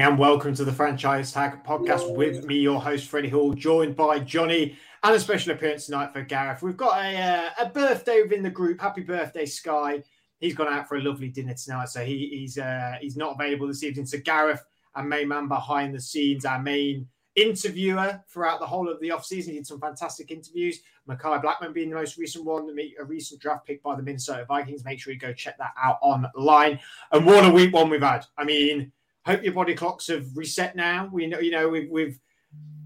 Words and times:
And 0.00 0.18
welcome 0.18 0.54
to 0.54 0.64
the 0.64 0.72
Franchise 0.72 1.32
Tag 1.32 1.62
podcast 1.64 2.16
with 2.16 2.46
me, 2.46 2.56
your 2.56 2.80
host, 2.80 3.08
Freddie 3.08 3.28
Hall, 3.28 3.52
joined 3.52 3.94
by 3.94 4.20
Johnny 4.20 4.78
and 5.02 5.14
a 5.14 5.20
special 5.20 5.52
appearance 5.52 5.84
tonight 5.84 6.14
for 6.14 6.22
Gareth. 6.22 6.62
We've 6.62 6.78
got 6.78 6.98
a, 6.98 7.14
uh, 7.14 7.50
a 7.60 7.68
birthday 7.68 8.22
within 8.22 8.42
the 8.42 8.50
group. 8.50 8.80
Happy 8.80 9.02
birthday, 9.02 9.44
Sky. 9.44 10.02
He's 10.38 10.54
gone 10.54 10.72
out 10.72 10.88
for 10.88 10.96
a 10.96 11.02
lovely 11.02 11.28
dinner 11.28 11.52
tonight, 11.54 11.90
so 11.90 12.02
he, 12.02 12.26
he's 12.32 12.56
uh, 12.56 12.94
he's 13.02 13.18
not 13.18 13.34
available 13.34 13.66
this 13.66 13.84
evening. 13.84 14.06
So 14.06 14.16
Gareth, 14.18 14.64
our 14.94 15.04
main 15.04 15.28
man 15.28 15.46
behind 15.46 15.94
the 15.94 16.00
scenes, 16.00 16.46
our 16.46 16.60
main 16.60 17.06
interviewer 17.36 18.22
throughout 18.30 18.60
the 18.60 18.66
whole 18.66 18.88
of 18.88 18.98
the 19.00 19.10
offseason. 19.10 19.48
He 19.48 19.52
did 19.52 19.66
some 19.66 19.80
fantastic 19.80 20.30
interviews. 20.30 20.80
Mekhi 21.06 21.42
Blackmon 21.42 21.74
being 21.74 21.90
the 21.90 21.96
most 21.96 22.16
recent 22.16 22.46
one, 22.46 22.74
a 22.98 23.04
recent 23.04 23.42
draft 23.42 23.66
pick 23.66 23.82
by 23.82 23.94
the 23.94 24.02
Minnesota 24.02 24.46
Vikings. 24.48 24.86
Make 24.86 25.00
sure 25.00 25.12
you 25.12 25.18
go 25.18 25.34
check 25.34 25.58
that 25.58 25.74
out 25.80 25.98
online. 26.00 26.80
And 27.12 27.26
what 27.26 27.44
a 27.44 27.50
week 27.50 27.74
one 27.74 27.90
we've 27.90 28.00
had. 28.00 28.24
I 28.38 28.44
mean, 28.44 28.90
hope 29.24 29.42
your 29.42 29.52
body 29.52 29.74
clocks 29.74 30.08
have 30.08 30.26
reset 30.34 30.76
now. 30.76 31.08
We 31.12 31.26
know, 31.26 31.38
you 31.38 31.50
know, 31.50 31.68
we've 31.68 31.90
we've 31.90 32.18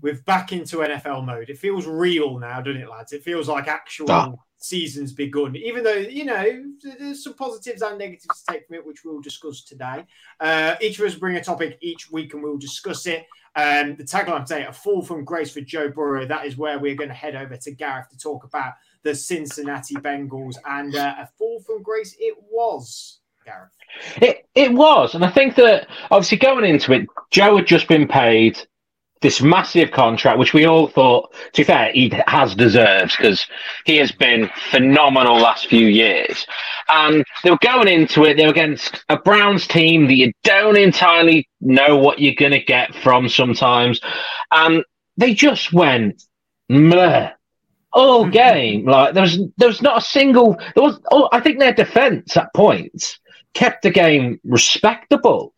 we've 0.01 0.25
back 0.25 0.53
into 0.53 0.79
NFL 0.79 1.25
mode. 1.25 1.51
It 1.51 1.59
feels 1.59 1.87
real 1.87 2.39
now, 2.39 2.61
doesn't 2.61 2.81
it, 2.81 2.89
lads? 2.89 3.13
It 3.13 3.23
feels 3.23 3.49
like 3.49 3.69
actual 3.69 4.11
ah. 4.11 4.33
season's 4.59 5.13
begun. 5.13 5.57
Even 5.57 5.83
though 5.83 5.95
you 5.95 6.25
know 6.25 6.65
there's 6.99 7.25
some 7.25 7.35
positives 7.35 7.83
and 7.83 7.99
negatives 7.99 8.43
to 8.43 8.53
take 8.53 8.67
from 8.67 8.77
it, 8.77 8.87
which 8.87 9.05
we'll 9.05 9.21
discuss 9.21 9.63
today. 9.63 10.07
Uh, 10.41 10.77
each 10.81 10.99
of 10.99 11.07
us 11.07 11.15
bring 11.15 11.37
a 11.37 11.45
topic 11.45 11.79
each 11.81 12.11
week, 12.11 12.35
and 12.35 12.43
we'll 12.43 12.59
discuss 12.59 13.07
it. 13.07 13.27
Um, 13.55 13.97
the 13.97 14.05
tagline 14.05 14.45
today: 14.45 14.67
"A 14.67 14.73
fall 14.73 15.03
from 15.03 15.25
grace 15.25 15.53
for 15.53 15.63
Joe 15.63 15.89
Burrow." 15.89 16.27
That 16.27 16.47
is 16.47 16.57
where 16.57 16.79
we're 16.79 16.95
going 16.95 17.09
to 17.09 17.15
head 17.15 17.35
over 17.35 17.57
to 17.57 17.71
Gareth 17.73 18.11
to 18.11 18.19
talk 18.19 18.45
about 18.45 18.75
the 19.03 19.15
Cincinnati 19.15 19.95
Bengals, 19.95 20.57
and 20.67 20.95
uh, 20.95 21.15
a 21.19 21.27
fall 21.39 21.61
from 21.61 21.83
grace 21.83 22.15
it 22.19 22.37
was. 22.51 23.21
Gareth. 23.47 23.71
It 24.21 24.47
it 24.55 24.73
was, 24.73 25.15
and 25.15 25.25
I 25.25 25.31
think 25.31 25.55
that 25.55 25.89
obviously 26.11 26.39
going 26.39 26.65
into 26.65 26.93
it, 26.93 27.07
Joe 27.31 27.57
had 27.57 27.67
just 27.67 27.87
been 27.89 28.09
paid 28.09 28.59
this 29.23 29.41
massive 29.41 29.93
contract, 29.93 30.39
which 30.39 30.53
we 30.53 30.67
all 30.67 30.89
thought, 30.89 31.33
to 31.53 31.61
be 31.61 31.65
fair, 31.65 31.91
he 31.93 32.13
has 32.27 32.55
deserved 32.55 33.15
because 33.17 33.47
he 33.85 33.97
has 33.97 34.13
been 34.13 34.51
phenomenal 34.71 35.39
last 35.39 35.69
few 35.69 35.87
years. 35.87 36.47
And 36.89 37.25
they 37.43 37.51
were 37.51 37.59
going 37.63 37.89
into 37.89 38.25
it, 38.25 38.37
they 38.37 38.45
were 38.45 38.51
against 38.51 39.05
a 39.09 39.17
Browns 39.17 39.67
team 39.67 40.07
that 40.09 40.15
you 40.15 40.33
don't 40.45 40.77
entirely 40.77 41.49
know 41.61 41.97
what 41.97 42.19
you're 42.19 42.35
going 42.35 42.53
to 42.53 42.63
get 42.63 42.95
from 42.97 43.29
sometimes. 43.29 44.01
And 44.53 44.85
they 45.17 45.35
just 45.35 45.73
went 45.73 46.23
meh 46.69 47.31
all 47.93 48.27
game. 48.31 48.87
Like 48.87 49.15
there 49.15 49.23
was 49.23 49.39
there 49.57 49.69
was 49.69 49.83
not 49.83 49.99
a 49.99 50.05
single 50.05 50.59
there 50.75 50.85
was 50.85 51.01
oh 51.11 51.29
I 51.33 51.41
think 51.41 51.59
their 51.59 51.73
defense 51.73 52.37
at 52.37 52.53
points 52.55 53.19
kept 53.57 53.83
the 53.83 53.91
game 53.91 54.39
respectable 54.45 55.55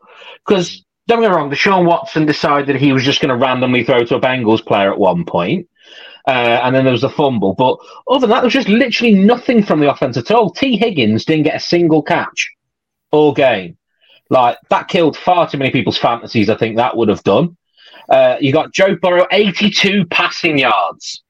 because 0.46 0.84
don't 1.08 1.20
get 1.20 1.30
me 1.30 1.36
wrong, 1.36 1.50
Deshaun 1.50 1.84
Watson 1.84 2.26
decided 2.26 2.76
he 2.76 2.92
was 2.92 3.02
just 3.02 3.20
going 3.20 3.30
to 3.30 3.44
randomly 3.44 3.82
throw 3.82 4.04
to 4.04 4.16
a 4.16 4.20
Bengals 4.20 4.64
player 4.64 4.92
at 4.92 4.98
one 4.98 5.24
point, 5.24 5.68
uh, 6.26 6.60
and 6.62 6.76
then 6.76 6.84
there 6.84 6.92
was 6.92 7.02
a 7.02 7.08
fumble. 7.08 7.54
But 7.54 7.78
other 8.08 8.20
than 8.20 8.30
that, 8.30 8.40
there 8.40 8.46
was 8.46 8.52
just 8.52 8.68
literally 8.68 9.14
nothing 9.14 9.62
from 9.62 9.80
the 9.80 9.90
offense 9.90 10.16
at 10.16 10.30
all. 10.30 10.50
Tee 10.50 10.76
Higgins 10.76 11.24
didn't 11.24 11.44
get 11.44 11.56
a 11.56 11.60
single 11.60 12.02
catch 12.02 12.50
all 13.10 13.32
game. 13.32 13.78
Like 14.30 14.58
that 14.68 14.88
killed 14.88 15.16
far 15.16 15.48
too 15.48 15.58
many 15.58 15.70
people's 15.70 15.98
fantasies. 15.98 16.50
I 16.50 16.56
think 16.56 16.76
that 16.76 16.96
would 16.96 17.08
have 17.08 17.24
done. 17.24 17.56
Uh, 18.08 18.36
you 18.40 18.52
got 18.52 18.72
Joe 18.72 18.94
Burrow, 18.94 19.26
82 19.30 20.06
passing 20.06 20.58
yards. 20.58 21.22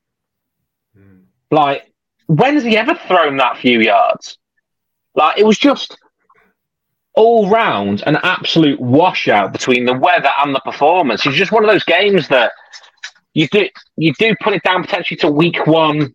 Mm. 0.96 1.24
Like, 1.50 1.92
when 2.26 2.54
has 2.54 2.64
he 2.64 2.76
ever 2.76 2.94
thrown 2.94 3.36
that 3.38 3.58
few 3.58 3.80
yards? 3.80 4.38
Like, 5.14 5.38
it 5.38 5.46
was 5.46 5.58
just 5.58 5.96
all 7.18 7.50
round 7.50 8.04
an 8.06 8.16
absolute 8.22 8.80
washout 8.80 9.52
between 9.52 9.84
the 9.84 9.92
weather 9.92 10.30
and 10.40 10.54
the 10.54 10.60
performance. 10.60 11.26
It's 11.26 11.34
just 11.34 11.50
one 11.50 11.64
of 11.64 11.70
those 11.70 11.82
games 11.82 12.28
that 12.28 12.52
you 13.34 13.48
do 13.48 13.68
you 13.96 14.12
do 14.20 14.36
put 14.40 14.54
it 14.54 14.62
down 14.62 14.82
potentially 14.82 15.18
to 15.18 15.30
week 15.30 15.66
one 15.66 16.14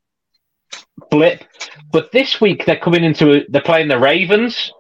blip, 1.12 1.44
but 1.92 2.14
this 2.14 2.40
week 2.40 2.66
they're 2.66 2.80
coming 2.80 3.04
into 3.04 3.34
a, 3.34 3.46
they're 3.50 3.62
playing 3.62 3.90
the 3.90 4.00
Ravens 4.00 4.72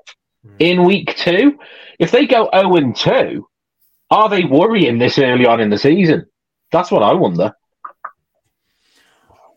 hmm. 0.45 0.55
in 0.59 0.85
week 0.85 1.13
two. 1.17 1.59
If 1.99 2.11
they 2.11 2.25
go 2.25 2.49
zero 2.53 2.71
oh 2.71 2.75
and 2.77 2.95
two, 2.95 3.45
are 4.09 4.29
they 4.29 4.45
worrying 4.45 4.99
this 4.99 5.19
early 5.19 5.45
on 5.45 5.59
in 5.59 5.69
the 5.69 5.77
season? 5.77 6.25
That's 6.71 6.89
what 6.89 7.03
I 7.03 7.13
wonder. 7.13 7.53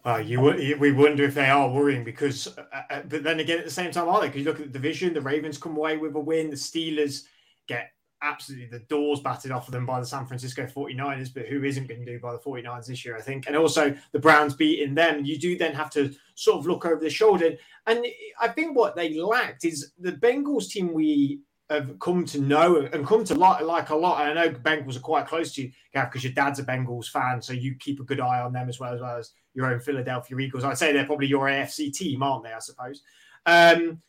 Uh, 0.07 0.19
you 0.19 0.41
we 0.41 0.93
wonder 0.93 1.25
if 1.25 1.35
they 1.35 1.51
are 1.51 1.69
worrying 1.69 2.05
because, 2.05 2.47
uh, 2.57 2.83
uh, 2.91 3.03
but 3.09 3.25
then 3.25 3.41
again, 3.41 3.59
at 3.59 3.65
the 3.65 3.71
same 3.71 3.91
time, 3.91 4.09
are 4.09 4.21
they? 4.21 4.29
Because 4.29 4.39
you 4.39 4.45
look 4.45 4.61
at 4.61 4.67
the 4.67 4.73
division, 4.73 5.13
the 5.13 5.21
Ravens 5.21 5.59
come 5.59 5.77
away 5.77 5.97
with 5.97 6.15
a 6.15 6.21
win, 6.21 6.49
the 6.49 6.55
Steelers 6.55 7.25
get 7.67 7.91
absolutely 8.23 8.67
the 8.67 8.85
doors 8.85 9.19
batted 9.19 9.51
off 9.51 9.67
of 9.67 9.73
them 9.73 9.85
by 9.85 9.99
the 9.99 10.07
San 10.07 10.25
Francisco 10.25 10.65
49ers, 10.65 11.35
but 11.35 11.47
who 11.47 11.65
isn't 11.65 11.89
going 11.89 12.05
to 12.05 12.13
do 12.13 12.21
by 12.21 12.33
the 12.33 12.39
49ers 12.39 12.87
this 12.87 13.05
year, 13.05 13.17
I 13.17 13.21
think. 13.21 13.47
And 13.49 13.57
also 13.57 13.97
the 14.13 14.21
Browns 14.21 14.55
beating 14.55 14.95
them. 14.95 15.25
You 15.25 15.39
do 15.39 15.59
then 15.59 15.75
have 15.75 15.91
to 15.91 16.15
sort 16.37 16.59
of 16.59 16.67
look 16.67 16.87
over 16.87 17.01
the 17.01 17.11
shoulder. 17.11 17.57
And 17.87 18.07
I 18.41 18.49
think 18.49 18.77
what 18.77 18.95
they 18.95 19.15
lacked 19.15 19.65
is 19.65 19.93
the 19.99 20.13
Bengals 20.13 20.69
team 20.69 20.93
we 20.93 21.41
have 21.71 21.99
come 21.99 22.25
to 22.25 22.41
know 22.41 22.89
and 22.93 23.07
come 23.07 23.25
to 23.25 23.35
like, 23.35 23.63
like 23.63 23.91
a 23.91 23.97
lot. 23.97 24.23
And 24.23 24.39
I 24.39 24.45
know 24.47 24.53
Bengals 24.53 24.97
are 24.97 25.01
quite 25.01 25.27
close 25.27 25.53
to 25.55 25.63
you, 25.63 25.73
Gav, 25.93 26.11
because 26.11 26.23
your 26.23 26.33
dad's 26.33 26.59
a 26.59 26.65
Bengals 26.65 27.09
fan, 27.09 27.43
so 27.43 27.53
you 27.53 27.75
keep 27.75 28.01
a 28.01 28.05
good 28.05 28.21
eye 28.21 28.41
on 28.41 28.53
them 28.53 28.69
as 28.69 28.79
well 28.79 28.95
as 28.95 29.01
well 29.01 29.17
as 29.17 29.33
your 29.55 29.67
own 29.67 29.81
Philadelphia 29.81 30.39
Eagles. 30.39 30.65
I'd 30.65 30.79
say 30.79 30.93
they're 30.93 31.07
probably 31.07 31.27
your 31.27 31.47
AFC 31.47 31.93
team, 31.93 32.23
aren't 32.23 32.45
they? 32.45 32.53
I 32.53 32.61
suppose. 32.61 33.03
Um, 33.47 34.01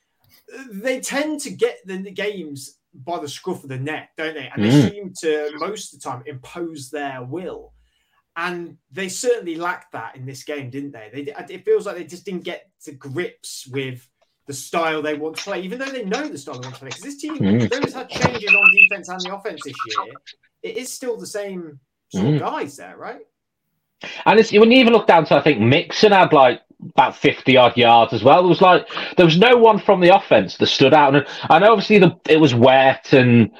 they 0.72 1.00
tend 1.00 1.41
to 1.41 1.50
get 1.50 1.79
the 1.85 1.97
games 2.12 2.78
by 2.94 3.19
the 3.19 3.29
scruff 3.29 3.63
of 3.63 3.69
the 3.69 3.78
neck, 3.78 4.12
don't 4.18 4.35
they? 4.35 4.50
And 4.53 4.63
mm. 4.63 4.72
they 4.72 4.89
seem 4.89 5.13
to 5.22 5.51
most 5.57 5.94
of 5.94 6.00
the 6.00 6.09
time 6.09 6.24
impose 6.25 6.89
their 6.89 7.24
will. 7.24 7.74
And 8.35 8.78
they 8.91 9.09
certainly 9.09 9.56
lacked 9.56 9.94
that 9.94 10.16
in 10.16 10.25
this 10.25 10.44
game, 10.44 10.69
didn't 10.69 10.91
they? 10.91 11.09
They 11.12 11.53
it 11.53 11.66
feels 11.66 11.88
like 11.88 11.95
they 11.95 12.03
just 12.03 12.24
didn't 12.25 12.44
get 12.44 12.69
to 12.84 12.91
grips 12.91 13.68
with 13.68 14.07
the 14.47 14.53
style 14.53 15.01
they 15.01 15.13
want 15.13 15.35
to 15.35 15.43
play, 15.43 15.61
even 15.61 15.77
though 15.77 15.89
they 15.89 16.05
know 16.05 16.27
the 16.27 16.37
style 16.37 16.59
they 16.59 16.67
want 16.67 16.75
to 16.75 16.79
play. 16.79 16.89
Because 16.89 17.03
this 17.03 17.17
team, 17.17 17.37
mm. 17.37 17.69
though 17.69 17.77
it's 17.77 17.93
had 17.93 18.09
changes 18.09 18.49
on 18.49 18.73
defense 18.73 19.09
and 19.09 19.21
the 19.21 19.35
offense 19.35 19.61
this 19.63 19.75
year, 19.87 20.13
it 20.63 20.77
is 20.77 20.91
still 20.91 21.17
the 21.17 21.27
same 21.27 21.79
sort 22.09 22.25
mm. 22.25 22.35
of 22.35 22.39
guys 22.39 22.77
there, 22.77 22.97
right? 22.97 23.21
And 24.25 24.39
it's 24.39 24.51
when 24.51 24.71
you 24.71 24.79
even 24.79 24.93
look 24.93 25.07
down 25.07 25.25
to 25.25 25.35
I 25.35 25.41
think 25.41 25.59
Mixon 25.59 26.11
had 26.11 26.31
like 26.31 26.61
about 26.91 27.15
50 27.15 27.57
odd 27.57 27.75
yards 27.75 28.13
as 28.13 28.23
well. 28.23 28.41
There 28.41 28.49
was 28.49 28.61
like 28.61 28.87
there 29.17 29.25
was 29.25 29.37
no 29.37 29.57
one 29.57 29.79
from 29.79 29.99
the 29.99 30.15
offense 30.15 30.57
that 30.57 30.67
stood 30.67 30.93
out. 30.93 31.15
And 31.15 31.25
I 31.49 31.59
know 31.59 31.71
obviously 31.71 31.99
the, 31.99 32.15
it 32.29 32.39
was 32.39 32.53
wet 32.53 33.13
and 33.13 33.51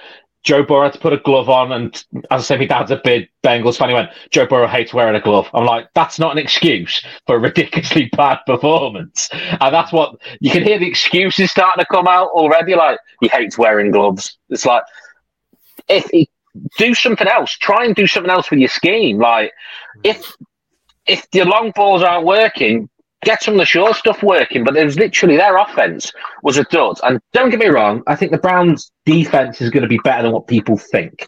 Joe 0.48 0.64
Burrow 0.64 0.84
had 0.84 0.94
to 0.94 1.00
put 1.00 1.12
a 1.12 1.18
glove 1.18 1.50
on, 1.50 1.74
and 1.74 1.94
as 2.32 2.40
I 2.40 2.44
said, 2.46 2.60
my 2.60 2.68
dad's 2.68 2.90
a 2.90 3.02
big 3.04 3.28
Bengals 3.44 3.78
fan. 3.78 3.90
He 3.90 3.94
went, 3.94 4.12
Joe 4.32 4.46
Burrow 4.46 4.66
hates 4.66 4.94
wearing 4.94 5.14
a 5.14 5.20
glove. 5.20 5.50
I'm 5.54 5.66
like, 5.66 5.90
that's 5.94 6.20
not 6.20 6.32
an 6.32 6.38
excuse 6.38 7.06
for 7.26 7.36
a 7.36 7.40
ridiculously 7.40 8.06
bad 8.16 8.40
performance. 8.46 9.28
And 9.34 9.76
that's 9.76 9.92
what 9.92 10.16
you 10.40 10.50
can 10.50 10.64
hear 10.64 10.80
the 10.80 10.88
excuses 10.88 11.52
starting 11.52 11.84
to 11.84 11.86
come 11.92 12.08
out 12.08 12.30
already. 12.30 12.76
Like, 12.76 12.98
he 13.20 13.28
hates 13.28 13.58
wearing 13.58 13.92
gloves. 13.92 14.38
It's 14.50 14.66
like, 14.66 14.84
if 15.90 16.06
he 16.12 16.30
do 16.78 16.94
something 16.94 17.28
else, 17.28 17.52
try 17.52 17.84
and 17.84 17.94
do 17.94 18.08
something 18.08 18.32
else 18.32 18.50
with 18.50 18.60
your 18.60 18.70
scheme. 18.70 19.20
Like, 19.20 19.52
if 20.06 20.34
if 21.08 21.28
your 21.34 21.48
long 21.48 21.74
balls 21.76 22.04
aren't 22.04 22.26
working, 22.26 22.90
get 23.28 23.44
some 23.44 23.56
of 23.56 23.60
the 23.60 23.66
short 23.66 23.96
stuff 23.96 24.24
working. 24.24 24.64
But 24.64 24.78
it 24.78 24.86
was 24.86 24.98
literally 24.98 25.38
their 25.38 25.58
offense 25.58 26.12
was 26.44 26.58
a 26.58 26.64
dud. 26.66 26.98
And 27.04 27.20
don't 27.34 27.50
get 27.50 27.60
me 27.60 27.68
wrong, 27.68 28.02
I 28.08 28.16
think 28.16 28.32
the 28.32 28.38
Browns' 28.38 28.92
defense 29.06 29.62
is 29.62 29.70
going 29.70 29.84
to 29.84 29.90
be 29.90 30.00
better 30.04 30.24
than 30.24 30.32
what 30.32 30.48
people 30.48 30.78
think. 30.78 31.28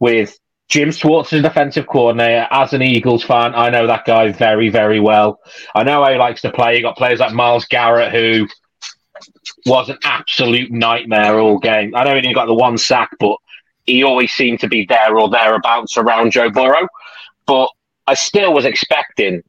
With 0.00 0.38
Jim 0.68 0.90
Schwartz 0.90 1.32
as 1.32 1.42
defensive 1.42 1.86
coordinator, 1.86 2.48
as 2.50 2.72
an 2.72 2.82
Eagles 2.82 3.22
fan, 3.22 3.54
I 3.54 3.70
know 3.70 3.86
that 3.86 4.06
guy 4.06 4.32
very, 4.32 4.70
very 4.70 4.98
well. 4.98 5.38
I 5.74 5.84
know 5.84 6.02
how 6.02 6.10
he 6.10 6.18
likes 6.18 6.40
to 6.42 6.50
play. 6.50 6.76
You 6.76 6.82
got 6.82 6.96
players 6.96 7.20
like 7.20 7.32
Myles 7.32 7.66
Garrett 7.66 8.12
who 8.12 8.48
was 9.64 9.88
an 9.88 9.98
absolute 10.04 10.70
nightmare 10.70 11.38
all 11.38 11.58
game. 11.58 11.94
I 11.94 12.04
know 12.04 12.12
he 12.12 12.18
only 12.18 12.34
got 12.34 12.46
the 12.46 12.54
one 12.54 12.78
sack, 12.78 13.10
but 13.20 13.36
he 13.84 14.02
always 14.02 14.32
seemed 14.32 14.60
to 14.60 14.68
be 14.68 14.86
there 14.86 15.16
or 15.18 15.28
thereabouts 15.28 15.96
around 15.96 16.32
Joe 16.32 16.50
Burrow. 16.50 16.88
But 17.46 17.68
I 18.06 18.14
still 18.14 18.52
was 18.52 18.64
expecting 18.64 19.42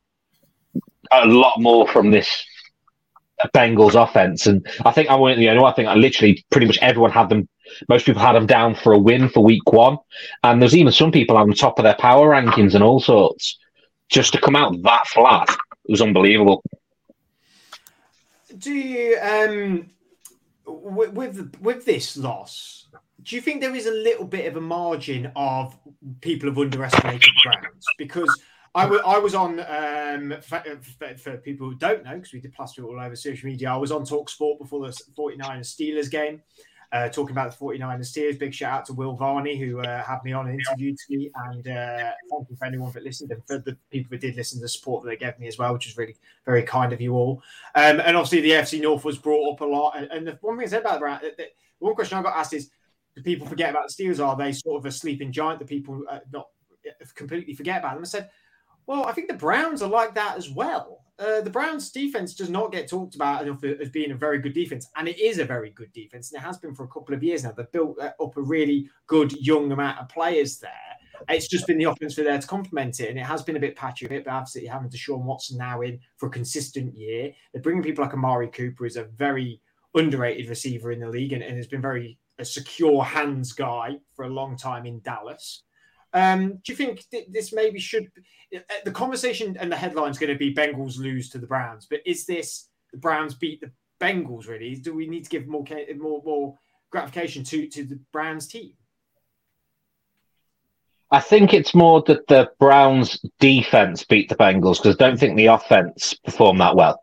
a 1.12 1.26
lot 1.26 1.60
more 1.60 1.88
from 1.88 2.12
this 2.12 2.46
Bengals 3.54 4.02
offense. 4.02 4.48
And 4.48 4.66
I 4.86 4.92
think 4.92 5.10
I 5.10 5.16
went 5.16 5.38
the 5.40 5.50
only 5.50 5.62
one. 5.62 5.72
I 5.72 5.76
think 5.76 5.88
I 5.88 5.96
literally 5.96 6.44
pretty 6.50 6.68
much 6.68 6.80
everyone 6.80 7.12
had 7.12 7.30
them. 7.30 7.48
Most 7.90 8.06
people 8.06 8.22
had 8.22 8.34
them 8.34 8.48
down 8.48 8.76
for 8.76 8.94
a 8.94 8.98
win 8.98 9.30
for 9.30 9.44
week 9.44 9.72
one. 9.72 9.98
And 10.44 10.62
there's 10.62 10.76
even 10.76 10.92
some 10.92 11.12
people 11.12 11.38
on 11.38 11.52
top 11.54 11.80
of 11.80 11.84
their 11.84 11.96
power 11.96 12.30
rankings 12.30 12.74
and 12.74 12.84
all 12.84 13.00
sorts. 13.00 13.60
Just 14.10 14.34
to 14.34 14.42
come 14.42 14.56
out 14.56 14.82
that 14.84 15.06
flat, 15.08 15.50
it 15.50 15.92
was 15.92 16.02
unbelievable. 16.02 16.64
Do 18.58 18.72
you, 18.72 19.20
um, 19.20 19.90
with, 20.66 21.12
with, 21.12 21.58
with 21.62 21.86
this 21.86 22.16
loss, 22.16 22.88
do 23.22 23.36
you 23.36 23.42
think 23.42 23.60
there 23.60 23.76
is 23.76 23.86
a 23.86 23.92
little 23.92 24.26
bit 24.26 24.46
of 24.46 24.56
a 24.56 24.62
margin 24.62 25.30
of 25.36 25.78
people 26.22 26.48
have 26.50 26.58
underestimated 26.58 27.30
Browns? 27.44 27.86
Because 27.98 28.42
I, 28.76 28.84
w- 28.84 29.02
I 29.06 29.18
was 29.18 29.34
on, 29.34 29.60
um, 29.60 30.36
for, 30.42 30.64
for, 31.18 31.38
people 31.38 31.70
who 31.70 31.76
don't 31.76 32.04
know, 32.04 32.16
because 32.16 32.34
we 32.34 32.40
did 32.40 32.54
plaster 32.54 32.84
it 32.84 32.86
all 32.86 33.00
over 33.00 33.16
social 33.16 33.50
media, 33.50 33.72
I 33.72 33.78
was 33.78 33.92
on 33.92 34.06
Talk 34.06 34.30
Sport 34.30 34.60
before 34.60 34.86
the 34.88 34.94
49ers 35.18 35.76
Steelers 35.76 36.12
game. 36.12 36.42
uh, 36.92 37.10
talking 37.10 37.32
about 37.32 37.52
the 37.52 37.66
49ers 37.66 38.00
Steelers. 38.00 38.40
Big 38.40 38.54
shout 38.54 38.80
out 38.80 38.86
to 38.86 38.94
Will 38.94 39.14
Varney, 39.14 39.58
who 39.58 39.80
uh, 39.80 40.04
had 40.04 40.24
me 40.24 40.32
on 40.32 40.48
and 40.48 40.60
interviewed 40.60 40.98
me. 41.10 41.30
And 41.36 41.68
uh, 41.68 42.12
thank 42.30 42.50
you 42.50 42.56
for 42.56 42.66
anyone 42.66 42.92
that 42.94 43.04
listened 43.04 43.32
and 43.32 43.46
for 43.46 43.60
the 43.60 43.78
people 43.92 44.10
that 44.12 44.22
did 44.22 44.36
listen, 44.36 44.60
to 44.60 44.64
the 44.64 44.70
support 44.70 45.04
that 45.04 45.10
they 45.10 45.18
gave 45.18 45.38
me 45.40 45.48
as 45.48 45.58
well, 45.58 45.74
which 45.74 45.88
is 45.88 45.98
really 45.98 46.16
very 46.46 46.64
kind 46.64 46.94
of 46.94 47.02
you 47.02 47.14
all. 47.14 47.42
Um, 47.76 48.00
and 48.00 48.16
obviously, 48.16 48.42
the 48.42 48.52
AFC 48.52 48.82
North 48.82 49.04
was 49.04 49.18
brought 49.18 49.54
up 49.54 49.62
a 49.62 49.66
lot. 49.66 49.98
And, 49.98 50.10
and 50.12 50.28
the 50.28 50.38
one 50.42 50.58
thing 50.58 50.66
I 50.66 50.70
said 50.70 50.82
about 50.82 51.02
that, 51.02 51.38
the, 51.38 51.44
the 51.44 51.50
one 51.80 51.96
question 51.96 52.18
I 52.18 52.24
got 52.24 52.38
asked 52.38 52.54
is 52.54 52.70
do 53.16 53.22
people 53.22 53.48
forget 53.48 53.72
about 53.72 53.88
the 53.88 53.94
Steelers? 53.94 54.26
Are 54.26 54.38
they 54.38 54.54
sort 54.54 54.80
of 54.80 54.86
a 54.86 54.92
sleeping 54.92 55.32
giant 55.32 55.60
that 55.60 55.68
people 55.68 56.04
uh, 56.10 56.20
not 56.32 56.48
uh, 56.88 57.06
completely 57.16 57.54
forget 57.54 57.80
about 57.80 57.96
them? 57.96 58.04
I 58.04 58.08
said, 58.08 58.30
well, 58.88 59.06
I 59.06 59.12
think 59.12 59.28
the 59.28 59.36
Browns 59.36 59.82
are 59.82 59.90
like 59.90 60.16
that 60.16 60.38
as 60.38 60.50
well. 60.50 61.04
Uh, 61.20 61.42
the 61.42 61.50
Browns 61.50 61.92
defense 61.92 62.34
does 62.34 62.50
not 62.50 62.72
get 62.72 62.88
talked 62.88 63.16
about 63.16 63.42
enough 63.42 63.64
as 63.64 63.90
being 63.90 64.12
a 64.12 64.16
very 64.16 64.40
good 64.40 64.54
defense, 64.54 64.88
and 64.96 65.08
it 65.08 65.20
is 65.20 65.40
a 65.40 65.46
very 65.46 65.72
good 65.72 65.92
defense, 65.92 66.32
and 66.32 66.42
it 66.42 66.46
has 66.46 66.58
been 66.58 66.74
for 66.74 66.84
a 66.84 66.88
couple 66.88 67.14
of 67.14 67.24
years 67.24 67.44
now. 67.44 67.52
They've 67.52 67.72
built 67.72 68.00
uh, 68.00 68.12
up 68.22 68.38
a 68.38 68.42
really 68.42 68.90
good 69.08 69.34
young 69.34 69.72
amount 69.72 70.00
of 70.00 70.10
players 70.10 70.60
there. 70.60 70.72
It's 71.28 71.48
just 71.48 71.66
been 71.66 71.80
the 71.80 71.86
offense 71.86 72.14
for 72.14 72.24
there 72.24 72.40
to 72.40 72.48
complement 72.48 73.00
it, 73.00 73.10
and 73.10 73.18
it 73.18 73.26
has 73.26 73.42
been 73.42 73.58
a 73.58 73.60
bit 73.60 73.76
patchy, 73.76 74.06
a 74.06 74.10
bit 74.10 74.26
but 74.26 74.34
absolutely 74.34 74.70
having 74.70 74.90
Deshaun 74.90 75.24
Watson 75.24 75.58
now 75.58 75.82
in 75.82 76.00
for 76.18 76.28
a 76.28 76.32
consistent 76.32 76.96
year. 76.96 77.34
They're 77.52 77.64
bringing 77.64 77.84
people 77.84 78.06
like 78.06 78.14
Amari 78.14 78.50
Cooper, 78.50 78.84
who's 78.84 78.96
a 78.96 79.06
very 79.06 79.60
underrated 79.96 80.48
receiver 80.48 80.92
in 80.92 81.00
the 81.00 81.10
league, 81.10 81.34
and, 81.34 81.42
and 81.42 81.58
has 81.58 81.68
been 81.68 81.82
very 81.82 82.20
a 82.40 82.46
secure 82.46 83.04
hands 83.04 83.52
guy 83.52 83.98
for 84.14 84.26
a 84.26 84.30
long 84.30 84.56
time 84.56 84.86
in 84.86 85.00
Dallas. 85.00 85.64
Um, 86.18 86.60
do 86.64 86.72
you 86.72 86.76
think 86.76 87.06
th- 87.12 87.28
this 87.30 87.54
maybe 87.54 87.80
should 87.80 88.10
uh, 88.56 88.60
the 88.86 88.92
conversation 88.92 89.56
and 89.60 89.72
the 89.72 89.76
headline's 89.76 90.18
going 90.18 90.34
to 90.34 90.38
be 90.38 90.54
Bengals 90.54 90.98
lose 90.98 91.30
to 91.30 91.38
the 91.38 91.46
Browns, 91.46 91.86
but 91.88 92.00
is 92.08 92.26
this 92.26 92.70
the 92.92 92.98
Browns 92.98 93.36
beat 93.36 93.62
the 93.62 93.72
Bengals? 94.02 94.48
Really, 94.48 94.76
do 94.76 94.96
we 94.96 95.08
need 95.08 95.26
to 95.26 95.30
give 95.30 95.48
more 95.48 95.64
more 95.98 96.24
more 96.26 96.58
gratification 96.90 97.44
to 97.44 97.68
to 97.68 97.84
the 97.84 98.00
Browns 98.12 98.48
team? 98.48 98.74
I 101.12 101.20
think 101.20 101.54
it's 101.54 101.76
more 101.76 102.02
that 102.08 102.26
the 102.28 102.50
Browns 102.60 103.24
defense 103.40 104.04
beat 104.04 104.28
the 104.28 104.36
Bengals 104.36 104.78
because 104.78 104.96
I 104.96 105.08
don't 105.08 105.20
think 105.20 105.38
the 105.38 105.46
offense 105.46 106.16
performed 106.16 106.60
that 106.62 106.76
well. 106.76 107.00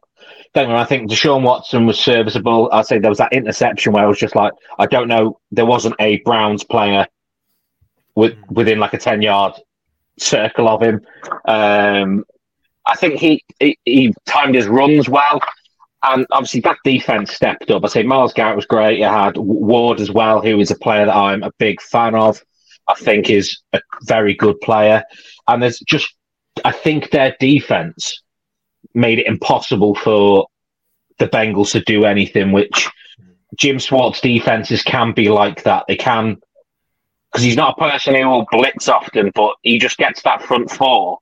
Don't 0.55 0.71
I 0.71 0.85
think 0.85 1.09
Deshaun 1.09 1.43
Watson 1.43 1.87
was 1.87 2.01
serviceable. 2.01 2.69
I'd 2.73 2.87
say 2.87 2.99
there 2.99 3.11
was 3.11 3.19
that 3.19 3.33
interception 3.33 3.93
where 3.93 4.05
I 4.05 4.09
was 4.09 4.19
just 4.19 4.35
like, 4.35 4.53
I 4.79 4.87
don't 4.87 5.09
know, 5.09 5.39
there 5.53 5.67
wasn't 5.67 5.97
a 6.01 6.21
Browns 6.25 6.65
player 6.65 7.07
with, 8.15 8.35
hmm. 8.35 8.55
within 8.55 8.79
like 8.79 8.95
a 8.95 8.99
10 8.99 9.23
yard 9.23 9.55
circle 10.19 10.69
of 10.69 10.83
him. 10.83 11.01
Um, 11.47 12.25
I 12.87 12.97
think 12.97 13.19
he, 13.19 13.43
he, 13.61 13.79
he 13.85 14.15
timed 14.27 14.55
his 14.55 14.67
runs 14.67 15.09
well. 15.09 15.41
And 16.07 16.27
obviously, 16.31 16.61
that 16.61 16.77
defense 16.85 17.33
stepped 17.33 17.71
up. 17.71 17.83
I 17.83 17.89
say 17.89 18.03
Myles 18.03 18.35
Garrett 18.35 18.57
was 18.57 18.67
great. 18.67 18.99
You 18.99 19.07
had 19.07 19.39
Ward 19.39 20.01
as 20.01 20.11
well, 20.11 20.43
who 20.43 20.61
is 20.61 20.71
a 20.71 20.77
player 20.77 21.07
that 21.07 21.17
I'm 21.17 21.43
a 21.43 21.51
big 21.59 21.81
fan 21.81 22.15
of. 22.15 22.43
I 22.89 22.95
think 22.95 23.31
is 23.31 23.59
a 23.73 23.81
very 24.03 24.35
good 24.35 24.61
player. 24.61 25.03
And 25.49 25.63
there's 25.63 25.79
just, 25.81 26.15
I 26.65 26.73
think 26.73 27.11
their 27.11 27.35
defense 27.41 28.23
made 28.93 29.19
it 29.19 29.27
impossible 29.27 29.95
for 29.95 30.47
the 31.19 31.29
Bengals 31.29 31.73
to 31.73 31.81
do 31.81 32.05
anything, 32.05 32.53
which 32.53 32.89
Jim 33.57 33.79
Schwartz 33.79 34.21
defenses 34.21 34.83
can 34.83 35.13
be 35.13 35.29
like 35.31 35.63
that. 35.63 35.85
They 35.89 35.97
can 35.97 36.37
because 37.35 37.43
he's 37.43 37.57
not 37.57 37.77
a 37.77 37.81
person 37.81 38.15
who 38.15 38.29
will 38.29 38.47
blitz 38.53 38.89
often, 38.89 39.33
but 39.35 39.57
he 39.63 39.77
just 39.77 39.99
gets 39.99 40.23
that 40.23 40.41
front 40.41 40.71
four 40.71 41.19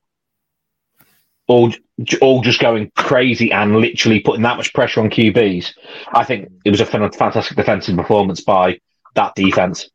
all 1.49 1.73
all 2.21 2.43
just 2.43 2.61
going 2.61 2.93
crazy 2.97 3.51
and 3.51 3.77
literally 3.77 4.21
putting 4.21 4.43
that 4.43 4.59
much 4.59 4.75
pressure 4.75 5.01
on 5.01 5.09
QBs. 5.09 5.73
I 6.13 6.23
think 6.23 6.51
it 6.67 6.71
was 6.71 6.83
a 6.83 6.87
fantastic 6.87 7.57
defensive 7.57 7.97
performance 7.97 8.43
by 8.43 8.79
that 9.15 9.35
defense. 9.35 9.89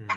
Hmm. 0.00 0.16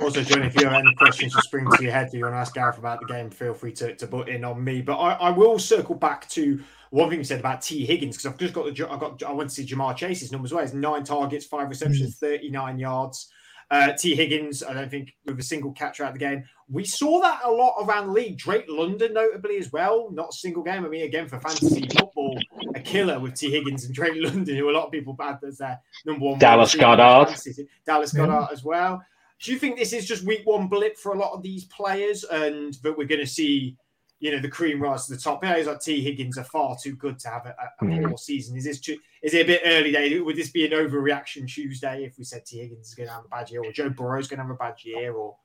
Also, 0.00 0.22
John, 0.22 0.42
if 0.42 0.58
you 0.58 0.66
have 0.66 0.74
any 0.74 0.94
questions 0.94 1.34
that 1.34 1.44
spring 1.44 1.66
to 1.76 1.82
your 1.82 1.92
head, 1.92 2.10
do 2.10 2.16
you 2.16 2.24
want 2.24 2.34
to 2.34 2.38
ask 2.38 2.54
Gareth 2.54 2.78
about 2.78 3.00
the 3.00 3.06
game, 3.06 3.30
feel 3.30 3.54
free 3.54 3.72
to, 3.72 3.94
to 3.96 4.06
butt 4.06 4.28
in 4.30 4.44
on 4.44 4.64
me. 4.64 4.80
But 4.80 4.96
I, 4.96 5.12
I 5.12 5.30
will 5.30 5.58
circle 5.58 5.94
back 5.94 6.28
to 6.30 6.60
one 6.90 7.10
thing 7.10 7.18
you 7.18 7.24
said 7.24 7.40
about 7.40 7.60
Tee 7.60 7.84
Higgins 7.84 8.16
because 8.16 8.32
I've 8.32 8.38
just 8.38 8.54
got 8.54 8.74
the 8.74 8.90
I 8.90 8.98
got 8.98 9.22
I 9.22 9.32
want 9.32 9.50
to 9.50 9.54
see 9.54 9.66
Ja'Marr 9.66 9.96
Chase's 9.96 10.32
numbers. 10.32 10.52
Well, 10.54 10.64
it's 10.64 10.72
nine 10.72 11.04
targets, 11.04 11.44
five 11.44 11.68
receptions, 11.68 12.16
mm-hmm. 12.16 12.26
thirty 12.26 12.50
nine 12.50 12.78
yards. 12.78 13.30
Uh, 13.70 13.92
Tee 13.92 14.14
Higgins, 14.14 14.62
I 14.62 14.72
don't 14.74 14.90
think 14.90 15.14
with 15.24 15.38
a 15.38 15.42
single 15.42 15.72
catch 15.72 16.00
out 16.00 16.08
of 16.08 16.14
the 16.14 16.20
game. 16.20 16.44
We 16.68 16.84
saw 16.84 17.20
that 17.20 17.40
a 17.44 17.50
lot 17.50 17.76
around 17.84 18.06
the 18.06 18.12
league. 18.12 18.38
Drake 18.38 18.66
London, 18.68 19.12
notably 19.14 19.58
as 19.58 19.72
well, 19.72 20.10
not 20.10 20.30
a 20.30 20.32
single 20.32 20.62
game. 20.62 20.84
I 20.84 20.88
mean, 20.88 21.04
again 21.04 21.28
for 21.28 21.38
fantasy 21.40 21.86
football, 21.88 22.38
a 22.74 22.80
killer 22.80 23.18
with 23.20 23.34
Tee 23.34 23.50
Higgins 23.50 23.84
and 23.84 23.94
Drake 23.94 24.14
London, 24.16 24.56
who 24.56 24.70
a 24.70 24.72
lot 24.72 24.86
of 24.86 24.92
people 24.92 25.12
bad 25.12 25.38
as 25.46 25.58
their 25.58 25.80
number 26.06 26.24
one. 26.24 26.38
Dallas 26.38 26.74
Goedert, 26.74 27.56
Dallas 27.84 28.12
Goedert 28.12 28.52
as 28.52 28.64
well. 28.64 29.02
Do 29.42 29.52
you 29.52 29.58
think 29.58 29.76
this 29.76 29.92
is 29.92 30.06
just 30.06 30.24
week 30.24 30.42
one 30.44 30.68
blip 30.68 30.96
for 30.96 31.12
a 31.12 31.18
lot 31.18 31.32
of 31.32 31.42
these 31.42 31.64
players, 31.64 32.24
and 32.24 32.74
that 32.82 32.96
we're 32.96 33.06
going 33.06 33.20
to 33.20 33.26
see? 33.26 33.76
You 34.24 34.30
know 34.30 34.38
the 34.38 34.48
cream 34.48 34.80
rise 34.80 35.04
to 35.04 35.14
the 35.14 35.20
top. 35.20 35.42
Players 35.42 35.66
like 35.66 35.80
Tee 35.80 36.00
Higgins 36.00 36.38
are 36.38 36.44
far 36.44 36.78
too 36.82 36.96
good 36.96 37.18
to 37.18 37.28
have 37.28 37.44
a, 37.44 37.54
a 37.78 37.84
mm. 37.84 38.08
poor 38.08 38.16
season. 38.16 38.56
Is 38.56 38.64
this 38.64 38.80
too, 38.80 38.96
is 39.22 39.34
it 39.34 39.42
a 39.42 39.46
bit 39.46 39.60
early 39.66 39.92
day? 39.92 40.18
Would 40.18 40.36
this 40.36 40.48
be 40.48 40.64
an 40.64 40.72
overreaction 40.72 41.46
Tuesday 41.46 42.04
if 42.04 42.16
we 42.16 42.24
said 42.24 42.46
Tee 42.46 42.60
Higgins 42.60 42.88
is 42.88 42.94
going 42.94 43.06
to 43.10 43.14
have 43.14 43.26
a 43.26 43.28
bad 43.28 43.50
year, 43.50 43.62
or 43.62 43.70
Joe 43.70 43.90
Burrow's 43.90 44.26
going 44.26 44.38
to 44.38 44.44
have 44.44 44.50
a 44.50 44.54
bad 44.54 44.76
year, 44.82 45.12
or? 45.12 45.36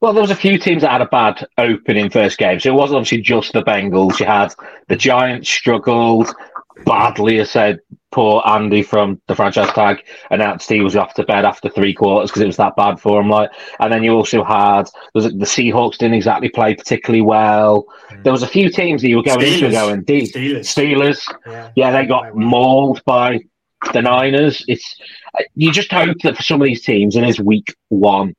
Well, 0.00 0.12
there 0.12 0.20
was 0.20 0.30
a 0.30 0.36
few 0.36 0.58
teams 0.60 0.82
that 0.82 0.92
had 0.92 1.00
a 1.00 1.06
bad 1.06 1.44
opening 1.58 2.08
first 2.08 2.38
game, 2.38 2.60
so 2.60 2.68
it 2.68 2.76
wasn't 2.76 2.98
obviously 2.98 3.20
just 3.20 3.52
the 3.52 3.64
Bengals. 3.64 4.20
You 4.20 4.26
had 4.26 4.54
the 4.86 4.94
Giants 4.94 5.50
struggled 5.50 6.32
badly. 6.86 7.40
I 7.40 7.44
said 7.44 7.80
poor 8.10 8.42
Andy 8.46 8.82
from 8.82 9.20
the 9.28 9.34
franchise 9.34 9.72
tag 9.72 10.04
announced 10.30 10.68
he 10.68 10.80
was 10.80 10.96
off 10.96 11.14
to 11.14 11.24
bed 11.24 11.44
after 11.44 11.68
three 11.68 11.94
quarters 11.94 12.30
because 12.30 12.42
it 12.42 12.46
was 12.46 12.56
that 12.56 12.76
bad 12.76 13.00
for 13.00 13.20
him. 13.20 13.28
Like, 13.28 13.50
and 13.78 13.92
then 13.92 14.02
you 14.02 14.12
also 14.12 14.42
had 14.42 14.88
was 15.14 15.26
it, 15.26 15.38
the 15.38 15.44
Seahawks 15.46 15.98
didn't 15.98 16.14
exactly 16.14 16.48
play 16.48 16.74
particularly 16.74 17.22
well. 17.22 17.86
Mm. 18.10 18.24
There 18.24 18.32
was 18.32 18.42
a 18.42 18.48
few 18.48 18.70
teams 18.70 19.02
that 19.02 19.08
you 19.08 19.16
were 19.16 19.22
going 19.22 19.40
Steelers. 19.40 19.62
into 19.62 19.70
going 19.70 20.02
deep. 20.04 20.32
Steelers, 20.32 20.60
Steelers, 20.60 21.34
yeah, 21.46 21.70
yeah 21.76 21.90
they 21.92 22.06
got 22.06 22.34
mauled 22.34 23.02
by 23.04 23.40
the 23.92 24.02
Niners. 24.02 24.64
It's 24.68 24.96
you 25.54 25.72
just 25.72 25.92
hope 25.92 26.18
that 26.22 26.36
for 26.36 26.42
some 26.42 26.60
of 26.60 26.66
these 26.66 26.82
teams, 26.82 27.16
and 27.16 27.24
it's 27.24 27.40
week 27.40 27.74
one 27.88 28.34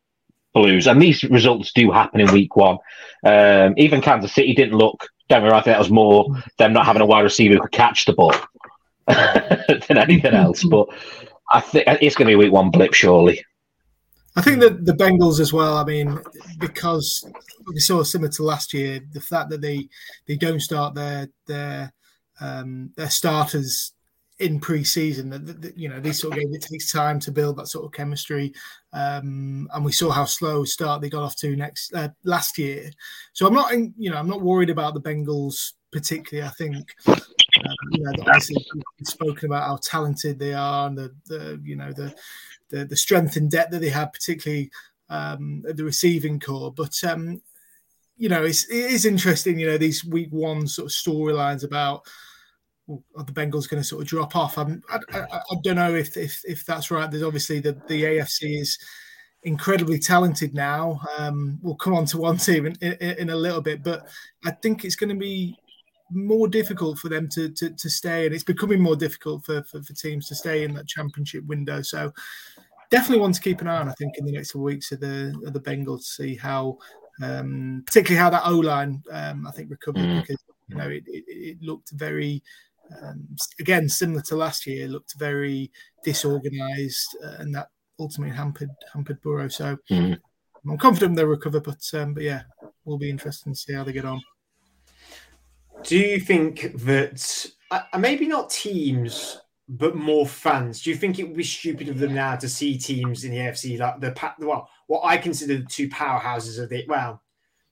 blues, 0.54 0.88
and 0.88 1.02
these 1.02 1.24
results 1.24 1.72
do 1.72 1.92
happen 1.92 2.20
in 2.20 2.32
week 2.32 2.56
one. 2.56 2.78
Um, 3.26 3.74
even 3.78 4.02
Kansas 4.02 4.34
City 4.34 4.54
didn't 4.54 4.78
look. 4.78 5.08
Don't 5.30 5.46
I 5.46 5.62
think 5.62 5.66
that 5.66 5.80
was 5.80 5.90
more 5.90 6.28
them 6.58 6.74
not 6.74 6.86
having 6.86 7.02
a 7.02 7.06
wide 7.06 7.22
receiver 7.22 7.54
who 7.54 7.62
could 7.62 7.72
catch 7.72 8.04
the 8.04 8.14
ball. 8.14 8.34
than 9.88 9.98
anything 9.98 10.34
else. 10.34 10.64
But 10.64 10.88
I 11.52 11.62
think 11.62 11.86
it's 11.88 12.16
going 12.16 12.28
to 12.28 12.32
be 12.32 12.34
a 12.34 12.38
week 12.38 12.52
one 12.52 12.72
blip, 12.72 12.94
surely. 12.94 13.44
I 14.36 14.42
think 14.42 14.62
that 14.62 14.86
the 14.86 14.94
Bengals 14.94 15.40
as 15.40 15.52
well. 15.52 15.78
I 15.78 15.84
mean, 15.84 16.20
because 16.60 17.26
we 17.68 17.80
saw 17.80 18.04
similar 18.04 18.32
to 18.32 18.44
last 18.44 18.74
year, 18.74 19.02
the 19.12 19.20
fact 19.20 19.50
that 19.50 19.62
they 19.62 19.90
they 20.26 20.38
don't 20.38 20.62
start 20.62 20.96
their 20.96 21.30
their 21.48 21.92
um, 22.40 22.92
their 22.96 23.10
starters 23.10 23.94
in 24.42 24.60
pre-season 24.60 25.30
that, 25.30 25.78
you 25.78 25.88
know 25.88 26.00
these 26.00 26.20
sort 26.20 26.34
of 26.34 26.40
games 26.40 26.56
it 26.56 26.64
takes 26.64 26.92
time 26.92 27.20
to 27.20 27.32
build 27.32 27.56
that 27.56 27.68
sort 27.68 27.86
of 27.86 27.92
chemistry 27.92 28.52
um, 28.92 29.70
and 29.72 29.86
we 29.86 29.92
saw 29.92 30.10
how 30.10 30.26
slow 30.26 30.64
start 30.64 31.00
they 31.00 31.12
got 31.12 31.22
off 31.22 31.36
to 31.36 31.56
next 31.56 31.94
uh, 31.94 32.10
last 32.24 32.58
year 32.58 32.90
so 33.34 33.46
i'm 33.46 33.54
not 33.54 33.72
you 33.98 34.10
know 34.10 34.18
i'm 34.18 34.28
not 34.28 34.42
worried 34.42 34.72
about 34.72 34.96
the 34.96 35.02
bengals 35.02 35.74
particularly 35.92 36.48
i 36.48 36.52
think 36.52 36.96
um, 37.08 37.76
you 37.92 38.04
know, 38.04 38.12
obviously 38.20 38.66
we've 38.76 39.08
spoken 39.08 39.48
about 39.48 39.68
how 39.68 39.78
talented 39.82 40.40
they 40.40 40.54
are 40.54 40.88
and 40.88 40.98
the, 40.98 41.14
the 41.26 41.62
you 41.64 41.76
know 41.76 41.92
the, 41.92 42.14
the, 42.70 42.86
the 42.86 42.96
strength 42.96 43.36
and 43.36 43.52
depth 43.52 43.72
that 43.72 43.82
they 43.82 43.90
have, 43.90 44.14
particularly 44.14 44.72
um, 45.10 45.64
the 45.68 45.84
receiving 45.84 46.40
corps. 46.40 46.72
But 46.72 47.04
um, 47.04 47.42
you 48.18 48.30
know, 48.30 48.44
it's, 48.44 48.70
it 48.70 48.92
is 48.92 49.06
interesting. 49.06 49.60
You 49.60 49.68
know, 49.68 49.78
these 49.78 50.06
week 50.06 50.30
one 50.32 50.68
sort 50.68 50.88
of 50.88 50.92
storylines 50.92 51.64
about 51.64 52.06
are 53.16 53.24
the 53.24 53.32
Bengals 53.32 53.70
going 53.70 53.82
to 53.82 53.88
sort 53.88 54.02
of 54.02 54.08
drop 54.08 54.36
off? 54.36 54.58
I, 54.58 54.68
I, 55.14 55.56
don't 55.64 55.76
know 55.76 55.94
if, 55.94 56.18
if 56.18 56.42
if 56.46 56.66
that's 56.66 56.92
right. 56.92 57.10
There's 57.10 57.24
obviously 57.24 57.60
the 57.60 57.74
the 57.88 58.04
AFC 58.04 58.62
is 58.62 58.78
incredibly 59.44 60.00
talented 60.00 60.54
now. 60.54 61.00
Um, 61.18 61.60
we'll 61.62 61.76
come 61.76 61.94
on 61.94 62.06
to 62.06 62.18
one 62.18 62.38
team 62.38 62.68
in, 62.68 62.76
in, 62.82 63.18
in, 63.18 63.30
a 63.32 63.36
little 63.36 63.62
bit, 63.62 63.84
but 63.84 64.08
I 64.46 64.52
think 64.52 64.86
it's 64.86 64.96
going 64.96 65.10
to 65.10 65.16
be 65.16 65.58
more 66.12 66.48
difficult 66.48 67.00
for 67.00 67.10
them 67.10 67.28
to, 67.30 67.50
to, 67.50 67.70
to 67.70 67.90
stay, 67.90 68.26
and 68.26 68.36
it's 68.36 68.44
becoming 68.44 68.82
more 68.82 68.96
difficult 68.96 69.46
for, 69.46 69.64
for, 69.64 69.82
for, 69.82 69.94
teams 69.94 70.28
to 70.28 70.36
stay 70.36 70.64
in 70.64 70.74
that 70.74 70.88
championship 70.88 71.46
window. 71.46 71.82
So 71.82 72.12
definitely 72.90 73.22
want 73.22 73.36
to 73.36 73.42
keep 73.42 73.62
an 73.62 73.68
eye 73.68 73.78
on. 73.78 73.90
I 73.90 73.94
think 73.94 74.18
in 74.18 74.26
the 74.26 74.32
next 74.32 74.56
weeks 74.56 74.92
of 74.92 75.00
the 75.00 75.34
of 75.46 75.54
the 75.54 75.60
Bengals 75.60 76.00
to 76.00 76.06
see 76.06 76.36
how, 76.36 76.78
um, 77.22 77.84
particularly 77.86 78.20
how 78.20 78.30
that 78.30 78.46
O 78.46 78.58
line, 78.58 79.02
um, 79.12 79.48
I 79.48 79.52
think 79.52 79.70
recovered 79.70 80.02
mm. 80.02 80.22
because 80.22 80.44
you 80.68 80.76
know 80.76 80.90
it, 80.90 81.04
it, 81.08 81.24
it 81.28 81.62
looked 81.62 81.92
very. 81.92 82.44
Um, 83.02 83.26
again, 83.62 83.88
similar 83.88 84.22
to 84.24 84.36
last 84.36 84.68
year, 84.68 84.90
looked 84.90 85.14
very 85.18 85.72
disorganized, 86.04 87.16
uh, 87.24 87.36
and 87.40 87.56
that 87.56 87.70
ultimately 88.00 88.36
hampered 88.36 88.72
hampered 88.92 89.22
Burrow. 89.22 89.48
So 89.48 89.78
mm. 89.90 90.18
I'm 90.70 90.78
confident 90.78 91.16
they'll 91.16 91.28
recover, 91.28 91.62
but 91.62 91.82
um, 91.94 92.14
but 92.14 92.24
yeah, 92.24 92.42
will 92.84 92.98
be 92.98 93.10
interesting 93.10 93.54
to 93.54 93.60
see 93.60 93.72
how 93.72 93.86
they 93.86 93.94
get 93.94 94.04
on 94.04 94.22
do 95.84 95.98
you 95.98 96.20
think 96.20 96.74
that 96.86 97.52
uh, 97.72 97.82
maybe 97.98 98.28
not 98.28 98.50
teams, 98.50 99.40
but 99.70 99.96
more 99.96 100.28
fans. 100.28 100.82
Do 100.82 100.90
you 100.90 100.96
think 100.96 101.18
it 101.18 101.24
would 101.24 101.38
be 101.38 101.44
stupid 101.44 101.88
of 101.88 102.00
them 102.00 102.14
now 102.14 102.36
to 102.36 102.50
see 102.50 102.78
teams 102.78 103.24
in 103.24 103.32
the 103.32 103.38
AFC 103.38 103.80
like 103.80 104.02
the 104.02 104.34
well, 104.40 104.70
what 104.88 105.02
I 105.06 105.18
consider 105.18 105.58
the 105.58 105.66
two 105.66 105.88
powerhouses 105.90 106.62
of 106.62 106.70
the 106.70 106.86
well, 106.88 107.22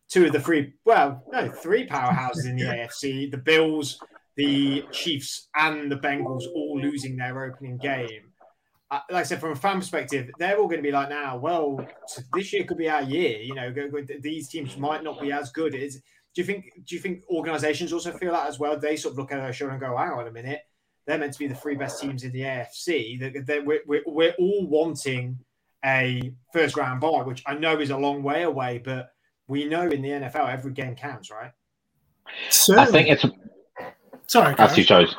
two 0.08 0.26
of 0.26 0.32
the 0.32 0.40
three, 0.40 0.74
well, 0.86 1.22
no, 1.32 1.50
three 1.50 1.86
powerhouses 1.86 2.46
in 2.46 2.56
the 2.56 2.64
AFC: 2.66 3.30
the 3.30 3.38
Bills, 3.38 4.00
the 4.38 4.86
Chiefs, 4.92 5.50
and 5.56 5.92
the 5.92 5.98
Bengals, 5.98 6.46
all 6.56 6.80
losing 6.80 7.18
their 7.18 7.44
opening 7.44 7.78
game. 7.78 8.32
Uh, 8.92 9.02
like 9.12 9.20
I 9.20 9.24
said, 9.24 9.42
from 9.42 9.52
a 9.52 9.56
fan 9.56 9.78
perspective, 9.78 10.32
they're 10.40 10.58
all 10.58 10.68
going 10.68 10.80
to 10.80 10.88
be 10.88 10.92
like, 10.92 11.10
now, 11.10 11.38
well, 11.38 11.86
this 12.34 12.52
year 12.52 12.64
could 12.64 12.78
be 12.78 12.90
our 12.90 13.04
year. 13.04 13.40
You 13.40 13.54
know, 13.54 13.72
these 14.20 14.48
teams 14.50 14.78
might 14.78 15.04
not 15.04 15.22
be 15.22 15.32
as 15.32 15.52
good. 15.52 15.76
Is 15.76 16.02
do 16.40 16.44
you 16.44 16.46
think? 16.46 16.86
Do 16.86 16.96
you 16.96 17.02
think 17.02 17.24
organisations 17.30 17.92
also 17.92 18.14
feel 18.14 18.32
that 18.32 18.48
as 18.48 18.60
well? 18.60 18.80
They 18.80 18.96
sort 18.96 19.12
of 19.12 19.18
look 19.18 19.34
at 19.34 19.42
their 19.42 19.52
show 19.52 19.68
and 19.68 19.78
go, 19.78 19.98
"Hang 19.98 20.12
on 20.12 20.26
a 20.26 20.32
minute, 20.32 20.62
they're 21.06 21.18
meant 21.18 21.34
to 21.34 21.40
be 21.40 21.48
the 21.48 21.56
three 21.56 21.76
best 21.76 22.02
teams 22.02 22.24
in 22.24 22.32
the 22.32 22.42
AFC. 22.42 23.20
They're, 23.20 23.44
they're, 23.44 23.62
we're, 23.62 23.82
we're 24.06 24.34
all 24.40 24.66
wanting 24.68 25.38
a 25.84 26.34
first 26.54 26.78
round 26.78 27.02
bye, 27.02 27.24
which 27.24 27.44
I 27.46 27.56
know 27.56 27.78
is 27.80 27.90
a 27.90 27.98
long 27.98 28.24
way 28.24 28.44
away, 28.44 28.78
but 28.78 29.10
we 29.50 29.66
know 29.66 29.82
in 29.82 30.02
the 30.02 30.08
NFL 30.08 30.50
every 30.50 30.72
game 30.72 30.96
counts, 30.96 31.30
right? 31.30 31.52
I 32.78 32.86
think 32.86 33.10
it's. 33.10 33.26
Sorry, 34.28 34.56
as 34.58 34.78
you 34.78 34.86
chose. 34.86 35.14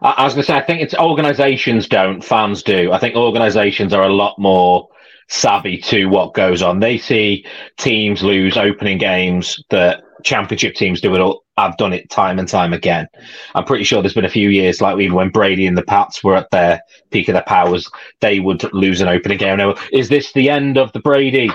I 0.00 0.22
was 0.22 0.34
going 0.34 0.42
to 0.44 0.46
say, 0.46 0.56
I 0.56 0.62
think 0.62 0.82
it's 0.82 0.94
organizations 0.94 1.88
don't, 1.88 2.22
fans 2.22 2.62
do. 2.62 2.92
I 2.92 2.98
think 2.98 3.16
organizations 3.16 3.92
are 3.92 4.04
a 4.04 4.12
lot 4.12 4.38
more 4.38 4.88
savvy 5.26 5.78
to 5.78 6.06
what 6.06 6.34
goes 6.34 6.62
on. 6.62 6.78
They 6.78 6.96
see 6.96 7.44
teams 7.76 8.22
lose 8.22 8.56
opening 8.56 8.98
games 8.98 9.60
that 9.70 10.04
championship 10.24 10.74
teams 10.74 11.00
do 11.00 11.14
it 11.14 11.20
all. 11.20 11.44
I've 11.56 11.76
done 11.76 11.92
it 11.92 12.08
time 12.10 12.38
and 12.38 12.48
time 12.48 12.72
again. 12.72 13.08
I'm 13.54 13.64
pretty 13.64 13.84
sure 13.84 14.02
there's 14.02 14.14
been 14.14 14.24
a 14.24 14.30
few 14.30 14.48
years, 14.50 14.80
like 14.80 14.98
even 14.98 15.14
when 15.14 15.30
Brady 15.30 15.66
and 15.66 15.76
the 15.76 15.82
Pats 15.82 16.22
were 16.22 16.36
at 16.36 16.50
their 16.50 16.80
peak 17.10 17.28
of 17.28 17.34
their 17.34 17.42
powers, 17.42 17.90
they 18.20 18.40
would 18.40 18.70
lose 18.72 19.00
an 19.00 19.08
opening 19.08 19.38
game. 19.38 19.58
Now, 19.58 19.74
is 19.92 20.08
this 20.08 20.32
the 20.32 20.50
end 20.50 20.78
of 20.78 20.92
the 20.92 21.00
Brady? 21.00 21.50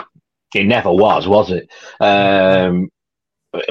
It 0.53 0.65
never 0.65 0.91
was, 0.91 1.27
was 1.27 1.51
it? 1.51 1.70
Um, 2.00 2.89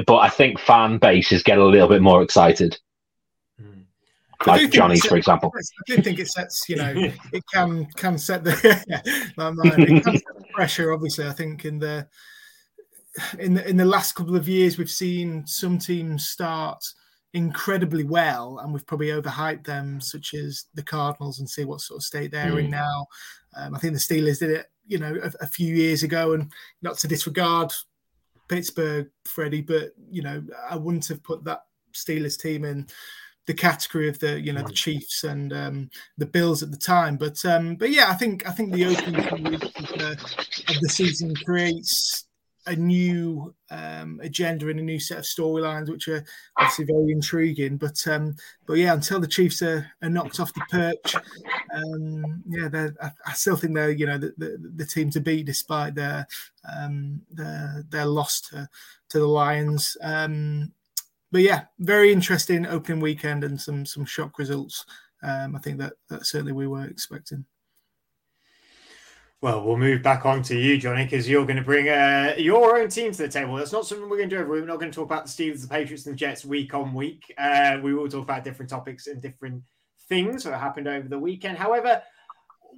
but 0.06 0.16
I 0.16 0.28
think 0.28 0.58
fan 0.58 0.98
bases 0.98 1.42
get 1.42 1.58
a 1.58 1.64
little 1.64 1.88
bit 1.88 2.02
more 2.02 2.22
excited. 2.22 2.78
Like 4.46 4.70
Johnny's, 4.70 5.04
for 5.04 5.16
example. 5.16 5.52
I 5.56 5.60
do 5.86 6.02
think 6.02 6.18
it 6.18 6.28
sets, 6.28 6.68
you 6.68 6.76
know, 6.76 6.92
it 7.32 7.44
can 7.52 7.86
can 7.96 8.18
set 8.18 8.44
the, 8.44 8.52
it 8.88 10.04
can 10.04 10.18
set 10.18 10.24
the 10.38 10.44
pressure. 10.52 10.92
Obviously, 10.92 11.26
I 11.26 11.32
think 11.32 11.64
in 11.64 11.78
the 11.78 12.08
in 13.38 13.54
the, 13.54 13.68
in 13.68 13.76
the 13.76 13.84
last 13.84 14.12
couple 14.12 14.36
of 14.36 14.48
years, 14.48 14.78
we've 14.78 14.90
seen 14.90 15.46
some 15.46 15.78
teams 15.78 16.28
start 16.28 16.84
incredibly 17.34 18.04
well, 18.04 18.58
and 18.58 18.72
we've 18.72 18.86
probably 18.86 19.08
overhyped 19.08 19.64
them, 19.64 20.00
such 20.00 20.34
as 20.34 20.66
the 20.74 20.82
Cardinals, 20.82 21.38
and 21.38 21.48
see 21.48 21.64
what 21.64 21.80
sort 21.80 21.98
of 21.98 22.04
state 22.04 22.30
they're 22.30 22.52
mm. 22.52 22.64
in 22.64 22.70
now. 22.70 23.06
Um, 23.56 23.74
I 23.74 23.78
think 23.78 23.94
the 23.94 24.00
Steelers 24.00 24.38
did 24.38 24.50
it, 24.50 24.66
you 24.86 24.98
know, 24.98 25.18
a, 25.22 25.32
a, 25.44 25.46
few 25.46 25.74
years 25.74 26.02
ago, 26.02 26.32
and 26.32 26.50
not 26.82 26.98
to 26.98 27.08
disregard 27.08 27.72
Pittsburgh, 28.48 29.08
Freddie, 29.24 29.62
but 29.62 29.92
you 30.10 30.22
know, 30.22 30.42
I 30.68 30.76
wouldn't 30.76 31.08
have 31.08 31.22
put 31.22 31.44
that 31.44 31.64
Steelers 31.94 32.38
team 32.38 32.64
in 32.64 32.86
the 33.46 33.54
category 33.54 34.08
of 34.08 34.18
the 34.20 34.40
you 34.40 34.52
know 34.52 34.62
the 34.62 34.72
mm. 34.72 34.76
Chiefs 34.76 35.24
and 35.24 35.52
um, 35.52 35.90
the 36.18 36.26
Bills 36.26 36.62
at 36.62 36.70
the 36.70 36.76
time. 36.76 37.16
But 37.16 37.44
um, 37.44 37.76
but 37.76 37.90
yeah, 37.90 38.10
I 38.10 38.14
think 38.14 38.46
I 38.48 38.52
think 38.52 38.72
the 38.72 38.86
opening 38.86 39.54
of 39.54 40.80
the 40.80 40.88
season 40.88 41.34
creates 41.44 42.26
a 42.66 42.76
new 42.76 43.54
um, 43.70 44.20
agenda 44.22 44.68
and 44.68 44.78
a 44.78 44.82
new 44.82 45.00
set 45.00 45.18
of 45.18 45.24
storylines, 45.24 45.90
which 45.90 46.08
are 46.08 46.24
obviously 46.56 46.84
very 46.84 47.12
intriguing. 47.12 47.76
But 47.76 48.06
um, 48.06 48.36
but 48.66 48.74
yeah, 48.74 48.94
until 48.94 49.20
the 49.20 49.26
Chiefs 49.26 49.62
are, 49.62 49.86
are 50.02 50.08
knocked 50.08 50.40
off 50.40 50.54
the 50.54 50.62
perch, 50.70 51.16
um, 51.74 52.42
yeah, 52.48 52.68
I, 53.02 53.10
I, 53.26 53.32
still 53.32 53.56
think 53.56 53.74
they're 53.74 53.90
you 53.90 54.06
know 54.06 54.18
the, 54.18 54.32
the, 54.38 54.72
the, 54.76 54.86
team 54.86 55.10
to 55.10 55.20
beat 55.20 55.46
despite 55.46 55.94
their 55.94 56.26
um, 56.72 57.22
their, 57.30 57.84
their 57.88 58.06
loss 58.06 58.40
to, 58.42 58.68
to 59.10 59.18
the 59.18 59.26
Lions. 59.26 59.96
Um, 60.02 60.72
but 61.30 61.42
yeah, 61.42 61.64
very 61.78 62.12
interesting 62.12 62.66
opening 62.66 63.00
weekend 63.00 63.42
and 63.42 63.60
some 63.60 63.86
some 63.86 64.04
shock 64.04 64.38
results. 64.38 64.84
Um, 65.22 65.56
I 65.56 65.58
think 65.60 65.78
that 65.78 65.94
that 66.08 66.26
certainly 66.26 66.52
we 66.52 66.66
were 66.66 66.84
expecting. 66.84 67.44
Well, 69.42 69.64
we'll 69.64 69.76
move 69.76 70.04
back 70.04 70.24
on 70.24 70.40
to 70.44 70.56
you, 70.56 70.78
Johnny, 70.78 71.02
because 71.02 71.28
you're 71.28 71.44
going 71.44 71.56
to 71.56 71.64
bring 71.64 71.88
uh, 71.88 72.34
your 72.38 72.78
own 72.78 72.88
team 72.88 73.10
to 73.10 73.22
the 73.22 73.28
table. 73.28 73.56
That's 73.56 73.72
not 73.72 73.84
something 73.84 74.08
we're 74.08 74.18
going 74.18 74.30
to 74.30 74.36
do 74.36 74.42
week. 74.42 74.60
We're 74.60 74.66
not 74.66 74.78
going 74.78 74.92
to 74.92 74.94
talk 74.94 75.06
about 75.06 75.26
the 75.26 75.30
Steelers, 75.30 75.62
the 75.62 75.66
Patriots, 75.66 76.06
and 76.06 76.14
the 76.14 76.16
Jets 76.16 76.44
week 76.44 76.74
on 76.74 76.94
week. 76.94 77.34
Uh, 77.36 77.78
we 77.82 77.92
will 77.92 78.08
talk 78.08 78.22
about 78.22 78.44
different 78.44 78.70
topics 78.70 79.08
and 79.08 79.20
different 79.20 79.64
things 80.08 80.44
that 80.44 80.56
happened 80.60 80.86
over 80.86 81.08
the 81.08 81.18
weekend. 81.18 81.58
However, 81.58 82.00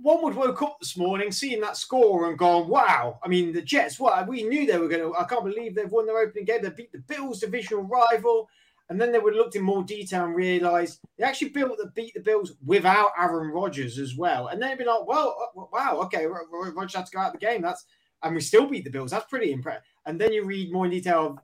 one 0.01 0.23
would 0.23 0.35
woke 0.35 0.63
up 0.63 0.79
this 0.81 0.97
morning 0.97 1.33
seeing 1.33 1.61
that 1.61 1.77
score 1.77 2.31
and 2.31 2.39
gone, 2.39 2.67
wow. 2.67 3.19
I 3.23 3.29
mean, 3.29 3.53
the 3.53 3.61
Jets, 3.61 4.01
what 4.01 4.27
we 4.27 4.43
knew 4.43 4.65
they 4.65 4.79
were 4.79 4.89
going 4.89 5.03
to, 5.03 5.15
I 5.19 5.25
can't 5.25 5.45
believe 5.45 5.75
they've 5.75 5.93
won 5.93 6.07
their 6.07 6.17
opening 6.17 6.47
game. 6.47 6.63
They 6.63 6.71
beat 6.71 6.93
the 6.93 6.99
Bills' 7.01 7.41
divisional 7.41 7.85
rival. 7.85 8.49
And 8.91 9.01
then 9.01 9.13
they 9.13 9.19
would 9.19 9.35
have 9.35 9.43
looked 9.43 9.57
in 9.57 9.63
more 9.63 9.83
detail 9.83 10.25
and 10.25 10.35
realised 10.35 11.01
they 11.19 11.25
actually 11.25 11.49
built 11.49 11.79
the 11.79 11.91
beat 11.95 12.13
the 12.15 12.21
Bills 12.21 12.53
without 12.65 13.13
Aaron 13.19 13.49
Rodgers 13.49 13.99
as 13.99 14.15
well. 14.15 14.49
And 14.49 14.61
then 14.61 14.71
it'd 14.71 14.79
be 14.79 14.85
like, 14.85 15.07
well, 15.07 15.35
uh, 15.41 15.65
wow, 15.73 16.01
okay, 16.03 16.27
Rodgers 16.27 16.95
had 16.95 17.07
to 17.07 17.13
go 17.13 17.21
out 17.21 17.35
of 17.35 17.41
the 17.41 17.47
game. 17.47 17.63
That's 17.63 17.87
and 18.25 18.35
we 18.35 18.41
still 18.41 18.67
beat 18.67 18.85
the 18.85 18.91
Bills. 18.91 19.11
That's 19.11 19.27
pretty 19.27 19.53
impressive. 19.53 19.83
And 20.07 20.21
then 20.21 20.33
you 20.33 20.45
read 20.45 20.73
more 20.73 20.87
in 20.87 20.91
detail 20.91 21.27
of, 21.27 21.39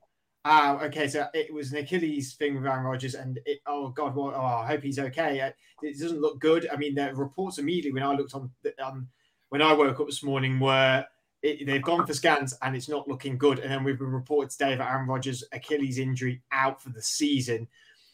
uh, 0.45 0.79
okay, 0.85 1.07
so 1.09 1.27
it 1.35 1.53
was 1.53 1.73
an 1.73 1.79
Achilles 1.79 2.35
thing 2.35 2.55
with 2.55 2.67
Aaron 2.67 2.85
Rodgers, 2.85 3.15
and 3.15 3.39
it, 3.45 3.61
oh 3.67 3.91
god, 3.91 4.17
well, 4.17 4.33
oh, 4.35 4.41
I 4.41 4.67
hope 4.67 4.83
he's 4.83 4.99
okay. 4.99 5.41
Uh, 5.41 5.51
it 5.83 5.99
doesn't 6.01 6.21
look 6.21 6.41
good. 6.41 6.67
I 6.73 6.77
mean, 6.77 6.95
the 6.95 7.15
reports 7.15 7.59
immediately 7.59 7.93
when 7.93 8.03
I 8.03 8.15
looked 8.15 8.35
on, 8.35 8.51
um, 8.83 9.09
when 9.51 9.61
I 9.61 9.75
woke 9.75 10.01
up 10.01 10.07
this 10.07 10.23
morning 10.23 10.59
were 10.59 11.05
it, 11.43 11.67
they've 11.67 11.83
gone 11.83 12.07
for 12.07 12.15
scans 12.15 12.55
and 12.63 12.77
it's 12.77 12.89
not 12.89 13.09
looking 13.09 13.39
good. 13.39 13.59
And 13.59 13.71
then 13.71 13.85
we've 13.85 13.99
been 13.99 14.13
reported 14.13 14.51
today 14.51 14.77
that 14.77 14.91
Aaron 14.91 15.09
Rodgers' 15.09 15.45
Achilles 15.53 15.99
injury 15.99 16.43
out 16.53 16.83
for 16.83 16.91
the 16.91 17.03
season. 17.03 17.69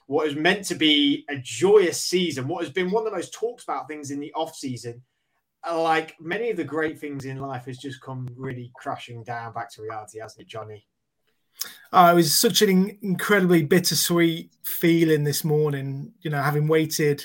What 0.06 0.28
is 0.28 0.36
meant 0.36 0.64
to 0.66 0.74
be 0.76 1.24
a 1.28 1.36
joyous 1.36 2.00
season, 2.00 2.46
what 2.46 2.62
has 2.64 2.72
been 2.72 2.90
one 2.90 3.04
of 3.06 3.10
the 3.10 3.16
most 3.16 3.34
talked 3.34 3.64
about 3.64 3.88
things 3.88 4.10
in 4.10 4.20
the 4.20 4.32
off 4.34 4.54
season, 4.54 5.02
like 5.68 6.14
many 6.20 6.50
of 6.50 6.56
the 6.56 6.64
great 6.64 6.98
things 6.98 7.24
in 7.24 7.38
life, 7.38 7.64
has 7.64 7.78
just 7.78 8.00
come 8.00 8.28
really 8.36 8.70
crashing 8.76 9.24
down 9.24 9.52
back 9.52 9.70
to 9.72 9.82
reality, 9.82 10.20
hasn't 10.20 10.42
it, 10.42 10.48
Johnny? 10.48 10.86
Oh, 11.92 12.12
it 12.12 12.14
was 12.14 12.38
such 12.38 12.62
an 12.62 12.98
incredibly 13.02 13.62
bittersweet 13.64 14.52
feeling 14.62 15.24
this 15.24 15.42
morning. 15.42 16.12
You 16.20 16.30
know, 16.30 16.40
having 16.40 16.68
waited 16.68 17.24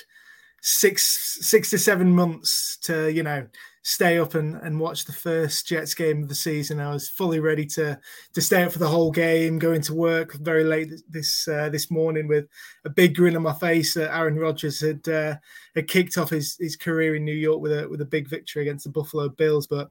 six 0.62 1.38
six 1.40 1.70
to 1.70 1.78
seven 1.78 2.10
months 2.10 2.78
to 2.82 3.12
you 3.12 3.22
know 3.22 3.44
stay 3.84 4.16
up 4.18 4.36
and, 4.36 4.54
and 4.62 4.78
watch 4.78 5.04
the 5.04 5.12
first 5.12 5.66
Jets 5.66 5.92
game 5.92 6.22
of 6.22 6.28
the 6.28 6.36
season. 6.36 6.78
I 6.78 6.92
was 6.92 7.08
fully 7.08 7.40
ready 7.40 7.66
to 7.66 7.98
to 8.32 8.40
stay 8.40 8.62
up 8.62 8.72
for 8.72 8.78
the 8.78 8.88
whole 8.88 9.10
game, 9.10 9.58
going 9.58 9.82
to 9.82 9.94
work 9.94 10.34
very 10.34 10.64
late 10.64 10.92
this 11.08 11.46
uh, 11.48 11.68
this 11.68 11.90
morning 11.90 12.28
with 12.28 12.46
a 12.84 12.90
big 12.90 13.16
grin 13.16 13.36
on 13.36 13.42
my 13.42 13.52
face. 13.52 13.96
Aaron 13.96 14.38
Rodgers 14.38 14.80
had 14.80 15.06
uh, 15.08 15.34
had 15.74 15.88
kicked 15.88 16.16
off 16.16 16.30
his, 16.30 16.56
his 16.58 16.76
career 16.76 17.16
in 17.16 17.24
New 17.24 17.34
York 17.34 17.60
with 17.60 17.72
a 17.72 17.88
with 17.88 18.00
a 18.00 18.06
big 18.06 18.28
victory 18.28 18.62
against 18.62 18.84
the 18.84 18.90
Buffalo 18.90 19.28
Bills, 19.28 19.66
but 19.66 19.90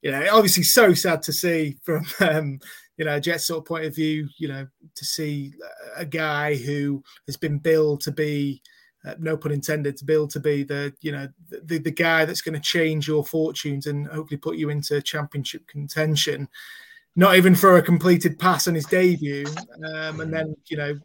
you 0.00 0.10
know, 0.10 0.26
obviously 0.32 0.62
so 0.62 0.94
sad 0.94 1.22
to 1.22 1.32
see 1.32 1.76
from 1.82 2.06
um, 2.20 2.60
you 2.96 3.04
know 3.04 3.20
Jets 3.20 3.46
sort 3.46 3.58
of 3.58 3.66
point 3.66 3.84
of 3.84 3.94
view. 3.94 4.26
You 4.38 4.48
know, 4.48 4.66
to 4.94 5.04
see 5.04 5.52
a 5.96 6.06
guy 6.06 6.56
who 6.56 7.04
has 7.26 7.36
been 7.36 7.58
billed 7.58 8.00
to 8.02 8.12
be 8.12 8.62
uh, 9.04 9.14
no 9.18 9.36
pun 9.36 9.52
intended, 9.52 9.96
to 9.96 10.12
able 10.12 10.28
to 10.28 10.40
be 10.40 10.62
the 10.62 10.92
you 11.00 11.12
know 11.12 11.28
the, 11.50 11.78
the 11.78 11.90
guy 11.90 12.24
that's 12.24 12.42
going 12.42 12.54
to 12.54 12.60
change 12.60 13.06
your 13.06 13.24
fortunes 13.24 13.86
and 13.86 14.06
hopefully 14.08 14.38
put 14.38 14.56
you 14.56 14.70
into 14.70 15.00
championship 15.02 15.66
contention. 15.66 16.48
Not 17.16 17.36
even 17.36 17.54
for 17.54 17.76
a 17.76 17.82
completed 17.82 18.38
pass 18.38 18.68
on 18.68 18.74
his 18.74 18.86
debut, 18.86 19.46
um, 19.94 20.20
and 20.20 20.32
then 20.32 20.54
you 20.66 20.76
know 20.76 20.98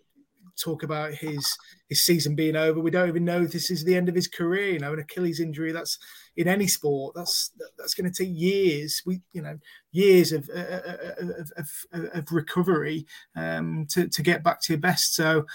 talk 0.60 0.84
about 0.84 1.14
his 1.14 1.58
his 1.90 2.04
season 2.04 2.36
being 2.36 2.56
over. 2.56 2.80
We 2.80 2.92
don't 2.92 3.10
even 3.10 3.26
know 3.26 3.42
if 3.42 3.52
this 3.52 3.72
is 3.72 3.84
the 3.84 3.96
end 3.96 4.10
of 4.10 4.16
his 4.16 4.28
career. 4.28 4.72
You 4.72 4.80
know, 4.80 4.94
an 4.94 5.00
Achilles 5.00 5.40
injury 5.40 5.72
that's 5.72 5.98
in 6.36 6.48
any 6.48 6.68
sport 6.68 7.16
that's 7.16 7.52
that's 7.78 7.94
going 7.94 8.12
to 8.12 8.24
take 8.24 8.36
years. 8.36 9.02
We 9.06 9.22
you 9.34 9.42
know 9.42 9.58
years 9.92 10.32
of 10.32 10.50
uh, 10.54 10.60
uh, 10.60 10.98
uh, 11.22 11.26
of, 11.38 11.52
of, 11.92 12.10
of, 12.14 12.32
recovery 12.32 13.06
um, 13.36 13.86
to 13.92 14.08
to 14.08 14.22
get 14.22 14.44
back 14.44 14.62
to 14.62 14.74
your 14.74 14.80
best. 14.80 15.16
So 15.16 15.46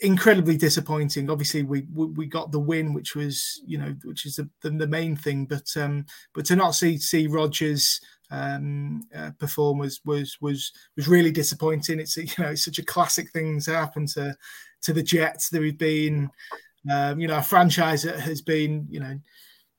incredibly 0.00 0.56
disappointing. 0.56 1.30
Obviously, 1.30 1.62
we, 1.62 1.82
we 1.92 2.26
got 2.26 2.52
the 2.52 2.58
win, 2.58 2.92
which 2.92 3.14
was 3.14 3.60
you 3.66 3.78
know 3.78 3.94
which 4.04 4.26
is 4.26 4.36
the, 4.36 4.48
the, 4.62 4.70
the 4.70 4.86
main 4.86 5.16
thing. 5.16 5.46
But 5.46 5.68
um, 5.76 6.06
but 6.34 6.44
to 6.46 6.56
not 6.56 6.74
see 6.74 6.98
see 6.98 7.26
Rodgers 7.26 8.00
um, 8.30 9.02
uh, 9.14 9.30
perform 9.38 9.78
was 9.78 10.00
was 10.04 10.38
was 10.40 10.72
was 10.96 11.08
really 11.08 11.30
disappointing. 11.30 12.00
It's 12.00 12.16
you 12.16 12.26
know 12.38 12.50
it's 12.50 12.64
such 12.64 12.78
a 12.78 12.84
classic 12.84 13.30
thing 13.30 13.60
to 13.60 13.74
happen 13.74 14.06
to 14.08 14.36
to 14.82 14.92
the 14.92 15.02
Jets. 15.02 15.48
There 15.48 15.64
have 15.64 15.78
been 15.78 16.30
um, 16.90 17.20
you 17.20 17.28
know 17.28 17.38
a 17.38 17.42
franchise 17.42 18.02
that 18.02 18.20
has 18.20 18.40
been 18.40 18.86
you 18.90 19.00
know 19.00 19.18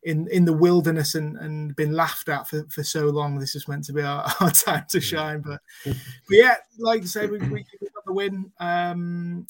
in 0.04 0.28
in 0.30 0.46
the 0.46 0.54
wilderness 0.54 1.16
and, 1.16 1.38
and 1.38 1.76
been 1.76 1.94
laughed 1.94 2.30
at 2.30 2.48
for, 2.48 2.66
for 2.70 2.84
so 2.84 3.06
long. 3.06 3.40
This 3.40 3.56
is 3.56 3.68
meant 3.68 3.86
to 3.86 3.94
be 3.94 4.02
our, 4.02 4.24
our 4.40 4.52
time 4.52 4.86
to 4.90 5.02
shine. 5.02 5.42
But 5.42 5.62
but 5.86 5.96
yeah, 6.30 6.56
like 6.78 7.02
I 7.02 7.06
say, 7.06 7.26
we, 7.28 7.40
we 7.40 7.64
got 7.64 8.06
the 8.06 8.14
win. 8.14 8.52
Um, 8.60 9.48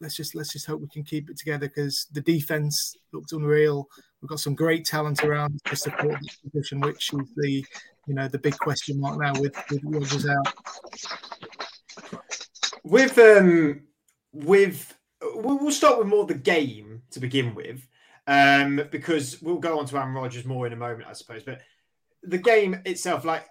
let's 0.00 0.16
just 0.16 0.34
let's 0.34 0.52
just 0.52 0.66
hope 0.66 0.80
we 0.80 0.88
can 0.88 1.02
keep 1.02 1.30
it 1.30 1.38
together 1.38 1.68
because 1.68 2.06
the 2.12 2.20
defense 2.20 2.96
looked 3.12 3.32
unreal. 3.32 3.88
We've 4.20 4.28
got 4.28 4.40
some 4.40 4.54
great 4.54 4.84
talent 4.84 5.24
around 5.24 5.60
to 5.64 5.76
support 5.76 6.16
this 6.22 6.36
position, 6.36 6.80
which 6.80 7.12
is 7.12 7.28
the 7.36 7.64
you 8.06 8.14
know 8.14 8.28
the 8.28 8.38
big 8.38 8.58
question 8.58 9.00
mark 9.00 9.18
now 9.18 9.32
with 9.40 9.54
with 9.70 9.80
Rodgers 9.84 10.26
out. 10.26 10.54
With 12.84 13.18
um 13.18 13.82
with 14.32 14.96
we'll 15.22 15.70
start 15.70 15.98
with 15.98 16.08
more 16.08 16.26
the 16.26 16.34
game 16.34 17.02
to 17.10 17.20
begin 17.20 17.54
with, 17.54 17.86
um 18.26 18.82
because 18.90 19.40
we'll 19.40 19.58
go 19.58 19.78
on 19.78 19.86
to 19.86 19.96
Aaron 19.96 20.14
Rodgers 20.14 20.44
more 20.44 20.66
in 20.66 20.72
a 20.72 20.76
moment, 20.76 21.08
I 21.08 21.14
suppose. 21.14 21.42
But 21.42 21.60
the 22.22 22.38
game 22.38 22.80
itself, 22.84 23.24
like 23.24 23.46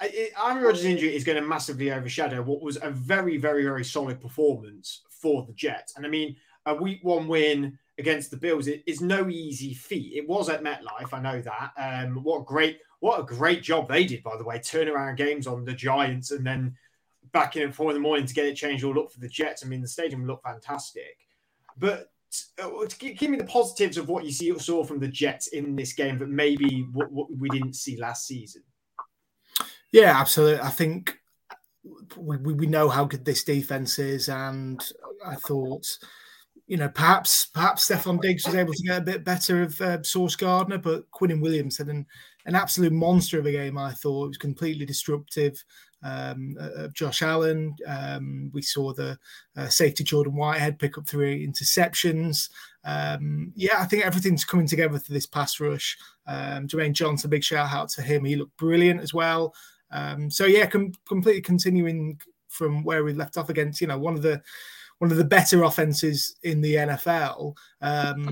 Aaron 0.00 0.62
Rodgers' 0.62 0.84
injury 0.84 1.14
is 1.14 1.24
going 1.24 1.40
to 1.40 1.46
massively 1.46 1.92
overshadow 1.92 2.42
what 2.42 2.62
was 2.62 2.78
a 2.80 2.90
very, 2.90 3.36
very, 3.36 3.64
very 3.64 3.84
solid 3.84 4.20
performance 4.20 5.02
for 5.26 5.44
the 5.44 5.52
Jets. 5.54 5.96
And 5.96 6.06
I 6.06 6.08
mean, 6.08 6.36
a 6.66 6.74
week 6.74 7.00
one 7.02 7.26
win 7.26 7.76
against 7.98 8.30
the 8.30 8.36
Bills 8.36 8.68
is 8.68 9.00
no 9.00 9.28
easy 9.28 9.74
feat. 9.74 10.12
It 10.14 10.28
was 10.28 10.48
at 10.48 10.62
MetLife, 10.62 11.12
I 11.12 11.20
know 11.20 11.42
that. 11.42 11.72
Um, 11.76 12.22
what 12.22 12.46
great, 12.46 12.78
what 13.00 13.18
a 13.18 13.24
great 13.24 13.62
job 13.64 13.88
they 13.88 14.04
did, 14.04 14.22
by 14.22 14.36
the 14.36 14.44
way, 14.44 14.60
turn 14.60 14.88
around 14.88 15.16
games 15.16 15.48
on 15.48 15.64
the 15.64 15.72
Giants 15.72 16.30
and 16.30 16.46
then 16.46 16.76
back 17.32 17.56
in 17.56 17.68
at 17.68 17.74
four 17.74 17.90
in 17.90 17.94
the 17.94 18.00
morning 18.00 18.24
to 18.26 18.34
get 18.34 18.46
it 18.46 18.54
changed 18.54 18.84
all 18.84 19.00
up 19.00 19.10
for 19.10 19.18
the 19.18 19.28
Jets. 19.28 19.64
I 19.64 19.68
mean, 19.68 19.82
the 19.82 19.88
stadium 19.88 20.26
looked 20.26 20.44
fantastic. 20.44 21.18
But 21.76 22.12
uh, 22.62 22.70
give 22.98 23.30
me 23.30 23.38
the 23.38 23.44
positives 23.44 23.96
of 23.96 24.08
what 24.08 24.24
you 24.24 24.30
see 24.30 24.56
saw 24.58 24.84
from 24.84 25.00
the 25.00 25.08
Jets 25.08 25.48
in 25.48 25.74
this 25.74 25.92
game 25.92 26.18
that 26.18 26.28
maybe 26.28 26.86
what, 26.92 27.10
what 27.10 27.26
we 27.36 27.48
didn't 27.48 27.74
see 27.74 27.98
last 27.98 28.26
season. 28.26 28.62
Yeah, 29.90 30.20
absolutely. 30.20 30.60
I 30.60 30.70
think 30.70 31.18
we, 32.16 32.36
we 32.36 32.66
know 32.66 32.88
how 32.88 33.04
good 33.04 33.24
this 33.24 33.44
defense 33.44 33.98
is, 33.98 34.28
and 34.28 34.84
I 35.26 35.34
thought, 35.34 35.86
you 36.66 36.76
know, 36.76 36.88
perhaps 36.88 37.46
perhaps 37.46 37.88
Stefon 37.88 38.20
Diggs 38.20 38.46
was 38.46 38.54
able 38.54 38.72
to 38.72 38.82
get 38.82 38.98
a 38.98 39.04
bit 39.04 39.24
better 39.24 39.62
of 39.62 39.80
uh, 39.80 40.02
Sauce 40.02 40.36
Gardner, 40.36 40.78
but 40.78 41.10
Quinnen 41.10 41.40
Williams 41.40 41.78
had 41.78 41.88
an, 41.88 42.06
an 42.46 42.54
absolute 42.54 42.92
monster 42.92 43.38
of 43.38 43.46
a 43.46 43.52
game. 43.52 43.78
I 43.78 43.92
thought 43.92 44.24
it 44.24 44.28
was 44.28 44.38
completely 44.38 44.86
disruptive 44.86 45.62
um, 46.02 46.56
of 46.58 46.94
Josh 46.94 47.22
Allen. 47.22 47.74
Um, 47.86 48.50
we 48.52 48.62
saw 48.62 48.92
the 48.92 49.18
uh, 49.56 49.68
safety 49.68 50.04
Jordan 50.04 50.34
Whitehead 50.34 50.78
pick 50.78 50.98
up 50.98 51.06
three 51.06 51.46
interceptions. 51.46 52.48
Um, 52.84 53.52
yeah, 53.56 53.80
I 53.80 53.84
think 53.84 54.04
everything's 54.04 54.44
coming 54.44 54.66
together 54.66 54.98
for 54.98 55.12
this 55.12 55.26
pass 55.26 55.58
rush. 55.60 55.96
Um, 56.26 56.68
Jermaine 56.68 56.92
Johnson, 56.92 57.30
big 57.30 57.44
shout 57.44 57.72
out 57.72 57.88
to 57.90 58.02
him. 58.02 58.24
He 58.24 58.36
looked 58.36 58.56
brilliant 58.56 59.00
as 59.00 59.12
well. 59.12 59.54
Um, 59.90 60.30
so 60.30 60.46
yeah, 60.46 60.66
com- 60.66 60.92
completely 61.06 61.42
continuing 61.42 62.20
from 62.48 62.84
where 62.84 63.04
we 63.04 63.12
left 63.12 63.36
off 63.36 63.50
against, 63.50 63.80
you 63.80 63.86
know, 63.86 63.98
one 63.98 64.14
of 64.14 64.22
the 64.22 64.40
one 64.98 65.10
of 65.10 65.16
the 65.18 65.24
better 65.24 65.64
offenses 65.64 66.36
in 66.42 66.60
the 66.60 66.74
NFL. 66.74 67.54
Um, 67.82 68.28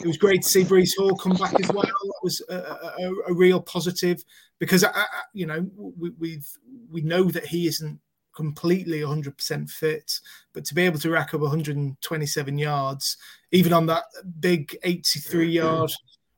it 0.00 0.06
was 0.06 0.16
great 0.16 0.42
to 0.42 0.48
see 0.48 0.64
Breece 0.64 0.96
Hall 0.96 1.16
come 1.16 1.36
back 1.36 1.54
as 1.60 1.68
well. 1.68 1.82
That 1.82 2.20
was 2.22 2.42
a, 2.48 2.54
a, 2.54 3.14
a 3.28 3.34
real 3.34 3.60
positive 3.60 4.24
because, 4.58 4.82
I, 4.82 4.90
I, 4.90 5.04
you 5.32 5.46
know, 5.46 5.66
we, 5.76 6.10
we 6.18 6.42
we 6.90 7.00
know 7.02 7.24
that 7.24 7.46
he 7.46 7.66
isn't 7.68 8.00
completely 8.34 9.00
100% 9.00 9.68
fit, 9.68 10.20
but 10.52 10.64
to 10.64 10.74
be 10.74 10.82
able 10.82 10.98
to 11.00 11.10
rack 11.10 11.34
up 11.34 11.40
127 11.40 12.58
yards, 12.58 13.16
even 13.50 13.72
on 13.72 13.86
that 13.86 14.04
big 14.38 14.76
83 14.84 15.50
yard 15.50 15.92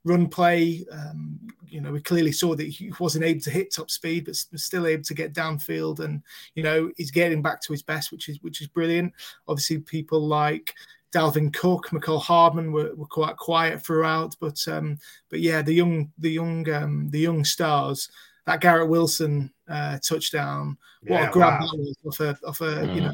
run 0.04 0.28
play. 0.28 0.84
Um, 0.90 1.38
you 1.66 1.80
know, 1.80 1.92
we 1.92 2.00
clearly 2.00 2.32
saw 2.32 2.54
that 2.54 2.66
he 2.66 2.92
wasn't 2.98 3.24
able 3.24 3.40
to 3.42 3.50
hit 3.50 3.72
top 3.72 3.90
speed, 3.90 4.26
but 4.26 4.36
still 4.36 4.86
able 4.86 5.04
to 5.04 5.14
get 5.14 5.34
downfield, 5.34 6.00
and 6.00 6.22
you 6.54 6.62
know, 6.62 6.90
he's 6.96 7.10
getting 7.10 7.42
back 7.42 7.60
to 7.62 7.72
his 7.72 7.82
best, 7.82 8.12
which 8.12 8.28
is 8.28 8.38
which 8.42 8.60
is 8.60 8.66
brilliant. 8.66 9.12
Obviously, 9.46 9.78
people 9.78 10.26
like 10.26 10.74
Dalvin 11.12 11.52
Cook, 11.52 11.88
Mecole 11.90 12.22
Hardman 12.22 12.72
were, 12.72 12.94
were 12.94 13.06
quite 13.06 13.36
quiet 13.36 13.82
throughout, 13.82 14.36
but 14.40 14.66
um, 14.68 14.98
but 15.28 15.40
yeah, 15.40 15.62
the 15.62 15.74
young 15.74 16.10
the 16.18 16.30
young 16.30 16.68
um, 16.70 17.08
the 17.10 17.20
young 17.20 17.44
stars. 17.44 18.10
That 18.46 18.62
Garrett 18.62 18.88
Wilson 18.88 19.52
uh, 19.68 19.98
touchdown, 19.98 20.76
what 21.02 21.20
yeah, 21.20 21.28
a 21.28 21.32
grab 21.32 21.60
wow. 21.60 21.66
that 21.66 21.78
was 21.78 21.96
off 22.06 22.20
a 22.20 22.46
off 22.46 22.60
a 22.62 22.64
mm. 22.64 22.94
you 22.94 23.00
know 23.02 23.12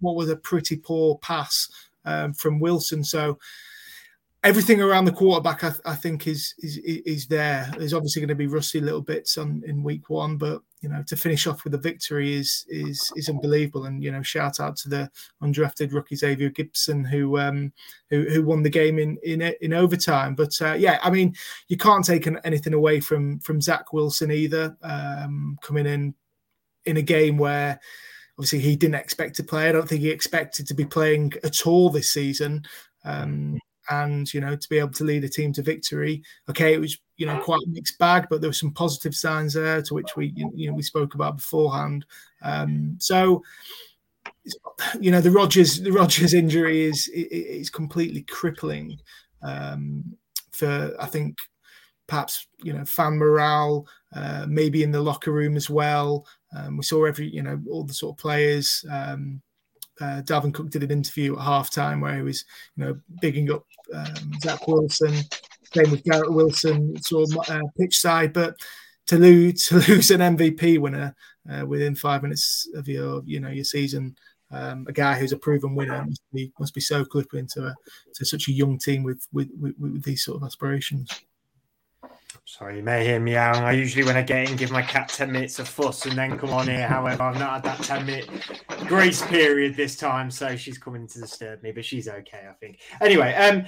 what 0.00 0.16
was 0.16 0.28
a 0.28 0.36
pretty 0.36 0.76
poor 0.76 1.16
pass 1.18 1.70
um, 2.04 2.34
from 2.34 2.60
Wilson. 2.60 3.02
So 3.02 3.38
everything 4.46 4.80
around 4.80 5.04
the 5.04 5.12
quarterback, 5.12 5.64
I, 5.64 5.72
I, 5.84 5.96
think, 5.96 6.26
is, 6.26 6.54
is 6.58 6.78
is 6.78 7.26
there. 7.26 7.70
There's 7.76 7.92
obviously 7.92 8.20
going 8.20 8.28
to 8.28 8.34
be 8.34 8.46
rusty 8.46 8.80
little 8.80 9.02
bits 9.02 9.36
on 9.38 9.62
in 9.66 9.82
week 9.82 10.08
one, 10.08 10.36
but 10.36 10.62
you 10.80 10.88
know, 10.88 11.02
to 11.08 11.16
finish 11.16 11.46
off 11.46 11.64
with 11.64 11.74
a 11.74 11.78
victory 11.78 12.34
is 12.34 12.64
is 12.68 13.12
is 13.16 13.28
unbelievable. 13.28 13.86
And 13.86 14.02
you 14.02 14.12
know, 14.12 14.22
shout 14.22 14.60
out 14.60 14.76
to 14.78 14.88
the 14.88 15.10
undrafted 15.42 15.92
rookie 15.92 16.14
Xavier 16.14 16.50
Gipson 16.50 17.06
who 17.06 17.38
um 17.38 17.72
who, 18.08 18.22
who 18.22 18.44
won 18.44 18.62
the 18.62 18.70
game 18.70 18.98
in 18.98 19.18
in 19.24 19.42
in 19.60 19.72
overtime. 19.72 20.34
But 20.34 20.52
uh, 20.62 20.74
yeah, 20.74 20.98
I 21.02 21.10
mean, 21.10 21.34
you 21.68 21.76
can't 21.76 22.04
take 22.04 22.28
anything 22.44 22.74
away 22.74 23.00
from 23.00 23.40
from 23.40 23.60
Zach 23.60 23.92
Wilson 23.92 24.30
either. 24.30 24.76
Um, 24.82 25.58
coming 25.60 25.86
in 25.86 26.14
in 26.84 26.98
a 26.98 27.02
game 27.02 27.36
where 27.36 27.80
obviously 28.38 28.60
he 28.60 28.76
didn't 28.76 28.94
expect 28.94 29.34
to 29.36 29.44
play. 29.44 29.68
I 29.68 29.72
don't 29.72 29.88
think 29.88 30.02
he 30.02 30.10
expected 30.10 30.68
to 30.68 30.74
be 30.74 30.84
playing 30.84 31.32
at 31.42 31.66
all 31.66 31.90
this 31.90 32.12
season. 32.12 32.64
Um, 33.04 33.58
and 33.90 34.32
you 34.32 34.40
know 34.40 34.56
to 34.56 34.68
be 34.68 34.78
able 34.78 34.92
to 34.92 35.04
lead 35.04 35.24
a 35.24 35.28
team 35.28 35.52
to 35.54 35.62
victory. 35.62 36.22
Okay, 36.48 36.74
it 36.74 36.80
was 36.80 36.98
you 37.16 37.26
know 37.26 37.38
quite 37.40 37.62
a 37.62 37.70
mixed 37.70 37.98
bag, 37.98 38.26
but 38.28 38.40
there 38.40 38.50
were 38.50 38.54
some 38.54 38.72
positive 38.72 39.14
signs 39.14 39.54
there 39.54 39.82
to 39.82 39.94
which 39.94 40.16
we 40.16 40.32
you 40.34 40.68
know 40.68 40.74
we 40.74 40.82
spoke 40.82 41.14
about 41.14 41.36
beforehand. 41.36 42.04
Um, 42.42 42.96
so 42.98 43.42
you 45.00 45.10
know 45.10 45.20
the 45.20 45.30
Rodgers 45.30 45.80
the 45.80 45.92
Rodgers 45.92 46.34
injury 46.34 46.84
is 46.84 47.08
is 47.08 47.70
completely 47.70 48.22
crippling 48.22 48.98
um, 49.42 50.16
for 50.52 50.94
I 51.00 51.06
think 51.06 51.36
perhaps 52.06 52.46
you 52.62 52.72
know 52.72 52.84
fan 52.84 53.16
morale, 53.16 53.86
uh, 54.14 54.46
maybe 54.48 54.82
in 54.82 54.90
the 54.90 55.00
locker 55.00 55.32
room 55.32 55.56
as 55.56 55.68
well. 55.68 56.26
Um, 56.56 56.76
we 56.76 56.82
saw 56.82 57.04
every 57.04 57.28
you 57.28 57.42
know 57.42 57.60
all 57.70 57.84
the 57.84 57.94
sort 57.94 58.14
of 58.14 58.22
players. 58.22 58.84
Um, 58.90 59.42
uh, 60.00 60.22
Cook 60.52 60.70
did 60.70 60.82
an 60.82 60.90
interview 60.90 61.34
at 61.34 61.44
halftime 61.44 62.00
where 62.00 62.16
he 62.16 62.22
was, 62.22 62.44
you 62.76 62.84
know, 62.84 62.98
bigging 63.20 63.50
up 63.50 63.64
um, 63.94 64.32
Zach 64.42 64.66
Wilson. 64.68 65.14
Same 65.74 65.90
with 65.90 66.04
Garrett 66.04 66.32
Wilson, 66.32 66.96
sort 67.02 67.30
of 67.30 67.50
uh, 67.50 67.62
pitch 67.78 67.98
side, 67.98 68.32
but 68.32 68.56
to 69.06 69.18
lose 69.18 69.64
to 69.68 69.76
lose 69.76 70.10
an 70.10 70.36
MVP 70.36 70.78
winner 70.78 71.14
uh, 71.50 71.66
within 71.66 71.94
five 71.94 72.22
minutes 72.22 72.68
of 72.74 72.88
your, 72.88 73.22
you 73.24 73.40
know, 73.40 73.50
your 73.50 73.64
season, 73.64 74.16
um, 74.50 74.86
a 74.88 74.92
guy 74.92 75.18
who's 75.18 75.32
a 75.32 75.36
proven 75.36 75.74
winner 75.74 76.04
must 76.04 76.22
be 76.32 76.52
must 76.58 76.74
be 76.74 76.80
so 76.80 77.04
crippling 77.04 77.48
to 77.54 77.66
a 77.66 77.74
to 78.14 78.24
such 78.24 78.48
a 78.48 78.52
young 78.52 78.78
team 78.78 79.02
with 79.02 79.26
with, 79.32 79.50
with, 79.58 79.74
with 79.78 80.02
these 80.04 80.24
sort 80.24 80.36
of 80.36 80.46
aspirations. 80.46 81.08
Sorry, 82.48 82.76
you 82.76 82.82
may 82.84 83.04
hear 83.04 83.18
me 83.18 83.34
out. 83.34 83.56
I 83.56 83.72
usually, 83.72 84.04
when 84.04 84.16
I 84.16 84.22
get 84.22 84.48
in, 84.48 84.56
give 84.56 84.70
my 84.70 84.80
cat 84.80 85.08
10 85.08 85.32
minutes 85.32 85.58
of 85.58 85.66
fuss 85.68 86.06
and 86.06 86.16
then 86.16 86.38
come 86.38 86.50
on 86.50 86.68
here. 86.68 86.86
However, 86.86 87.24
I've 87.24 87.40
not 87.40 87.54
had 87.54 87.62
that 87.64 87.82
10 87.82 88.06
minute 88.06 88.30
grace 88.86 89.20
period 89.26 89.74
this 89.74 89.96
time, 89.96 90.30
so 90.30 90.54
she's 90.54 90.78
coming 90.78 91.08
to 91.08 91.20
disturb 91.20 91.64
me, 91.64 91.72
but 91.72 91.84
she's 91.84 92.06
okay, 92.06 92.46
I 92.48 92.52
think. 92.52 92.78
Anyway, 93.00 93.34
um, 93.34 93.64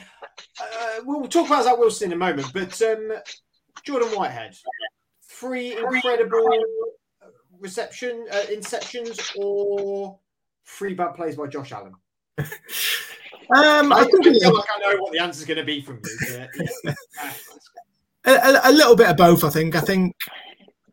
uh, 0.61 1.01
we'll 1.03 1.27
talk 1.27 1.49
about 1.49 1.64
Zach 1.64 1.77
Wilson 1.77 2.12
in 2.12 2.12
a 2.12 2.17
moment, 2.17 2.53
but 2.55 2.81
um, 2.83 3.14
Jordan 3.83 4.11
Whitehead, 4.11 4.57
three 5.29 5.77
incredible 5.77 6.49
reception 7.59 8.27
uh, 8.31 8.43
interceptions 8.49 9.37
or 9.37 10.21
three 10.64 10.95
bad 10.95 11.14
plays 11.14 11.35
by 11.35 11.49
Josh 11.49 11.73
Allen? 11.73 11.95
Um, 13.57 13.95
I, 13.95 14.01
I 14.01 14.05
feel 14.05 14.55
like 14.55 14.69
I 14.77 14.93
know 14.93 15.01
what 15.01 15.11
the 15.11 15.21
answer 15.21 15.41
is 15.41 15.47
going 15.47 15.57
to 15.57 15.64
be 15.64 15.81
from 15.81 16.03
you. 16.05 16.47
But, 16.59 16.69
yeah. 16.85 16.95
a, 18.25 18.61
a, 18.65 18.73
little 18.73 18.97
bit 18.97 19.09
of 19.09 19.17
both. 19.17 19.45
I 19.45 19.51
think. 19.51 19.75
I 19.75 19.81
think 19.81 20.17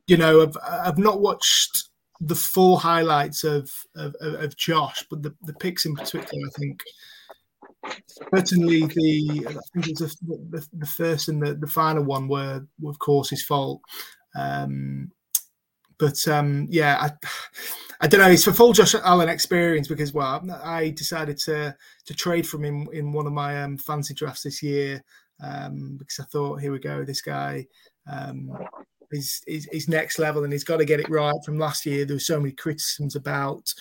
you 0.07 0.17
know 0.17 0.43
I've 0.43 0.57
I've 0.63 0.97
not 0.97 1.21
watched 1.21 1.89
the 2.21 2.35
full 2.35 2.77
highlights 2.77 3.43
of 3.43 3.71
of, 3.95 4.15
of 4.19 4.55
Josh, 4.55 5.05
but 5.09 5.23
the, 5.23 5.33
the 5.43 5.53
picks 5.53 5.85
in 5.85 5.95
particular, 5.95 6.47
I 6.47 6.59
think 6.59 6.81
certainly 8.33 8.85
the 8.85 9.45
I 9.47 9.81
think 9.81 9.97
the, 9.97 10.67
the, 10.73 10.85
first 10.85 11.29
and 11.29 11.41
the, 11.41 11.55
the 11.55 11.67
final 11.67 12.03
one 12.03 12.27
were, 12.27 12.65
were 12.79 12.89
of 12.89 12.99
course 12.99 13.29
his 13.29 13.43
fault. 13.43 13.81
Um, 14.35 15.11
but 15.97 16.27
um, 16.27 16.67
yeah, 16.69 16.97
I, 16.99 17.27
I 18.01 18.07
don't 18.07 18.19
know. 18.19 18.29
It's 18.29 18.43
for 18.43 18.51
full 18.51 18.73
Josh 18.73 18.95
Allen 18.95 19.29
experience 19.29 19.87
because 19.87 20.13
well, 20.13 20.43
I 20.63 20.89
decided 20.89 21.37
to 21.45 21.75
to 22.05 22.13
trade 22.13 22.47
from 22.47 22.63
him 22.63 22.87
in 22.91 23.13
one 23.13 23.27
of 23.27 23.33
my 23.33 23.63
um, 23.63 23.77
fancy 23.77 24.13
drafts 24.13 24.43
this 24.43 24.61
year 24.61 25.03
um, 25.41 25.97
because 25.97 26.19
I 26.19 26.23
thought, 26.25 26.61
here 26.61 26.71
we 26.71 26.79
go, 26.79 27.03
this 27.03 27.21
guy 27.21 27.67
um, 28.11 28.51
is, 29.11 29.41
is, 29.47 29.67
is 29.67 29.87
next 29.87 30.19
level 30.19 30.43
and 30.43 30.53
he's 30.53 30.63
got 30.63 30.77
to 30.77 30.85
get 30.85 30.99
it 30.99 31.09
right. 31.09 31.35
From 31.45 31.57
last 31.57 31.85
year, 31.85 32.05
there 32.05 32.15
were 32.15 32.19
so 32.19 32.39
many 32.39 32.53
criticisms 32.53 33.15
about, 33.15 33.73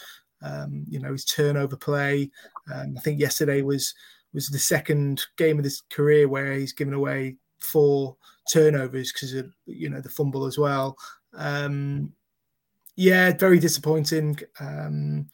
um, 0.42 0.84
you 0.88 0.98
know, 0.98 1.12
his 1.12 1.24
turnover 1.24 1.76
play. 1.76 2.30
Um, 2.72 2.94
I 2.96 3.00
think 3.00 3.20
yesterday 3.20 3.62
was 3.62 3.94
was 4.32 4.48
the 4.48 4.58
second 4.58 5.24
game 5.36 5.58
of 5.58 5.64
his 5.64 5.82
career 5.90 6.28
where 6.28 6.54
he's 6.54 6.72
given 6.72 6.92
away 6.92 7.36
four 7.60 8.16
turnovers 8.52 9.12
because 9.12 9.32
of 9.32 9.50
you 9.66 9.88
know 9.88 10.00
the 10.00 10.08
fumble 10.08 10.44
as 10.44 10.58
well. 10.58 10.96
Um, 11.34 12.12
yeah, 12.96 13.32
very 13.32 13.58
disappointing. 13.58 14.38
Um, 14.60 15.28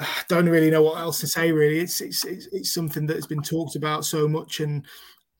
don't 0.28 0.48
really 0.48 0.70
know 0.70 0.82
what 0.82 0.98
else 0.98 1.20
to 1.20 1.26
say. 1.26 1.52
Really, 1.52 1.80
it's 1.80 2.00
it's 2.00 2.24
it's, 2.24 2.46
it's 2.52 2.72
something 2.72 3.06
that 3.06 3.16
has 3.16 3.26
been 3.26 3.42
talked 3.42 3.76
about 3.76 4.04
so 4.04 4.26
much, 4.28 4.60
and 4.60 4.86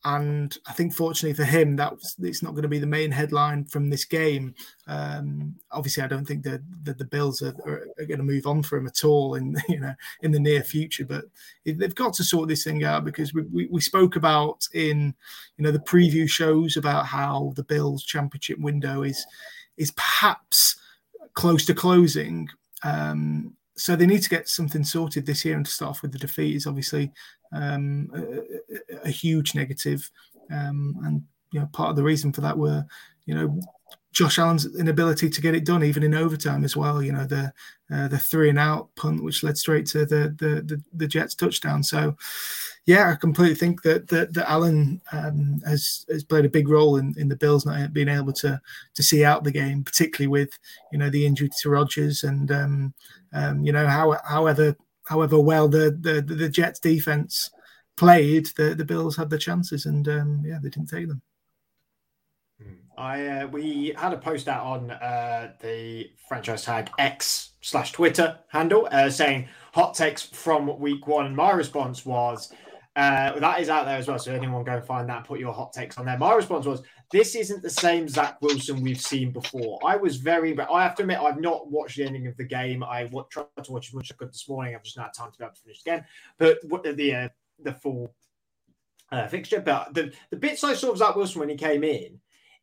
and 0.04 0.56
I 0.66 0.72
think 0.72 0.94
fortunately 0.94 1.34
for 1.34 1.44
him, 1.44 1.76
that 1.76 1.92
it's 2.20 2.42
not 2.42 2.52
going 2.52 2.62
to 2.62 2.68
be 2.68 2.78
the 2.78 2.86
main 2.86 3.10
headline 3.10 3.66
from 3.66 3.90
this 3.90 4.06
game. 4.06 4.54
Um, 4.86 5.56
obviously, 5.72 6.02
I 6.02 6.06
don't 6.06 6.24
think 6.24 6.42
that 6.44 6.62
the, 6.84 6.94
the, 6.94 7.04
Bills 7.04 7.42
are, 7.42 7.54
are, 7.66 7.86
are, 7.98 8.06
going 8.06 8.18
to 8.18 8.24
move 8.24 8.46
on 8.46 8.62
for 8.62 8.78
him 8.78 8.86
at 8.86 9.04
all 9.04 9.34
in 9.34 9.56
you 9.68 9.80
know 9.80 9.94
in 10.22 10.30
the 10.30 10.40
near 10.40 10.62
future. 10.62 11.04
But 11.04 11.24
they've 11.64 11.94
got 11.94 12.14
to 12.14 12.24
sort 12.24 12.48
this 12.48 12.64
thing 12.64 12.82
out 12.84 13.04
because 13.04 13.34
we, 13.34 13.42
we, 13.42 13.66
we, 13.66 13.80
spoke 13.80 14.16
about 14.16 14.66
in 14.72 15.14
you 15.58 15.64
know 15.64 15.70
the 15.70 15.78
preview 15.80 16.28
shows 16.28 16.76
about 16.76 17.06
how 17.06 17.52
the 17.56 17.64
Bills 17.64 18.04
championship 18.04 18.58
window 18.58 19.02
is 19.02 19.26
is 19.76 19.90
perhaps 19.92 20.80
close 21.34 21.66
to 21.66 21.74
closing. 21.74 22.48
Um, 22.82 23.54
so 23.80 23.96
they 23.96 24.06
need 24.06 24.22
to 24.22 24.28
get 24.28 24.46
something 24.46 24.84
sorted 24.84 25.24
this 25.24 25.42
year 25.42 25.56
and 25.56 25.64
to 25.64 25.72
start 25.72 25.92
off 25.92 26.02
with 26.02 26.12
the 26.12 26.18
defeat 26.18 26.54
is 26.54 26.66
obviously 26.66 27.10
um, 27.52 28.10
a, 28.14 29.08
a, 29.08 29.10
huge 29.10 29.54
negative. 29.54 30.10
Um, 30.50 30.96
and 31.04 31.22
you 31.50 31.60
know, 31.60 31.68
part 31.72 31.88
of 31.88 31.96
the 31.96 32.02
reason 32.02 32.30
for 32.30 32.42
that 32.42 32.58
were, 32.58 32.84
you 33.24 33.34
know, 33.34 33.58
Josh 34.12 34.38
Allen's 34.38 34.76
inability 34.76 35.30
to 35.30 35.40
get 35.40 35.54
it 35.54 35.64
done, 35.64 35.82
even 35.82 36.02
in 36.02 36.14
overtime 36.14 36.62
as 36.62 36.76
well. 36.76 37.02
You 37.02 37.12
know, 37.12 37.24
the 37.24 37.52
uh, 37.90 38.08
the 38.08 38.18
three 38.18 38.50
and 38.50 38.58
out 38.58 38.94
punt, 38.96 39.24
which 39.24 39.42
led 39.42 39.56
straight 39.56 39.86
to 39.86 40.04
the 40.04 40.34
the 40.38 40.62
the, 40.62 40.82
the 40.92 41.06
Jets 41.06 41.34
touchdown. 41.34 41.82
So, 41.82 42.16
yeah, 42.86 43.10
I 43.10 43.14
completely 43.14 43.54
think 43.54 43.82
that 43.82 44.08
that, 44.08 44.34
that 44.34 44.50
Allen 44.50 45.00
um, 45.12 45.60
has 45.66 46.04
has 46.08 46.24
played 46.24 46.44
a 46.44 46.50
big 46.50 46.68
role 46.68 46.96
in, 46.96 47.14
in 47.18 47.28
the 47.28 47.36
Bills 47.36 47.66
not 47.66 47.92
being 47.92 48.08
able 48.08 48.32
to 48.34 48.60
to 48.94 49.02
see 49.02 49.24
out 49.24 49.44
the 49.44 49.52
game, 49.52 49.84
particularly 49.84 50.28
with 50.28 50.58
you 50.90 50.98
know 50.98 51.10
the 51.10 51.26
injury 51.26 51.50
to 51.60 51.70
Rodgers 51.70 52.24
and 52.24 52.50
um, 52.50 52.94
um, 53.32 53.64
you 53.64 53.72
know 53.72 53.86
how 53.86 54.16
however 54.24 54.76
however 55.04 55.38
well 55.38 55.68
the 55.68 55.96
the, 56.00 56.22
the 56.22 56.48
Jets 56.48 56.80
defense 56.80 57.50
played, 57.96 58.46
the 58.56 58.74
the 58.74 58.84
Bills 58.84 59.16
had 59.16 59.30
the 59.30 59.38
chances 59.38 59.86
and 59.86 60.08
um, 60.08 60.42
yeah, 60.44 60.58
they 60.62 60.70
didn't 60.70 60.88
take 60.88 61.08
them. 61.08 61.22
I 62.96 63.26
uh, 63.26 63.46
we 63.46 63.94
had 63.96 64.12
a 64.12 64.18
post 64.18 64.48
out 64.48 64.64
on 64.64 64.90
uh, 64.90 65.52
the 65.60 66.10
franchise 66.28 66.64
tag 66.64 66.90
X 66.98 67.50
slash 67.60 67.92
Twitter 67.92 68.38
handle 68.48 68.88
uh, 68.90 69.10
saying 69.10 69.48
hot 69.72 69.94
takes 69.94 70.22
from 70.22 70.78
week 70.78 71.06
one. 71.06 71.34
My 71.34 71.52
response 71.52 72.04
was 72.04 72.52
uh, 72.96 73.38
that 73.38 73.60
is 73.60 73.68
out 73.68 73.86
there 73.86 73.96
as 73.96 74.08
well. 74.08 74.18
So 74.18 74.34
anyone 74.34 74.64
go 74.64 74.72
and 74.72 74.84
find 74.84 75.08
that, 75.08 75.24
put 75.24 75.38
your 75.38 75.52
hot 75.52 75.72
takes 75.72 75.96
on 75.96 76.06
there. 76.06 76.18
My 76.18 76.34
response 76.34 76.66
was 76.66 76.82
this 77.12 77.34
isn't 77.36 77.62
the 77.62 77.70
same 77.70 78.08
Zach 78.08 78.40
Wilson 78.42 78.82
we've 78.82 79.00
seen 79.00 79.32
before. 79.32 79.78
I 79.84 79.96
was 79.96 80.16
very, 80.16 80.58
I 80.58 80.82
have 80.82 80.96
to 80.96 81.02
admit 81.02 81.20
I've 81.20 81.40
not 81.40 81.70
watched 81.70 81.96
the 81.96 82.04
ending 82.04 82.26
of 82.26 82.36
the 82.36 82.44
game. 82.44 82.82
I 82.82 83.08
tried 83.30 83.46
to 83.62 83.72
watch 83.72 83.88
as 83.88 83.94
much 83.94 84.10
as 84.10 84.14
I 84.14 84.18
could 84.18 84.32
this 84.32 84.48
morning. 84.48 84.74
I've 84.74 84.82
just 84.82 84.96
not 84.96 85.06
had 85.06 85.14
time 85.14 85.32
to 85.32 85.38
be 85.38 85.44
able 85.44 85.54
to 85.54 85.60
finish 85.60 85.80
again. 85.82 86.04
But 86.38 86.60
the 86.96 87.14
uh, 87.14 87.28
the 87.62 87.74
full 87.74 88.14
uh, 89.12 89.28
fixture, 89.28 89.60
but 89.60 89.94
the 89.94 90.12
the 90.30 90.36
bits 90.36 90.64
I 90.64 90.74
saw 90.74 90.90
of 90.90 90.98
Zach 90.98 91.14
Wilson 91.14 91.40
when 91.40 91.48
he 91.48 91.56
came 91.56 91.84
in 91.84 92.20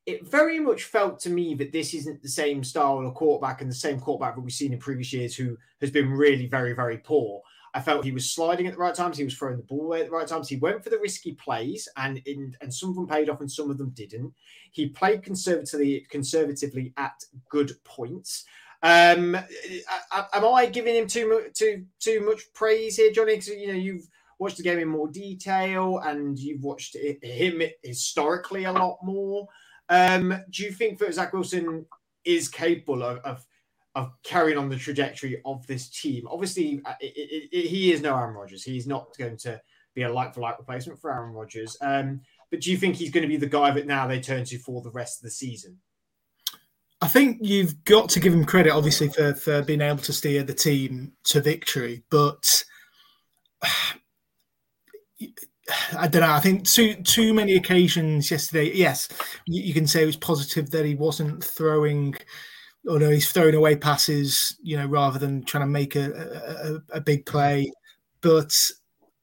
it 0.08 0.26
very 0.26 0.58
much 0.58 0.86
felt 0.86 1.20
to 1.20 1.30
me 1.30 1.54
that 1.54 1.74
this 1.74 1.94
isn't 1.94 2.22
the 2.22 2.30
same 2.30 2.63
style 2.63 3.00
of 3.00 3.13
quarterback 3.13 3.62
and 3.62 3.70
the 3.70 3.76
same 3.76 4.00
quarterback 4.00 4.36
that 4.36 4.42
we've 4.42 4.54
seen 4.54 4.72
in 4.72 4.80
previous 4.80 5.12
years 5.12 5.36
who 5.36 5.58
has 5.82 5.92
been 5.92 6.10
really 6.10 6.48
very, 6.48 6.72
very 6.72 6.98
poor. 6.98 7.42
I 7.78 7.80
felt 7.80 8.04
he 8.04 8.12
was 8.12 8.32
sliding 8.32 8.66
at 8.66 8.74
the 8.74 8.80
right 8.80 8.96
times. 8.96 9.20
He 9.20 9.24
was 9.24 9.38
throwing 9.38 9.58
the 9.58 9.63
ball 9.63 9.86
away 9.86 10.00
at 10.00 10.08
the 10.08 10.12
right 10.12 10.28
times. 10.28 10.50
He 10.50 10.56
went 10.56 10.84
for 10.84 10.90
the 10.90 10.98
risky 10.98 11.34
plays, 11.34 11.88
and 11.96 12.18
in, 12.26 12.56
and 12.60 12.74
some 12.74 12.90
of 12.90 12.96
them 12.96 13.08
paid 13.08 13.30
off, 13.30 13.40
and 13.40 13.52
some 13.52 13.70
of 13.70 13.78
them 13.78 13.92
didn't. 13.92 14.34
He 14.72 14.90
played 14.90 15.22
conservatively, 15.22 16.08
conservatively 16.10 16.92
at 16.98 17.24
good 17.50 17.72
points. 17.84 18.46
Um, 18.82 19.36
am 19.36 20.46
I 20.46 20.66
giving 20.66 20.96
him 20.96 21.06
too 21.06 21.30
much 21.30 21.54
too 21.54 21.86
too 22.00 22.26
much 22.26 22.52
praise 22.56 22.98
here, 22.98 23.12
Johnny? 23.12 23.34
Because 23.34 23.50
you 23.50 23.68
know 23.68 23.74
you've 23.74 24.08
watched 24.40 24.58
the 24.58 24.63
game 24.63 24.80
in 24.80 24.88
more 24.88 25.08
detail, 25.08 26.00
and 26.00 26.40
you've 26.40 26.63
watched 26.63 26.96
it, 26.96 27.24
him 27.24 27.62
historically 27.84 28.63
a 28.63 28.72
lot 28.72 28.98
more. 29.04 29.48
Um, 29.90 30.34
do 30.50 30.63
you 30.63 30.72
think 30.72 30.98
that 30.98 31.13
Zach 31.13 31.32
Wilson 31.32 31.86
is 32.26 32.50
capable 32.50 33.04
of, 33.04 33.20
of, 33.20 33.46
of 33.98 34.12
carrying 34.24 34.58
on 34.58 34.70
the 34.70 34.76
trajectory 34.76 35.42
of 35.46 35.66
this 35.68 35.90
team? 35.90 36.28
Obviously, 36.30 36.82
uh, 36.86 36.94
it, 37.02 37.14
it, 37.18 37.50
it, 37.52 37.68
he 37.68 37.92
is 37.92 38.02
no 38.02 38.16
Aaron 38.16 38.36
Rodgers. 38.36 38.64
He's 38.64 38.88
not 38.88 39.16
going 39.18 39.38
to 39.38 39.60
be 39.94 40.04
a 40.04 40.12
like 40.12 40.34
for 40.34 40.42
like 40.42 40.58
replacement 40.58 41.00
for 41.00 41.12
Aaron 41.12 41.34
Rodgers. 41.34 41.76
Um, 41.82 42.22
but 42.52 42.62
do 42.62 42.72
you 42.72 42.78
think 42.78 42.96
he's 42.96 43.12
going 43.12 43.24
to 43.24 43.28
be 43.28 43.38
the 43.38 43.48
guy 43.48 43.72
that 43.72 43.88
now 43.88 44.08
they 44.08 44.20
turn 44.20 44.46
to 44.46 44.60
for 44.60 44.82
the 44.82 44.92
rest 44.92 45.20
of 45.20 45.24
the 45.24 45.32
season? 45.32 45.80
I 47.02 47.08
think 47.08 47.40
you've 47.42 47.84
got 47.84 48.10
to 48.10 48.20
give 48.20 48.34
him 48.34 48.46
credit, 48.46 48.72
obviously, 48.72 49.10
for, 49.10 49.34
for 49.36 49.62
being 49.62 49.82
able 49.82 50.00
to 50.00 50.14
steer 50.14 50.44
the 50.44 50.54
team 50.54 51.14
to 51.26 51.42
victory. 51.42 52.04
But 52.10 52.64
I 55.98 56.08
don't 56.08 56.22
know. 56.22 56.32
I 56.32 56.40
think 56.40 56.66
too 56.66 56.96
too 57.04 57.34
many 57.34 57.56
occasions 57.56 58.32
yesterday. 58.32 58.72
Yes, 58.74 59.10
you, 59.46 59.64
you, 59.64 59.74
can 59.74 59.86
say 59.86 60.04
it 60.04 60.06
was 60.06 60.16
positive 60.16 60.72
that 60.72 60.86
he 60.86 60.96
wasn't 60.96 61.44
throwing, 61.44 62.16
or 62.88 63.00
no, 63.00 63.10
he's 63.10 63.32
throwing 63.32 63.56
away 63.56 63.76
passes. 63.76 64.58
You 64.62 64.78
know, 64.78 64.88
rather 64.88 65.19
than 65.19 65.43
trying 65.43 65.63
to 65.63 65.67
make 65.67 65.95
a, 65.95 66.82
a, 66.91 66.97
a 66.97 67.02
big 67.02 67.26
play. 67.26 67.71
But 68.21 68.54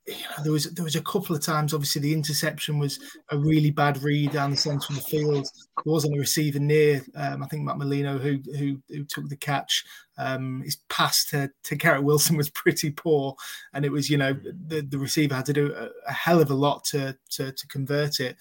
you 0.07 0.15
know, 0.15 0.43
there 0.43 0.53
was 0.53 0.71
there 0.75 0.85
was 0.85 0.97
a 0.97 1.03
couple 1.03 1.35
of 1.35 1.43
times. 1.43 1.73
Obviously, 1.73 2.03
the 2.03 2.13
interception 2.13 2.79
was 2.79 3.01
a 3.31 3.39
really 3.39 3.71
bad 3.71 4.03
read 4.03 4.33
down 4.33 4.51
the 4.51 4.57
centre 4.57 4.87
of 4.91 4.97
the 4.97 5.01
field. 5.01 5.49
There 5.85 5.93
wasn't 5.93 6.17
a 6.17 6.21
receiver 6.21 6.59
near. 6.59 7.03
Um, 7.17 7.43
I 7.43 7.47
think 7.47 7.63
Matt 7.63 7.79
Milano 7.79 8.19
who 8.19 8.39
who, 8.57 8.83
who 8.89 9.05
took 9.05 9.29
the 9.29 9.37
catch. 9.37 9.85
Um, 10.19 10.63
his 10.63 10.77
pass 10.89 11.25
to, 11.31 11.51
to 11.65 11.75
Garrett 11.75 12.05
Wilson 12.05 12.37
was 12.37 12.51
pretty 12.55 12.91
poor, 12.91 13.35
and 13.73 13.85
it 13.85 13.91
was 13.91 14.11
you 14.11 14.19
know 14.19 14.35
the, 14.35 14.83
the 14.83 14.99
receiver 14.99 15.35
had 15.35 15.47
to 15.47 15.55
do 15.55 15.75
a, 15.75 15.89
a 16.09 16.13
hell 16.13 16.41
of 16.41 16.51
a 16.51 16.55
lot 16.55 16.85
to 16.87 17.17
to, 17.31 17.53
to 17.53 17.67
convert 17.69 18.21
it. 18.21 18.37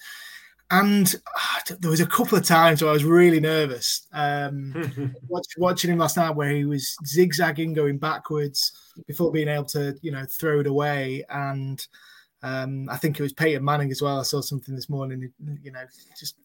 And 0.70 1.14
uh, 1.26 1.74
there 1.78 1.90
was 1.90 2.00
a 2.00 2.06
couple 2.06 2.38
of 2.38 2.44
times 2.44 2.82
where 2.82 2.90
I 2.90 2.94
was 2.94 3.04
really 3.04 3.40
nervous. 3.40 4.06
Um, 4.12 5.14
watch, 5.28 5.46
watching 5.58 5.90
him 5.90 5.98
last 5.98 6.16
night, 6.16 6.34
where 6.34 6.50
he 6.50 6.64
was 6.64 6.96
zigzagging, 7.06 7.74
going 7.74 7.98
backwards 7.98 8.72
before 9.06 9.30
being 9.30 9.48
able 9.48 9.66
to, 9.66 9.94
you 10.02 10.10
know, 10.10 10.24
throw 10.24 10.60
it 10.60 10.66
away. 10.66 11.24
And 11.28 11.86
um, 12.42 12.88
I 12.90 12.96
think 12.96 13.18
it 13.18 13.22
was 13.22 13.32
Peyton 13.32 13.64
Manning 13.64 13.90
as 13.90 14.02
well. 14.02 14.20
I 14.20 14.22
saw 14.22 14.40
something 14.40 14.74
this 14.74 14.88
morning. 14.88 15.32
You 15.62 15.72
know, 15.72 15.84
just 16.18 16.36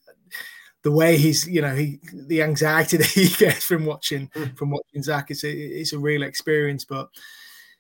the 0.84 0.92
way 0.92 1.18
he's, 1.18 1.48
you 1.48 1.62
know, 1.62 1.76
he 1.76 2.00
the 2.14 2.42
anxiety 2.42 2.98
that 2.98 3.08
he 3.08 3.30
gets 3.30 3.66
from 3.66 3.86
watching 3.86 4.30
hmm. 4.34 4.56
from 4.56 4.72
watching 4.72 5.04
Zach. 5.04 5.32
It's 5.32 5.44
a, 5.44 5.52
it's 5.52 5.94
a 5.94 6.00
real 6.00 6.24
experience, 6.24 6.86
but 6.86 7.10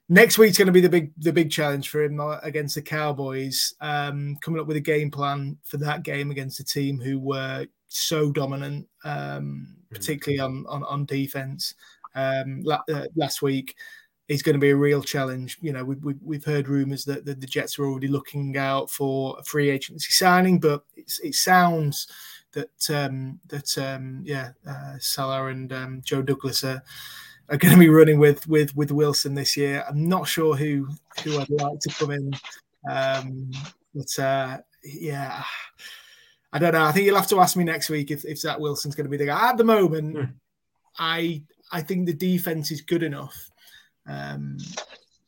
next 0.09 0.37
week's 0.37 0.57
going 0.57 0.65
to 0.65 0.71
be 0.71 0.81
the 0.81 0.89
big 0.89 1.11
the 1.17 1.31
big 1.31 1.51
challenge 1.51 1.89
for 1.89 2.03
him 2.03 2.19
uh, 2.19 2.39
against 2.43 2.75
the 2.75 2.81
Cowboys. 2.81 3.73
Um, 3.79 4.37
coming 4.41 4.59
up 4.59 4.67
with 4.67 4.77
a 4.77 4.81
game 4.81 5.11
plan 5.11 5.57
for 5.63 5.77
that 5.77 6.03
game 6.03 6.31
against 6.31 6.59
a 6.59 6.65
team 6.65 6.99
who 6.99 7.19
were 7.19 7.67
so 7.87 8.31
dominant, 8.31 8.87
um, 9.03 9.75
hmm. 9.87 9.95
particularly 9.95 10.39
on 10.39 10.65
on, 10.67 10.83
on 10.83 11.05
defense 11.05 11.75
um, 12.15 12.61
la- 12.63 12.83
uh, 12.91 13.05
last 13.15 13.41
week. 13.41 13.75
Is 14.27 14.43
going 14.43 14.53
to 14.53 14.59
be 14.59 14.69
a 14.69 14.75
real 14.75 15.01
challenge. 15.01 15.57
You 15.59 15.73
know, 15.73 15.83
we, 15.83 15.95
we, 15.95 16.13
we've 16.23 16.45
heard 16.45 16.67
rumours 16.67 17.03
that, 17.05 17.25
that 17.25 17.41
the 17.41 17.47
Jets 17.47 17.79
are 17.79 17.85
already 17.87 18.07
looking 18.07 18.55
out 18.57 18.91
for 18.91 19.35
a 19.39 19.43
free 19.43 19.71
agency 19.71 20.11
signing, 20.11 20.59
but 20.59 20.83
it 20.95 21.33
sounds 21.33 22.05
that 22.51 22.89
um, 22.91 23.39
that 23.47 23.75
um, 23.79 24.21
yeah, 24.23 24.51
uh, 24.67 24.97
Saleh 24.99 25.51
and 25.51 25.73
um, 25.73 26.01
Joe 26.03 26.21
Douglas 26.21 26.63
are 26.63 26.83
are 27.49 27.57
going 27.57 27.73
to 27.73 27.79
be 27.79 27.89
running 27.89 28.19
with 28.19 28.47
with 28.47 28.75
with 28.75 28.91
Wilson 28.91 29.33
this 29.33 29.57
year. 29.57 29.83
I'm 29.87 30.07
not 30.07 30.27
sure 30.27 30.55
who 30.55 30.87
who 31.23 31.39
I'd 31.39 31.49
like 31.49 31.79
to 31.79 31.89
come 31.89 32.11
in, 32.11 32.31
um, 32.89 33.51
but 33.93 34.19
uh, 34.19 34.57
yeah, 34.83 35.43
I 36.53 36.59
don't 36.59 36.73
know. 36.73 36.83
I 36.83 36.91
think 36.91 37.05
you'll 37.05 37.15
have 37.15 37.29
to 37.29 37.39
ask 37.39 37.55
me 37.55 37.63
next 37.63 37.89
week 37.89 38.11
if 38.11 38.25
if 38.25 38.39
Zach 38.39 38.59
Wilson's 38.59 38.95
going 38.95 39.05
to 39.05 39.11
be 39.11 39.17
the 39.17 39.25
guy. 39.25 39.49
At 39.49 39.57
the 39.57 39.63
moment, 39.63 40.17
hmm. 40.17 40.23
I 40.97 41.43
I 41.71 41.81
think 41.81 42.05
the 42.05 42.13
defense 42.13 42.71
is 42.71 42.81
good 42.81 43.03
enough 43.03 43.49
um, 44.07 44.57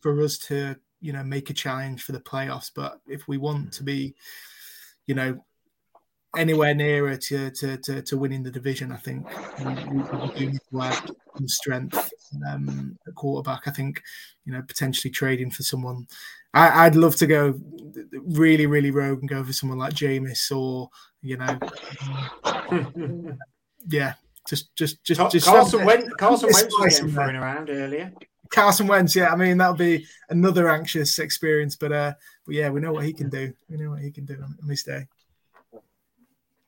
for 0.01 0.21
us 0.21 0.37
to 0.39 0.75
you 0.99 1.13
know 1.13 1.23
make 1.23 1.49
a 1.49 1.53
challenge 1.53 2.03
for 2.03 2.11
the 2.11 2.19
playoffs. 2.19 2.71
But 2.73 2.99
if 3.07 3.27
we 3.27 3.37
want 3.37 3.73
to 3.73 3.83
be, 3.83 4.15
you 5.07 5.15
know, 5.15 5.43
anywhere 6.37 6.73
nearer 6.73 7.17
to, 7.17 7.51
to, 7.51 7.77
to, 7.77 8.01
to, 8.01 8.17
winning 8.17 8.43
the 8.43 8.51
division. 8.51 8.91
I 8.91 8.97
think 8.97 9.27
we, 9.59 9.65
we 9.65 10.39
do 10.39 10.51
need 10.51 10.59
to 10.71 10.81
add 10.81 11.11
some 11.35 11.47
strength 11.47 12.11
um, 12.49 12.97
at 13.07 13.15
quarterback. 13.15 13.67
I 13.67 13.71
think 13.71 14.01
you 14.45 14.53
know 14.53 14.61
potentially 14.61 15.11
trading 15.11 15.51
for 15.51 15.63
someone. 15.63 16.07
I, 16.53 16.89
would 16.89 16.97
love 16.97 17.15
to 17.17 17.27
go 17.27 17.57
really, 18.11 18.65
really 18.65 18.91
rogue 18.91 19.19
and 19.19 19.29
go 19.29 19.41
for 19.41 19.53
someone 19.53 19.79
like 19.79 19.93
Jameis 19.93 20.51
or 20.51 20.89
you 21.21 21.37
know, 21.37 21.59
yeah, 23.87 24.15
just 24.47 24.75
just 24.75 25.03
just 25.03 25.31
just 25.31 25.45
Carson 25.45 25.85
Wentz. 25.85 26.13
Carson 26.15 26.49
Wentz 26.51 26.79
was 26.79 26.99
getting 26.99 27.13
thrown 27.13 27.35
around 27.35 27.69
earlier. 27.69 28.11
Carson 28.49 28.87
Wentz, 28.87 29.15
yeah, 29.15 29.31
I 29.31 29.35
mean 29.35 29.57
that'll 29.57 29.75
be 29.75 30.05
another 30.29 30.69
anxious 30.69 31.19
experience, 31.19 31.75
but 31.75 31.91
uh, 31.91 32.13
but 32.45 32.55
yeah, 32.55 32.69
we 32.69 32.81
know 32.81 32.91
what 32.91 33.05
he 33.05 33.13
can 33.13 33.29
do. 33.29 33.53
We 33.69 33.77
know 33.77 33.91
what 33.91 34.01
he 34.01 34.11
can 34.11 34.25
do 34.25 34.35
on, 34.35 34.57
on 34.61 34.67
this 34.67 34.83
day. 34.83 35.05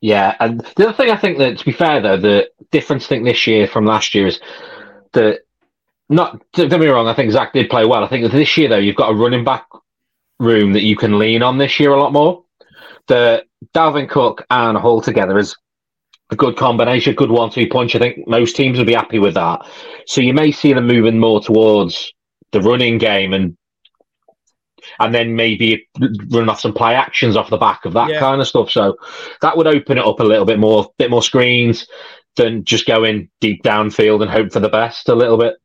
Yeah, 0.04 0.36
and 0.38 0.60
the 0.76 0.88
other 0.88 0.92
thing 0.92 1.10
I 1.10 1.16
think 1.16 1.38
that, 1.38 1.56
to 1.56 1.64
be 1.64 1.72
fair 1.72 2.02
though, 2.02 2.18
the 2.18 2.50
difference 2.70 3.06
I 3.06 3.08
think 3.08 3.24
this 3.24 3.46
year 3.46 3.66
from 3.66 3.86
last 3.86 4.14
year 4.14 4.26
is 4.26 4.38
that 5.14 5.46
not 6.10 6.42
don't 6.52 6.68
get 6.68 6.78
me 6.78 6.88
wrong. 6.88 7.08
I 7.08 7.14
think 7.14 7.32
Zach 7.32 7.54
did 7.54 7.70
play 7.70 7.86
well. 7.86 8.04
I 8.04 8.08
think 8.08 8.22
that 8.22 8.36
this 8.36 8.54
year 8.58 8.68
though, 8.68 8.76
you've 8.76 8.96
got 8.96 9.12
a 9.12 9.14
running 9.14 9.44
back 9.44 9.66
room 10.38 10.74
that 10.74 10.82
you 10.82 10.94
can 10.94 11.18
lean 11.18 11.42
on 11.42 11.56
this 11.56 11.80
year 11.80 11.94
a 11.94 11.98
lot 11.98 12.12
more. 12.12 12.44
The 13.06 13.46
Dalvin 13.74 14.06
Cook 14.06 14.44
and 14.50 14.76
Hall 14.76 15.00
together 15.00 15.38
is 15.38 15.56
a 16.28 16.36
good 16.36 16.58
combination, 16.58 17.14
a 17.14 17.16
good 17.16 17.30
one-two 17.30 17.68
punch. 17.68 17.96
I 17.96 17.98
think 17.98 18.28
most 18.28 18.56
teams 18.56 18.76
would 18.76 18.86
be 18.86 18.92
happy 18.92 19.18
with 19.18 19.32
that. 19.32 19.66
So 20.06 20.20
you 20.20 20.34
may 20.34 20.52
see 20.52 20.74
them 20.74 20.86
moving 20.86 21.18
more 21.18 21.40
towards 21.40 22.12
the 22.52 22.60
running 22.60 22.98
game 22.98 23.32
and 23.32 23.56
and 24.98 25.14
then 25.14 25.36
maybe 25.36 25.88
run 26.30 26.48
off 26.48 26.60
some 26.60 26.72
play 26.72 26.94
actions 26.94 27.36
off 27.36 27.50
the 27.50 27.56
back 27.56 27.84
of 27.84 27.92
that 27.92 28.10
yeah. 28.10 28.18
kind 28.18 28.40
of 28.40 28.48
stuff. 28.48 28.70
So 28.70 28.96
that 29.40 29.56
would 29.56 29.66
open 29.66 29.98
it 29.98 30.06
up 30.06 30.20
a 30.20 30.24
little 30.24 30.44
bit 30.44 30.58
more, 30.58 30.92
bit 30.98 31.10
more 31.10 31.22
screens 31.22 31.86
than 32.36 32.64
just 32.64 32.86
going 32.86 33.28
deep 33.40 33.62
downfield 33.62 34.22
and 34.22 34.30
hope 34.30 34.52
for 34.52 34.60
the 34.60 34.68
best 34.68 35.08
a 35.08 35.14
little 35.14 35.38
bit. 35.38 35.56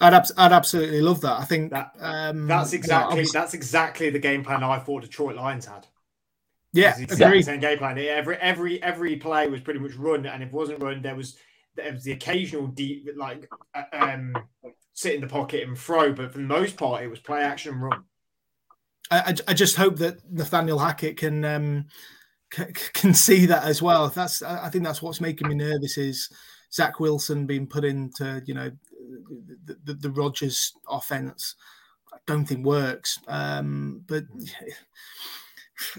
I'd, 0.00 0.14
ab- 0.14 0.26
I'd 0.36 0.52
absolutely 0.52 1.00
love 1.00 1.20
that. 1.22 1.40
I 1.40 1.44
think 1.44 1.72
that, 1.72 1.92
um, 2.00 2.46
that's 2.46 2.72
exactly 2.72 3.24
that's 3.32 3.54
exactly 3.54 4.10
the 4.10 4.18
game 4.18 4.44
plan 4.44 4.62
I 4.62 4.78
thought 4.78 5.02
Detroit 5.02 5.36
Lions 5.36 5.66
had. 5.66 5.86
Yeah, 6.72 6.96
exactly 6.98 7.42
same 7.42 7.60
game 7.60 7.78
plan. 7.78 7.98
Every 7.98 8.36
every 8.36 8.82
every 8.82 9.16
play 9.16 9.48
was 9.48 9.60
pretty 9.60 9.80
much 9.80 9.94
run, 9.94 10.26
and 10.26 10.42
if 10.42 10.50
it 10.50 10.54
wasn't 10.54 10.82
run, 10.82 11.02
there 11.02 11.16
was 11.16 11.36
there 11.74 11.92
was 11.92 12.04
the 12.04 12.12
occasional 12.12 12.66
deep 12.68 13.08
like 13.16 13.50
uh, 13.74 13.82
um, 13.92 14.36
sit 14.92 15.14
in 15.14 15.20
the 15.20 15.26
pocket 15.26 15.66
and 15.66 15.78
throw, 15.78 16.12
but 16.12 16.32
for 16.32 16.38
the 16.38 16.44
most 16.44 16.76
part, 16.76 17.02
it 17.02 17.08
was 17.08 17.20
play 17.20 17.42
action 17.42 17.74
run. 17.74 18.04
I, 19.10 19.34
I 19.48 19.54
just 19.54 19.76
hope 19.76 19.96
that 19.96 20.18
Nathaniel 20.30 20.78
Hackett 20.78 21.16
can 21.16 21.44
um, 21.44 21.86
c- 22.52 22.64
can 22.92 23.14
see 23.14 23.46
that 23.46 23.64
as 23.64 23.80
well. 23.82 24.08
That's 24.08 24.42
I 24.42 24.68
think 24.68 24.84
that's 24.84 25.02
what's 25.02 25.20
making 25.20 25.48
me 25.48 25.54
nervous 25.54 25.98
is 25.98 26.28
Zach 26.72 27.00
Wilson 27.00 27.46
being 27.46 27.66
put 27.66 27.84
into 27.84 28.42
you 28.46 28.54
know 28.54 28.70
the, 29.64 29.76
the, 29.84 29.94
the 29.94 30.10
Rodgers 30.10 30.72
offense. 30.88 31.54
I 32.12 32.18
don't 32.26 32.44
think 32.46 32.64
works, 32.64 33.18
um, 33.28 34.02
but. 34.06 34.24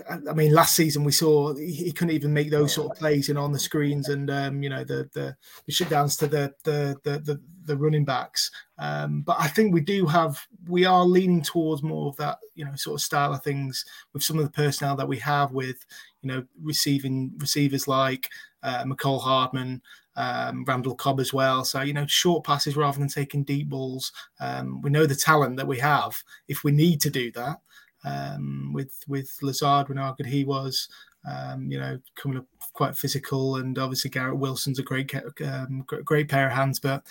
I 0.09 0.33
mean, 0.33 0.53
last 0.53 0.75
season 0.75 1.03
we 1.03 1.11
saw 1.11 1.53
he 1.55 1.91
couldn't 1.91 2.13
even 2.13 2.33
make 2.33 2.49
those 2.49 2.73
sort 2.73 2.91
of 2.91 2.97
plays, 2.97 3.29
know, 3.29 3.43
on 3.43 3.51
the 3.51 3.59
screens 3.59 4.09
and 4.09 4.29
um, 4.29 4.61
you 4.61 4.69
know 4.69 4.83
the 4.83 5.09
the, 5.13 5.35
the 5.65 5.71
shutdowns 5.71 6.17
to 6.19 6.27
the 6.27 6.53
the 6.63 6.97
the, 7.03 7.19
the, 7.19 7.41
the 7.65 7.77
running 7.77 8.05
backs. 8.05 8.51
Um, 8.77 9.21
but 9.21 9.37
I 9.39 9.47
think 9.47 9.73
we 9.73 9.81
do 9.81 10.05
have 10.05 10.39
we 10.67 10.85
are 10.85 11.05
leaning 11.05 11.41
towards 11.41 11.81
more 11.81 12.09
of 12.09 12.17
that, 12.17 12.39
you 12.55 12.65
know, 12.65 12.75
sort 12.75 12.95
of 12.95 13.01
style 13.01 13.33
of 13.33 13.43
things 13.43 13.85
with 14.13 14.23
some 14.23 14.37
of 14.37 14.45
the 14.45 14.51
personnel 14.51 14.95
that 14.97 15.07
we 15.07 15.17
have 15.19 15.51
with, 15.51 15.85
you 16.21 16.27
know, 16.27 16.43
receiving 16.61 17.31
receivers 17.37 17.87
like 17.87 18.29
uh, 18.63 18.83
Mecole 18.83 19.21
Hardman, 19.21 19.81
um, 20.15 20.65
Randall 20.65 20.95
Cobb 20.95 21.19
as 21.19 21.33
well. 21.33 21.63
So, 21.63 21.81
you 21.81 21.93
know, 21.93 22.05
short 22.07 22.43
passes 22.43 22.75
rather 22.75 22.99
than 22.99 23.07
taking 23.07 23.43
deep 23.43 23.69
balls. 23.69 24.11
Um, 24.41 24.81
we 24.81 24.89
know 24.89 25.05
the 25.05 25.15
talent 25.15 25.55
that 25.57 25.67
we 25.67 25.79
have 25.79 26.21
if 26.47 26.63
we 26.63 26.71
need 26.71 26.99
to 27.01 27.09
do 27.09 27.31
that 27.31 27.61
um, 28.03 28.71
with 28.73 28.93
with 29.07 29.31
Lazard 29.41 29.89
when 29.89 29.97
how 29.97 30.13
good 30.13 30.25
he 30.25 30.43
was. 30.43 30.87
Um, 31.29 31.69
you 31.69 31.77
know, 31.77 31.99
coming 32.15 32.37
up 32.37 32.45
quite 32.73 32.97
physical, 32.97 33.57
and 33.57 33.77
obviously 33.77 34.09
Garrett 34.09 34.37
Wilson's 34.37 34.79
a 34.79 34.83
great 34.83 35.13
um, 35.43 35.83
great 35.85 36.29
pair 36.29 36.47
of 36.47 36.53
hands. 36.53 36.79
But 36.79 37.05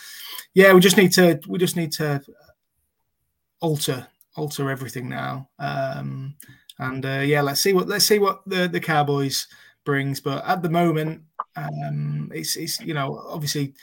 yeah, 0.54 0.72
we 0.72 0.80
just 0.80 0.96
need 0.96 1.12
to 1.12 1.38
we 1.46 1.58
just 1.58 1.76
need 1.76 1.92
to 1.92 2.22
alter 3.60 4.06
alter 4.36 4.70
everything 4.70 5.08
now. 5.08 5.48
Um, 5.58 6.36
and 6.78 7.04
uh, 7.04 7.22
yeah, 7.24 7.42
let's 7.42 7.60
see 7.60 7.72
what 7.72 7.88
let's 7.88 8.06
see 8.06 8.18
what 8.18 8.40
the 8.46 8.68
the 8.68 8.80
Cowboys 8.80 9.46
brings. 9.84 10.20
But 10.20 10.46
at 10.46 10.62
the 10.62 10.70
moment, 10.70 11.22
um, 11.56 12.30
it's 12.34 12.56
it's 12.56 12.80
you 12.80 12.94
know 12.94 13.22
obviously 13.28 13.74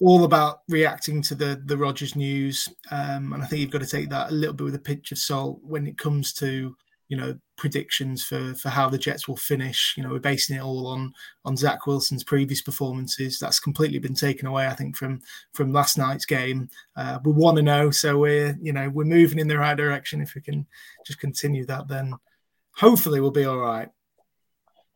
all 0.00 0.24
about 0.24 0.60
reacting 0.68 1.22
to 1.22 1.34
the 1.34 1.62
the 1.66 1.76
Rodgers 1.76 2.16
news, 2.16 2.68
um, 2.90 3.32
and 3.32 3.42
I 3.42 3.46
think 3.46 3.60
you've 3.60 3.70
got 3.70 3.82
to 3.82 3.86
take 3.86 4.10
that 4.10 4.30
a 4.30 4.34
little 4.34 4.54
bit 4.54 4.64
with 4.64 4.74
a 4.74 4.80
pinch 4.80 5.12
of 5.12 5.18
salt 5.18 5.60
when 5.62 5.86
it 5.86 5.98
comes 5.98 6.32
to 6.34 6.74
you 7.08 7.16
know 7.16 7.38
predictions 7.56 8.24
for 8.24 8.54
for 8.54 8.70
how 8.70 8.88
the 8.88 8.98
Jets 8.98 9.28
will 9.28 9.36
finish. 9.36 9.94
You 9.96 10.02
know, 10.02 10.10
we're 10.10 10.18
basing 10.18 10.56
it 10.56 10.62
all 10.62 10.86
on 10.86 11.12
on 11.44 11.56
Zach 11.56 11.86
Wilson's 11.86 12.24
previous 12.24 12.60
performances. 12.60 13.38
That's 13.38 13.60
completely 13.60 13.98
been 13.98 14.14
taken 14.14 14.46
away, 14.46 14.66
I 14.66 14.74
think, 14.74 14.96
from 14.96 15.20
from 15.52 15.72
last 15.72 15.98
night's 15.98 16.26
game. 16.26 16.68
Uh, 16.96 17.18
we 17.24 17.32
want 17.32 17.56
to 17.56 17.62
know, 17.62 17.90
so 17.90 18.18
we're 18.18 18.58
you 18.60 18.72
know 18.72 18.88
we're 18.88 19.04
moving 19.04 19.38
in 19.38 19.48
the 19.48 19.58
right 19.58 19.76
direction. 19.76 20.20
If 20.20 20.34
we 20.34 20.40
can 20.40 20.66
just 21.06 21.20
continue 21.20 21.64
that, 21.66 21.88
then 21.88 22.14
hopefully 22.76 23.20
we'll 23.20 23.30
be 23.30 23.44
all 23.44 23.58
right. 23.58 23.88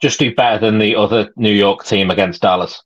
Just 0.00 0.18
do 0.18 0.34
better 0.34 0.58
than 0.58 0.78
the 0.78 0.94
other 0.94 1.30
New 1.36 1.52
York 1.52 1.84
team 1.84 2.10
against 2.10 2.42
Dallas. 2.42 2.82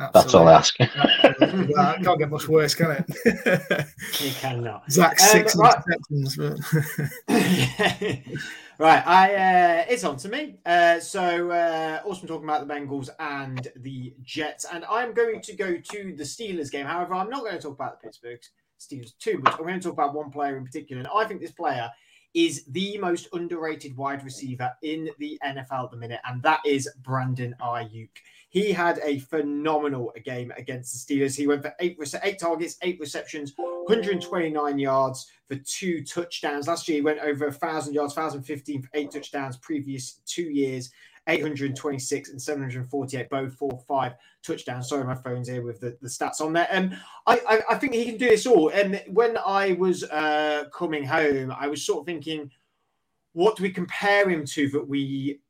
Absolutely. 0.00 0.22
That's 0.22 0.34
all 0.34 0.48
I 0.48 0.52
ask. 0.54 0.76
it 0.78 2.04
can't 2.04 2.18
get 2.20 2.30
much 2.30 2.46
worse, 2.46 2.72
can 2.72 2.92
it? 2.92 3.86
you 4.20 4.30
cannot. 4.30 4.90
Zach 4.92 5.18
six 5.18 5.56
um, 5.56 5.62
right. 5.62 5.82
but 5.88 5.98
right, 8.78 9.04
I 9.04 9.34
uh, 9.34 9.84
it's 9.88 10.04
on 10.04 10.16
to 10.18 10.28
me. 10.28 10.58
Uh, 10.64 11.00
so 11.00 11.50
uh, 11.50 12.00
awesome 12.04 12.28
talking 12.28 12.44
about 12.44 12.68
the 12.68 12.72
Bengals 12.72 13.10
and 13.18 13.66
the 13.74 14.14
Jets, 14.22 14.66
and 14.72 14.84
I'm 14.84 15.14
going 15.14 15.40
to 15.40 15.56
go 15.56 15.76
to 15.76 16.14
the 16.16 16.22
Steelers 16.22 16.70
game. 16.70 16.86
However, 16.86 17.14
I'm 17.14 17.28
not 17.28 17.40
going 17.40 17.56
to 17.56 17.60
talk 17.60 17.74
about 17.74 18.00
the 18.00 18.06
Pittsburgh 18.06 18.40
Steelers 18.78 19.18
too 19.18 19.38
much. 19.38 19.54
I'm 19.54 19.66
going 19.66 19.80
to 19.80 19.84
talk 19.84 19.94
about 19.94 20.14
one 20.14 20.30
player 20.30 20.56
in 20.56 20.64
particular, 20.64 21.02
and 21.02 21.10
I 21.12 21.24
think 21.24 21.40
this 21.40 21.50
player 21.50 21.90
is 22.34 22.64
the 22.66 22.98
most 22.98 23.26
underrated 23.32 23.96
wide 23.96 24.24
receiver 24.24 24.70
in 24.82 25.10
the 25.18 25.40
NFL 25.44 25.86
at 25.86 25.90
the 25.90 25.96
minute, 25.96 26.20
and 26.24 26.40
that 26.44 26.60
is 26.64 26.88
Brandon 27.02 27.52
Aiyuk. 27.60 28.10
He 28.50 28.72
had 28.72 28.98
a 29.02 29.18
phenomenal 29.18 30.12
game 30.24 30.52
against 30.56 31.06
the 31.06 31.20
Steelers. 31.20 31.36
He 31.36 31.46
went 31.46 31.62
for 31.62 31.74
eight, 31.80 31.98
eight 32.22 32.38
targets, 32.38 32.76
eight 32.82 32.98
receptions, 32.98 33.52
129 33.56 34.78
yards 34.78 35.30
for 35.46 35.56
two 35.56 36.02
touchdowns. 36.02 36.66
Last 36.66 36.88
year, 36.88 36.96
he 36.96 37.02
went 37.02 37.20
over 37.20 37.46
1,000 37.46 37.92
yards, 37.92 38.16
1,015 38.16 38.82
for 38.82 38.88
eight 38.94 39.10
touchdowns, 39.10 39.58
previous 39.58 40.20
two 40.24 40.44
years. 40.44 40.90
826 41.28 42.30
and 42.30 42.40
748, 42.40 43.28
both 43.28 43.54
four, 43.54 43.78
five 43.86 44.14
touchdowns. 44.42 44.88
Sorry, 44.88 45.04
my 45.04 45.14
phone's 45.14 45.48
here 45.48 45.62
with 45.62 45.78
the, 45.78 45.96
the 46.00 46.08
stats 46.08 46.40
on 46.40 46.54
there. 46.54 46.66
Um, 46.70 46.92
I, 47.26 47.40
I, 47.46 47.60
I 47.70 47.74
think 47.74 47.92
he 47.92 48.06
can 48.06 48.16
do 48.16 48.30
this 48.30 48.46
all. 48.46 48.70
And 48.70 49.02
when 49.08 49.36
I 49.44 49.72
was 49.72 50.04
uh, 50.04 50.64
coming 50.72 51.04
home, 51.04 51.54
I 51.56 51.68
was 51.68 51.84
sort 51.84 52.00
of 52.00 52.06
thinking, 52.06 52.50
what 53.34 53.56
do 53.56 53.62
we 53.62 53.70
compare 53.70 54.28
him 54.28 54.46
to 54.46 54.70
that 54.70 54.88
we 54.88 55.40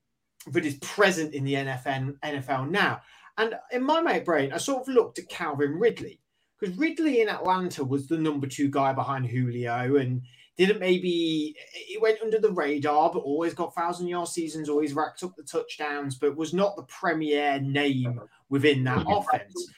that 0.53 0.65
is 0.65 0.75
present 0.77 1.35
in 1.35 1.45
the 1.45 1.55
NFL, 1.55 2.15
NFL 2.25 2.71
now. 2.71 3.01
And 3.37 3.55
in 3.71 3.85
my 3.85 4.01
mate 4.01 4.25
brain, 4.25 4.53
I 4.53 4.59
sort 4.59 4.83
of 4.83 4.95
looked 4.95 5.19
at 5.19 5.29
Calvin 5.29 5.79
Ridley 5.79 6.21
because 6.59 6.77
Ridley 6.77 7.21
in 7.21 7.29
Atlanta 7.29 7.85
was 7.85 8.09
the 8.09 8.19
number 8.19 8.47
two 8.47 8.69
guy 8.69 8.93
behind 8.93 9.27
Julio 9.27 9.97
and 9.97 10.23
didn't 10.57 10.81
maybe 10.81 11.55
it 11.73 12.03
went 12.03 12.21
under 12.21 12.41
the 12.41 12.51
radar, 12.51 13.13
but 13.13 13.21
always 13.21 13.55
got 13.55 13.75
thousand 13.77 14.09
yard 14.09 14.29
seasons, 14.29 14.69
always 14.69 14.93
racked 14.93 15.23
up 15.23 15.37
the 15.37 15.45
touchdowns, 15.45 16.17
but 16.17 16.37
was 16.37 16.53
not 16.53 16.75
the 16.75 16.83
premier 16.85 17.61
name 17.61 18.21
within 18.49 18.83
that 18.85 19.07
offense. 19.09 19.71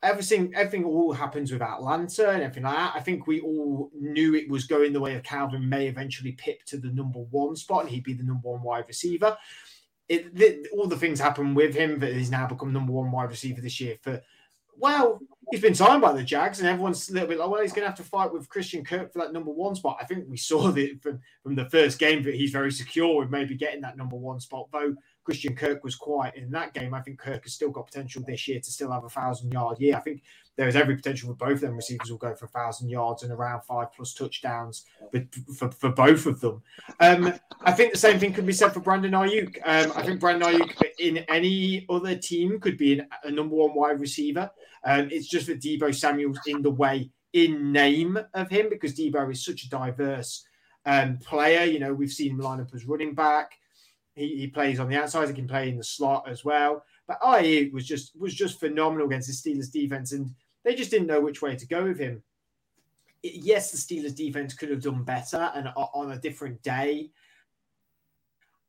Everything, 0.00 0.52
everything 0.54 0.84
all 0.84 1.12
happens 1.12 1.50
with 1.50 1.60
Atlanta 1.60 2.30
and 2.30 2.42
everything 2.42 2.62
like 2.62 2.76
that. 2.76 2.92
I 2.94 3.00
think 3.00 3.26
we 3.26 3.40
all 3.40 3.90
knew 3.98 4.36
it 4.36 4.48
was 4.48 4.64
going 4.64 4.92
the 4.92 5.00
way 5.00 5.16
of 5.16 5.24
Calvin 5.24 5.68
May 5.68 5.88
eventually 5.88 6.32
pip 6.32 6.62
to 6.66 6.78
the 6.78 6.92
number 6.92 7.18
one 7.18 7.56
spot 7.56 7.80
and 7.80 7.90
he'd 7.90 8.04
be 8.04 8.12
the 8.12 8.22
number 8.22 8.48
one 8.48 8.62
wide 8.62 8.84
receiver 8.86 9.36
it, 10.08 10.68
all 10.72 10.86
the 10.86 10.96
things 10.96 11.20
happen 11.20 11.54
with 11.54 11.74
him 11.74 11.98
that 12.00 12.14
he's 12.14 12.30
now 12.30 12.46
become 12.46 12.72
number 12.72 12.92
one 12.92 13.10
wide 13.10 13.30
receiver 13.30 13.60
this 13.60 13.80
year. 13.80 13.96
For 14.02 14.22
well, 14.78 15.20
he's 15.50 15.60
been 15.60 15.74
signed 15.74 16.02
by 16.02 16.12
the 16.12 16.22
Jags, 16.22 16.60
and 16.60 16.68
everyone's 16.68 17.08
a 17.08 17.12
little 17.12 17.28
bit 17.28 17.38
like, 17.38 17.50
well, 17.50 17.62
he's 17.62 17.72
going 17.72 17.82
to 17.82 17.88
have 17.88 17.98
to 17.98 18.04
fight 18.04 18.32
with 18.32 18.48
Christian 18.48 18.84
Kirk 18.84 19.12
for 19.12 19.18
that 19.18 19.32
number 19.32 19.50
one 19.50 19.74
spot. 19.74 19.98
I 20.00 20.04
think 20.04 20.26
we 20.28 20.36
saw 20.36 20.70
that 20.72 20.98
from, 21.02 21.20
from 21.42 21.54
the 21.54 21.68
first 21.68 21.98
game 21.98 22.22
that 22.22 22.34
he's 22.34 22.50
very 22.50 22.72
secure 22.72 23.18
with 23.18 23.30
maybe 23.30 23.56
getting 23.56 23.80
that 23.82 23.96
number 23.96 24.16
one 24.16 24.40
spot. 24.40 24.68
Though 24.72 24.94
Christian 25.28 25.54
Kirk 25.54 25.84
was 25.84 25.94
quiet 25.94 26.36
in 26.36 26.50
that 26.52 26.72
game, 26.72 26.94
I 26.94 27.02
think 27.02 27.18
Kirk 27.18 27.42
has 27.42 27.52
still 27.52 27.68
got 27.68 27.84
potential 27.84 28.22
this 28.26 28.48
year 28.48 28.60
to 28.60 28.70
still 28.70 28.90
have 28.90 29.04
a 29.04 29.10
thousand 29.10 29.52
yard 29.52 29.78
year. 29.78 29.94
I 29.94 30.00
think 30.00 30.22
there 30.56 30.66
is 30.66 30.74
every 30.74 30.96
potential 30.96 31.28
for 31.28 31.34
both 31.34 31.56
of 31.56 31.60
them 31.60 31.76
receivers 31.76 32.10
will 32.10 32.16
go 32.16 32.34
for 32.34 32.46
a 32.46 32.48
thousand 32.48 32.88
yards 32.88 33.24
and 33.24 33.30
around 33.30 33.60
five 33.60 33.92
plus 33.92 34.14
touchdowns 34.14 34.86
but 35.12 35.24
for, 35.54 35.70
for 35.70 35.90
both 35.90 36.24
of 36.24 36.40
them. 36.40 36.62
Um, 37.00 37.34
I 37.60 37.72
think 37.72 37.92
the 37.92 37.98
same 37.98 38.18
thing 38.18 38.32
could 38.32 38.46
be 38.46 38.54
said 38.54 38.72
for 38.72 38.80
Brandon 38.80 39.12
Aiyuk. 39.12 39.58
Um, 39.66 39.92
I 39.94 40.02
think 40.02 40.18
Brandon 40.18 40.48
Aiyuk 40.48 40.82
in 40.98 41.18
any 41.28 41.84
other 41.90 42.16
team 42.16 42.58
could 42.58 42.78
be 42.78 42.98
an, 42.98 43.06
a 43.22 43.30
number 43.30 43.54
one 43.54 43.74
wide 43.74 44.00
receiver. 44.00 44.50
Um, 44.82 45.10
it's 45.10 45.28
just 45.28 45.48
that 45.48 45.60
Deebo 45.60 45.94
Samuel's 45.94 46.40
in 46.46 46.62
the 46.62 46.70
way 46.70 47.10
in 47.34 47.70
name 47.70 48.18
of 48.32 48.48
him 48.48 48.70
because 48.70 48.94
Deebo 48.94 49.30
is 49.30 49.44
such 49.44 49.64
a 49.64 49.68
diverse 49.68 50.46
um, 50.86 51.18
player. 51.18 51.64
You 51.64 51.80
know, 51.80 51.92
we've 51.92 52.10
seen 52.10 52.30
him 52.30 52.40
line 52.40 52.62
up 52.62 52.74
as 52.74 52.86
running 52.86 53.14
back. 53.14 53.58
He, 54.18 54.36
he 54.36 54.46
plays 54.48 54.80
on 54.80 54.88
the 54.88 54.96
outside. 54.96 55.28
He 55.28 55.34
can 55.34 55.46
play 55.46 55.68
in 55.68 55.78
the 55.78 55.84
slot 55.84 56.28
as 56.28 56.44
well. 56.44 56.84
But 57.06 57.20
Aiyuk 57.20 57.72
was 57.72 57.86
just 57.86 58.18
was 58.18 58.34
just 58.34 58.60
phenomenal 58.60 59.06
against 59.06 59.28
the 59.28 59.50
Steelers 59.50 59.72
defense, 59.72 60.12
and 60.12 60.34
they 60.64 60.74
just 60.74 60.90
didn't 60.90 61.06
know 61.06 61.20
which 61.20 61.40
way 61.40 61.56
to 61.56 61.66
go 61.66 61.84
with 61.84 61.98
him. 61.98 62.22
Yes, 63.22 63.70
the 63.70 63.78
Steelers 63.78 64.14
defense 64.14 64.54
could 64.54 64.70
have 64.70 64.82
done 64.82 65.04
better, 65.04 65.50
and 65.54 65.68
on 65.76 66.12
a 66.12 66.18
different 66.18 66.62
day, 66.62 67.10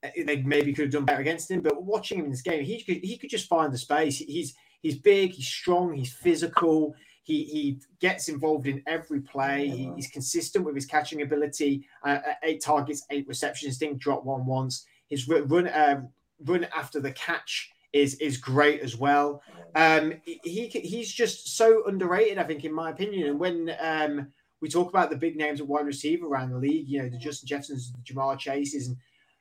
they 0.01 0.41
maybe 0.41 0.73
could 0.73 0.85
have 0.85 0.93
done 0.93 1.05
better 1.05 1.21
against 1.21 1.51
him. 1.51 1.61
But 1.61 1.83
watching 1.83 2.19
him 2.19 2.25
in 2.25 2.31
this 2.31 2.41
game, 2.41 2.63
he 2.63 2.81
could 2.81 2.97
he 2.97 3.17
could 3.17 3.29
just 3.29 3.49
find 3.49 3.73
the 3.73 3.77
space. 3.77 4.17
He's 4.17 4.55
he's 4.81 4.97
big, 4.97 5.33
he's 5.33 5.47
strong, 5.47 5.93
he's 5.93 6.13
physical. 6.13 6.95
He 7.23 7.43
he 7.43 7.79
gets 7.99 8.29
involved 8.29 8.67
in 8.67 8.81
every 8.87 9.21
play. 9.21 9.67
He, 9.67 9.91
he's 9.95 10.09
consistent 10.09 10.65
with 10.65 10.75
his 10.75 10.85
catching 10.85 11.21
ability. 11.21 11.85
Uh, 12.05 12.19
uh 12.25 12.33
eight 12.43 12.61
targets, 12.61 13.05
eight 13.09 13.27
receptions. 13.27 13.77
Didn't 13.77 13.99
drop 13.99 14.23
one 14.23 14.45
once. 14.45 14.85
His 15.09 15.27
run 15.27 15.67
uh, 15.67 16.01
run 16.45 16.67
after 16.75 16.99
the 16.99 17.11
catch 17.11 17.71
is 17.93 18.15
is 18.15 18.37
great 18.37 18.81
as 18.81 18.95
well. 18.95 19.41
Um, 19.75 20.13
he 20.25 20.67
he's 20.67 21.11
just 21.11 21.57
so 21.57 21.85
underrated, 21.85 22.37
I 22.37 22.43
think, 22.43 22.63
in 22.63 22.73
my 22.73 22.89
opinion. 22.89 23.27
And 23.27 23.39
when 23.39 23.75
um, 23.79 24.27
we 24.61 24.69
talk 24.69 24.89
about 24.89 25.09
the 25.09 25.17
big 25.17 25.35
names 25.35 25.59
of 25.59 25.67
wide 25.67 25.85
receiver 25.85 26.27
around 26.27 26.51
the 26.51 26.57
league, 26.57 26.87
you 26.87 27.01
know, 27.01 27.09
the 27.09 27.17
Justin 27.17 27.47
Jeffersons, 27.47 27.91
the 27.91 28.13
Ja'Marr 28.13 28.37
Chases, 28.37 28.87
and 28.87 28.97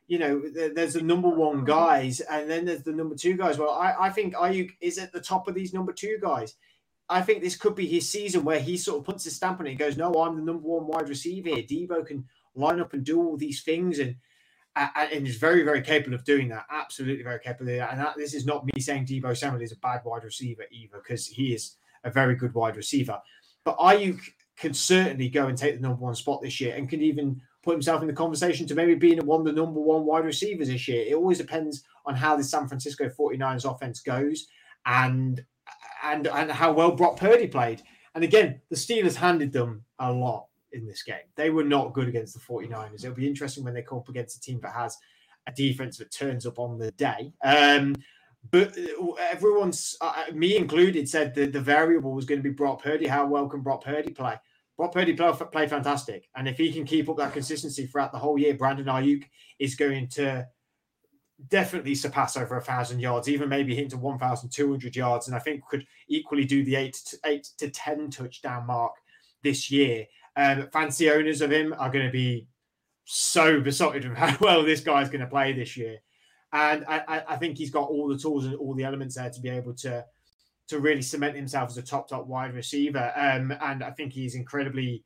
you 0.07 0.18
know, 0.18 0.42
there's 0.74 0.94
the 0.94 1.02
number 1.02 1.28
one 1.28 1.64
guys, 1.64 2.20
and 2.20 2.48
then 2.50 2.64
there's 2.64 2.83
the 2.83 2.92
number 2.92 3.14
two 3.14 3.37
guys. 3.37 3.59
Well, 3.59 3.70
I, 3.70 3.94
I 4.07 4.11
think 4.11 4.35
Aiyuk 4.35 4.70
is 4.81 4.96
at 4.96 5.12
the 5.12 5.20
top 5.20 5.48
of 5.48 5.54
these 5.54 5.74
number 5.74 5.92
two 5.92 6.18
guys. 6.20 6.54
I 7.11 7.20
think 7.22 7.42
this 7.42 7.57
could 7.57 7.74
be 7.74 7.87
his 7.87 8.09
season 8.09 8.44
where 8.44 8.61
he 8.61 8.76
sort 8.76 8.98
of 8.98 9.04
puts 9.04 9.24
his 9.24 9.37
stamp 9.37 9.61
on 9.61 9.66
it 9.66 9.70
and 9.70 9.78
goes, 9.78 9.96
No, 9.96 10.12
I'm 10.14 10.37
the 10.37 10.42
number 10.42 10.66
one 10.66 10.87
wide 10.87 11.09
receiver 11.09 11.50
here. 11.50 11.62
Deebo 11.62 12.07
can 12.07 12.26
line 12.54 12.81
up 12.81 12.92
and 12.92 13.04
do 13.04 13.22
all 13.22 13.37
these 13.37 13.62
things 13.62 13.98
and 13.98 14.16
and 14.94 15.26
is 15.26 15.36
very, 15.36 15.62
very 15.62 15.82
capable 15.82 16.14
of 16.14 16.24
doing 16.24 16.48
that. 16.48 16.66
Absolutely 16.70 17.24
very 17.24 17.40
capable. 17.40 17.70
And 17.70 18.00
that, 18.00 18.14
this 18.16 18.34
is 18.34 18.46
not 18.46 18.64
me 18.64 18.80
saying 18.80 19.06
Deebo 19.06 19.36
Samuel 19.36 19.62
is 19.62 19.72
a 19.72 19.76
bad 19.76 20.02
wide 20.04 20.24
receiver 20.24 20.64
either, 20.70 20.98
because 21.02 21.26
he 21.26 21.52
is 21.54 21.76
a 22.04 22.10
very 22.10 22.36
good 22.36 22.54
wide 22.54 22.76
receiver. 22.76 23.20
But 23.64 23.78
Aiyuk 23.78 24.20
can 24.56 24.74
certainly 24.74 25.28
go 25.28 25.46
and 25.46 25.56
take 25.56 25.74
the 25.74 25.80
number 25.80 26.02
one 26.02 26.14
spot 26.14 26.42
this 26.42 26.60
year 26.60 26.74
and 26.74 26.88
can 26.88 27.00
even 27.00 27.40
put 27.62 27.72
himself 27.72 28.02
in 28.02 28.08
the 28.08 28.14
conversation 28.14 28.66
to 28.66 28.74
maybe 28.74 28.94
being 28.94 29.24
one 29.26 29.40
of 29.40 29.46
the 29.46 29.52
number 29.52 29.80
one 29.80 30.04
wide 30.04 30.24
receivers 30.24 30.68
this 30.68 30.88
year. 30.88 31.04
It 31.06 31.14
always 31.14 31.38
depends 31.38 31.82
on 32.06 32.14
how 32.14 32.36
the 32.36 32.44
San 32.44 32.66
Francisco 32.66 33.08
49ers 33.08 33.70
offense 33.70 34.00
goes 34.00 34.46
and 34.86 35.44
and 36.02 36.26
and 36.28 36.50
how 36.50 36.72
well 36.72 36.92
Brock 36.92 37.18
Purdy 37.18 37.46
played. 37.46 37.82
And 38.14 38.24
again, 38.24 38.60
the 38.70 38.76
Steelers 38.76 39.16
handed 39.16 39.52
them 39.52 39.84
a 39.98 40.12
lot 40.12 40.47
in 40.72 40.87
this 40.87 41.02
game. 41.02 41.16
They 41.37 41.50
were 41.50 41.64
not 41.64 41.92
good 41.92 42.09
against 42.09 42.35
the 42.35 42.40
49ers. 42.40 43.04
It'll 43.04 43.14
be 43.14 43.26
interesting 43.26 43.64
when 43.64 43.74
they 43.74 43.83
come 43.83 43.98
up 43.98 44.09
against 44.09 44.37
a 44.37 44.40
team 44.40 44.61
that 44.62 44.74
has 44.74 44.96
a 45.46 45.52
defense 45.52 45.98
that 45.98 46.12
turns 46.12 46.46
up 46.46 46.59
on 46.59 46.78
the 46.78 46.90
day. 46.92 47.33
Um, 47.42 47.94
but 48.50 48.76
uh, 48.78 49.12
everyone's, 49.31 49.96
uh, 50.00 50.12
uh, 50.16 50.33
me 50.33 50.57
included, 50.57 51.09
said 51.09 51.35
that 51.35 51.52
the 51.52 51.61
variable 51.61 52.12
was 52.12 52.24
going 52.24 52.38
to 52.38 52.48
be 52.48 52.54
Brock 52.54 52.83
Purdy. 52.83 53.07
How 53.07 53.26
well 53.26 53.48
can 53.48 53.61
Brock 53.61 53.85
Purdy 53.85 54.12
play? 54.12 54.37
Brock 54.76 54.92
Purdy 54.92 55.14
play, 55.14 55.33
play 55.52 55.66
fantastic. 55.66 56.28
And 56.37 56.48
if 56.48 56.57
he 56.57 56.72
can 56.72 56.85
keep 56.85 57.09
up 57.09 57.16
that 57.16 57.33
consistency 57.33 57.87
throughout 57.87 58.12
the 58.12 58.18
whole 58.18 58.38
year, 58.38 58.54
Brandon 58.54 58.87
Aiyuk 58.87 59.24
is 59.59 59.74
going 59.74 60.09
to 60.11 60.46
definitely 61.48 61.94
surpass 61.94 62.37
over 62.37 62.57
a 62.57 62.62
thousand 62.62 63.00
yards, 63.00 63.28
even 63.28 63.48
maybe 63.48 63.74
hit 63.74 63.90
to 63.90 63.96
1,200 63.96 64.96
yards, 64.96 65.26
and 65.26 65.37
I 65.37 65.40
think 65.40 65.66
could 65.68 65.87
equally 66.09 66.44
do 66.44 66.64
the 66.64 66.76
eight 66.76 66.94
to, 67.07 67.18
eight 67.26 67.48
to 67.59 67.70
10 67.70 68.11
touchdown 68.11 68.66
mark 68.66 68.92
this 69.42 69.70
year. 69.70 70.07
Um, 70.38 70.68
fancy 70.72 71.11
owners 71.11 71.40
of 71.40 71.51
him 71.51 71.74
are 71.79 71.90
going 71.90 72.07
to 72.07 72.12
be 72.12 72.46
so 73.05 73.61
besotted 73.61 74.09
with 74.09 74.16
how 74.16 74.37
well 74.40 74.62
this 74.62 74.81
guy's 74.81 75.11
going 75.11 75.20
to 75.20 75.27
play 75.27 75.53
this 75.53 75.77
year, 75.77 75.98
and 76.53 76.85
I, 76.88 77.22
I 77.29 77.37
think 77.37 77.59
he's 77.59 77.70
got 77.70 77.88
all 77.88 78.09
the 78.09 78.16
tools 78.16 78.46
and 78.46 78.55
all 78.55 78.74
the 78.74 78.85
elements 78.85 79.16
there 79.16 79.31
to 79.31 79.40
be 79.40 79.48
able 79.48 79.74
to 79.74 80.05
to 80.68 80.79
really 80.79 81.03
cement 81.03 81.35
himself 81.35 81.70
as 81.70 81.79
a 81.79 81.83
top 81.83 82.09
top 82.09 82.27
wide 82.27 82.55
receiver. 82.55 83.12
Um, 83.16 83.53
and 83.61 83.83
I 83.83 83.90
think 83.90 84.12
he's 84.12 84.35
incredibly 84.35 85.05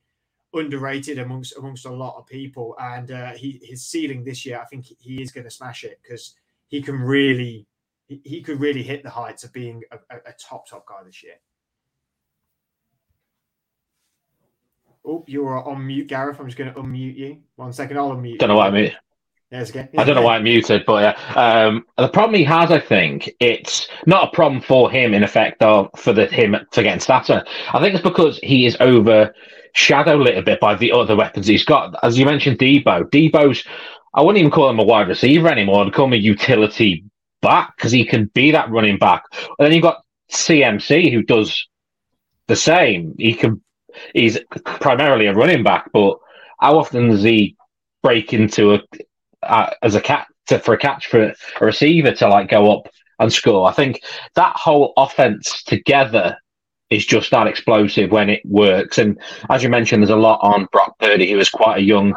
underrated 0.52 1.18
amongst 1.18 1.56
amongst 1.56 1.86
a 1.86 1.92
lot 1.92 2.18
of 2.18 2.26
people. 2.26 2.76
And 2.78 3.10
uh, 3.10 3.32
he 3.32 3.60
his 3.62 3.86
ceiling 3.86 4.24
this 4.24 4.44
year, 4.44 4.60
I 4.60 4.66
think 4.66 4.86
he 4.98 5.22
is 5.22 5.32
going 5.32 5.44
to 5.44 5.50
smash 5.50 5.84
it 5.84 5.98
because 6.02 6.34
he 6.68 6.82
can 6.82 7.00
really 7.00 7.66
he, 8.08 8.20
he, 8.24 8.42
could 8.42 8.60
really 8.60 8.82
hit 8.82 9.02
the 9.02 9.10
heights 9.10 9.44
of 9.44 9.52
being 9.52 9.82
a, 9.92 9.96
a, 10.14 10.16
a 10.26 10.34
top 10.38 10.68
top 10.68 10.86
guy 10.86 11.02
this 11.04 11.22
year. 11.22 11.36
Oh, 15.04 15.24
you're 15.26 15.62
on 15.68 15.86
mute, 15.86 16.08
Gareth. 16.08 16.38
I'm 16.38 16.46
just 16.46 16.58
going 16.58 16.72
to 16.72 16.80
unmute 16.80 17.16
you. 17.16 17.38
One 17.56 17.72
second, 17.72 17.98
I'll 17.98 18.10
unmute. 18.10 18.38
Don't 18.38 18.48
know 18.48 18.56
what 18.56 18.68
I 18.68 18.70
mean. 18.70 18.92
There's 19.50 19.70
again. 19.70 19.88
I 19.98 20.04
don't 20.04 20.14
know 20.14 20.22
why 20.22 20.36
I'm 20.36 20.44
muted, 20.44 20.84
but 20.86 21.02
yeah. 21.02 21.34
Um, 21.34 21.84
the 21.98 22.08
problem 22.08 22.38
he 22.38 22.44
has, 22.44 22.70
I 22.70 22.80
think, 22.80 23.30
it's 23.38 23.88
not 24.06 24.28
a 24.28 24.30
problem 24.34 24.62
for 24.62 24.90
him 24.90 25.12
in 25.12 25.22
effect, 25.22 25.62
or 25.62 25.90
for 25.96 26.14
the 26.14 26.26
him 26.26 26.56
for 26.72 26.82
getting 26.82 27.00
stature. 27.00 27.44
I 27.72 27.80
think 27.80 27.94
it's 27.94 28.02
because 28.02 28.38
he 28.42 28.64
is 28.64 28.78
over 28.80 29.34
shadowed 29.74 30.20
a 30.20 30.22
little 30.22 30.42
bit 30.42 30.60
by 30.60 30.74
the 30.74 30.92
other 30.92 31.16
weapons 31.16 31.46
he's 31.46 31.64
got. 31.64 31.98
As 32.02 32.18
you 32.18 32.24
mentioned, 32.24 32.58
Deebo. 32.58 33.04
Deebo's, 33.10 33.64
I 34.14 34.22
wouldn't 34.22 34.38
even 34.38 34.50
call 34.50 34.70
him 34.70 34.78
a 34.78 34.84
wide 34.84 35.08
receiver 35.08 35.48
anymore. 35.48 35.84
I'd 35.84 35.92
call 35.92 36.06
him 36.06 36.12
a 36.12 36.16
utility 36.16 37.04
back 37.40 37.76
because 37.76 37.92
he 37.92 38.04
can 38.04 38.26
be 38.34 38.50
that 38.52 38.70
running 38.70 38.98
back. 38.98 39.24
And 39.32 39.66
then 39.66 39.72
you've 39.72 39.82
got 39.82 40.04
CMC 40.30 41.12
who 41.12 41.22
does 41.22 41.66
the 42.46 42.56
same. 42.56 43.14
He 43.18 43.34
can, 43.34 43.62
he's 44.14 44.38
primarily 44.64 45.26
a 45.26 45.34
running 45.34 45.62
back, 45.62 45.90
but 45.92 46.18
how 46.60 46.78
often 46.78 47.10
does 47.10 47.22
he 47.22 47.56
break 48.02 48.32
into 48.32 48.74
a, 48.74 48.80
uh, 49.42 49.70
as 49.82 49.94
a 49.94 50.00
cat 50.00 50.26
to, 50.46 50.58
for 50.58 50.74
a 50.74 50.78
catch 50.78 51.06
for 51.06 51.24
a 51.24 51.64
receiver 51.64 52.12
to 52.12 52.28
like 52.28 52.48
go 52.48 52.78
up 52.78 52.88
and 53.18 53.32
score? 53.32 53.68
I 53.68 53.72
think 53.72 54.00
that 54.34 54.56
whole 54.56 54.92
offense 54.96 55.62
together 55.64 56.36
is 56.92 57.06
just 57.06 57.30
that 57.30 57.46
explosive 57.46 58.10
when 58.10 58.28
it 58.28 58.42
works. 58.44 58.98
And 58.98 59.18
as 59.48 59.62
you 59.62 59.70
mentioned, 59.70 60.02
there's 60.02 60.10
a 60.10 60.16
lot 60.16 60.40
on 60.42 60.68
Brock 60.72 60.98
Purdy, 60.98 61.30
who 61.30 61.38
is 61.38 61.48
quite 61.48 61.78
a 61.78 61.82
young 61.82 62.14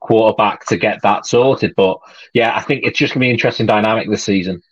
quarterback 0.00 0.64
to 0.66 0.78
get 0.78 1.02
that 1.02 1.26
sorted. 1.26 1.74
But 1.76 1.98
yeah, 2.32 2.56
I 2.56 2.62
think 2.62 2.84
it's 2.84 2.98
just 2.98 3.12
to 3.12 3.18
be 3.18 3.26
an 3.26 3.32
interesting 3.32 3.66
dynamic 3.66 4.08
this 4.08 4.24
season. 4.24 4.62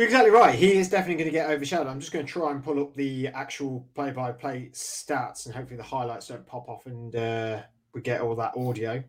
You're 0.00 0.06
exactly 0.06 0.30
right. 0.30 0.54
He 0.54 0.78
is 0.78 0.88
definitely 0.88 1.22
going 1.22 1.30
to 1.30 1.38
get 1.38 1.50
overshadowed. 1.50 1.86
I'm 1.86 2.00
just 2.00 2.10
going 2.10 2.24
to 2.24 2.32
try 2.32 2.52
and 2.52 2.64
pull 2.64 2.80
up 2.80 2.94
the 2.94 3.28
actual 3.28 3.86
play-by-play 3.94 4.70
stats, 4.72 5.44
and 5.44 5.54
hopefully 5.54 5.76
the 5.76 5.82
highlights 5.82 6.28
don't 6.28 6.46
pop 6.46 6.70
off 6.70 6.86
and 6.86 7.14
uh, 7.14 7.60
we 7.92 8.00
get 8.00 8.22
all 8.22 8.34
that 8.36 8.56
audio. 8.56 9.04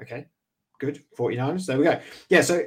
Okay, 0.00 0.26
good. 0.78 1.02
49ers. 1.18 1.66
There 1.66 1.76
we 1.76 1.86
go. 1.86 2.00
Yeah, 2.28 2.42
so 2.42 2.62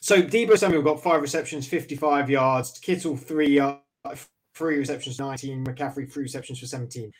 so 0.00 0.20
Deebo 0.20 0.58
Samuel 0.58 0.82
got 0.82 1.00
five 1.00 1.22
receptions, 1.22 1.68
55 1.68 2.28
yards. 2.30 2.76
Kittle 2.80 3.16
three 3.16 3.62
three 4.56 4.78
receptions, 4.78 5.20
19. 5.20 5.64
McCaffrey 5.64 6.12
three 6.12 6.24
receptions 6.24 6.58
for 6.58 6.66
17. 6.66 7.12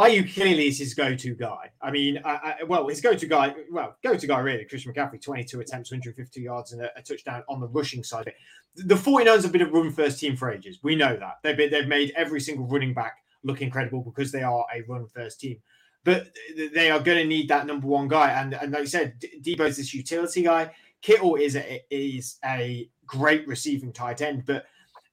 Aiyuk 0.00 0.32
clearly 0.32 0.68
is 0.68 0.78
his 0.78 0.94
go-to 0.94 1.34
guy. 1.34 1.70
I 1.82 1.90
mean, 1.90 2.20
I, 2.24 2.54
I, 2.60 2.64
well, 2.64 2.88
his 2.88 3.02
go-to 3.02 3.26
guy, 3.26 3.54
well, 3.70 3.96
go-to 4.02 4.26
guy 4.26 4.38
really, 4.38 4.64
Christian 4.64 4.94
McCaffrey, 4.94 5.20
22 5.20 5.60
attempts, 5.60 5.90
150 5.90 6.40
yards 6.40 6.72
and 6.72 6.80
a, 6.80 6.98
a 6.98 7.02
touchdown 7.02 7.42
on 7.50 7.60
the 7.60 7.68
rushing 7.68 8.02
side. 8.02 8.32
The 8.76 8.94
49ers 8.94 9.42
have 9.42 9.52
been 9.52 9.60
a 9.60 9.70
run-first 9.70 10.18
team 10.18 10.36
for 10.36 10.50
ages. 10.50 10.78
We 10.82 10.96
know 10.96 11.16
that. 11.16 11.34
They've, 11.42 11.56
been, 11.56 11.70
they've 11.70 11.86
made 11.86 12.14
every 12.16 12.40
single 12.40 12.66
running 12.66 12.94
back 12.94 13.18
look 13.42 13.60
incredible 13.60 14.00
because 14.00 14.32
they 14.32 14.42
are 14.42 14.64
a 14.74 14.82
run-first 14.88 15.38
team. 15.38 15.58
But 16.02 16.34
they 16.56 16.90
are 16.90 17.00
going 17.00 17.18
to 17.18 17.26
need 17.26 17.48
that 17.48 17.66
number 17.66 17.86
one 17.86 18.08
guy. 18.08 18.30
And, 18.30 18.54
and 18.54 18.72
like 18.72 18.82
I 18.82 18.86
said, 18.86 19.22
Deebo's 19.42 19.76
this 19.76 19.92
utility 19.92 20.44
guy. 20.44 20.70
Kittle 21.02 21.36
is 21.36 21.56
a, 21.56 21.82
is 21.90 22.38
a 22.44 22.88
great 23.04 23.46
receiving 23.46 23.92
tight 23.92 24.22
end, 24.22 24.44
but 24.46 24.64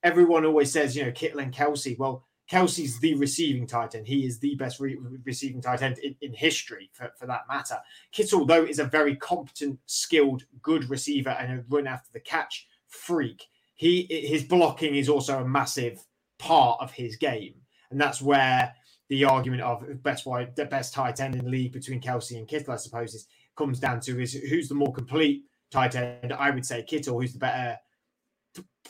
everyone 0.04 0.46
always 0.46 0.72
says, 0.72 0.96
you 0.96 1.04
know, 1.04 1.12
Kittle 1.12 1.40
and 1.40 1.54
Kelce. 1.54 1.98
Well, 1.98 2.27
Kelce's 2.50 3.00
the 3.00 3.16
receiving 3.16 3.68
tight 3.68 3.96
end. 3.96 4.08
He 4.08 4.26
is 4.26 4.40
the 4.40 4.56
best 4.56 4.80
re- 4.80 4.98
receiving 5.26 5.62
tight 5.62 5.82
end 5.82 5.98
in, 6.00 6.16
in 6.22 6.34
history, 6.34 6.90
for, 6.94 7.12
for 7.18 7.26
that 7.28 7.48
matter. 7.50 7.78
Kittle, 8.12 8.46
though, 8.46 8.64
is 8.64 8.80
a 8.80 8.86
very 8.86 9.16
competent, 9.16 9.80
skilled, 9.86 10.44
good 10.62 10.90
receiver 10.90 11.32
and 11.32 11.60
a 11.60 11.64
run 11.70 11.88
after 11.88 12.10
the 12.14 12.20
catch 12.20 12.68
freak. 12.88 13.44
He 13.76 14.08
his 14.10 14.44
blocking 14.44 14.96
is 14.96 15.10
also 15.10 15.40
a 15.40 15.48
massive 15.48 16.04
part 16.40 16.80
of 16.82 16.92
his 16.92 17.16
game, 17.16 17.56
and 17.92 18.00
that's 18.00 18.22
where 18.22 18.74
the 19.10 19.26
argument 19.26 19.62
of 19.62 19.84
best 20.04 20.26
wide, 20.26 20.56
the 20.56 20.66
best 20.66 20.94
tight 20.94 21.20
end 21.20 21.36
in 21.36 21.46
the 21.46 21.52
league 21.52 21.74
between 21.74 22.02
Kelce 22.02 22.38
and 22.38 22.48
Kittle, 22.48 22.74
I 22.74 22.78
suppose, 22.78 23.14
is 23.14 23.28
comes 23.56 23.80
down 23.80 24.00
to 24.02 24.22
is 24.22 24.34
who's 24.34 24.70
the 24.70 24.76
more 24.76 24.94
complete 24.94 25.44
tight 25.72 25.96
end, 25.96 26.32
I 26.32 26.52
would 26.52 26.66
say 26.66 26.84
Kittle, 26.84 27.20
who's 27.20 27.34
the 27.34 27.40
better 27.40 27.78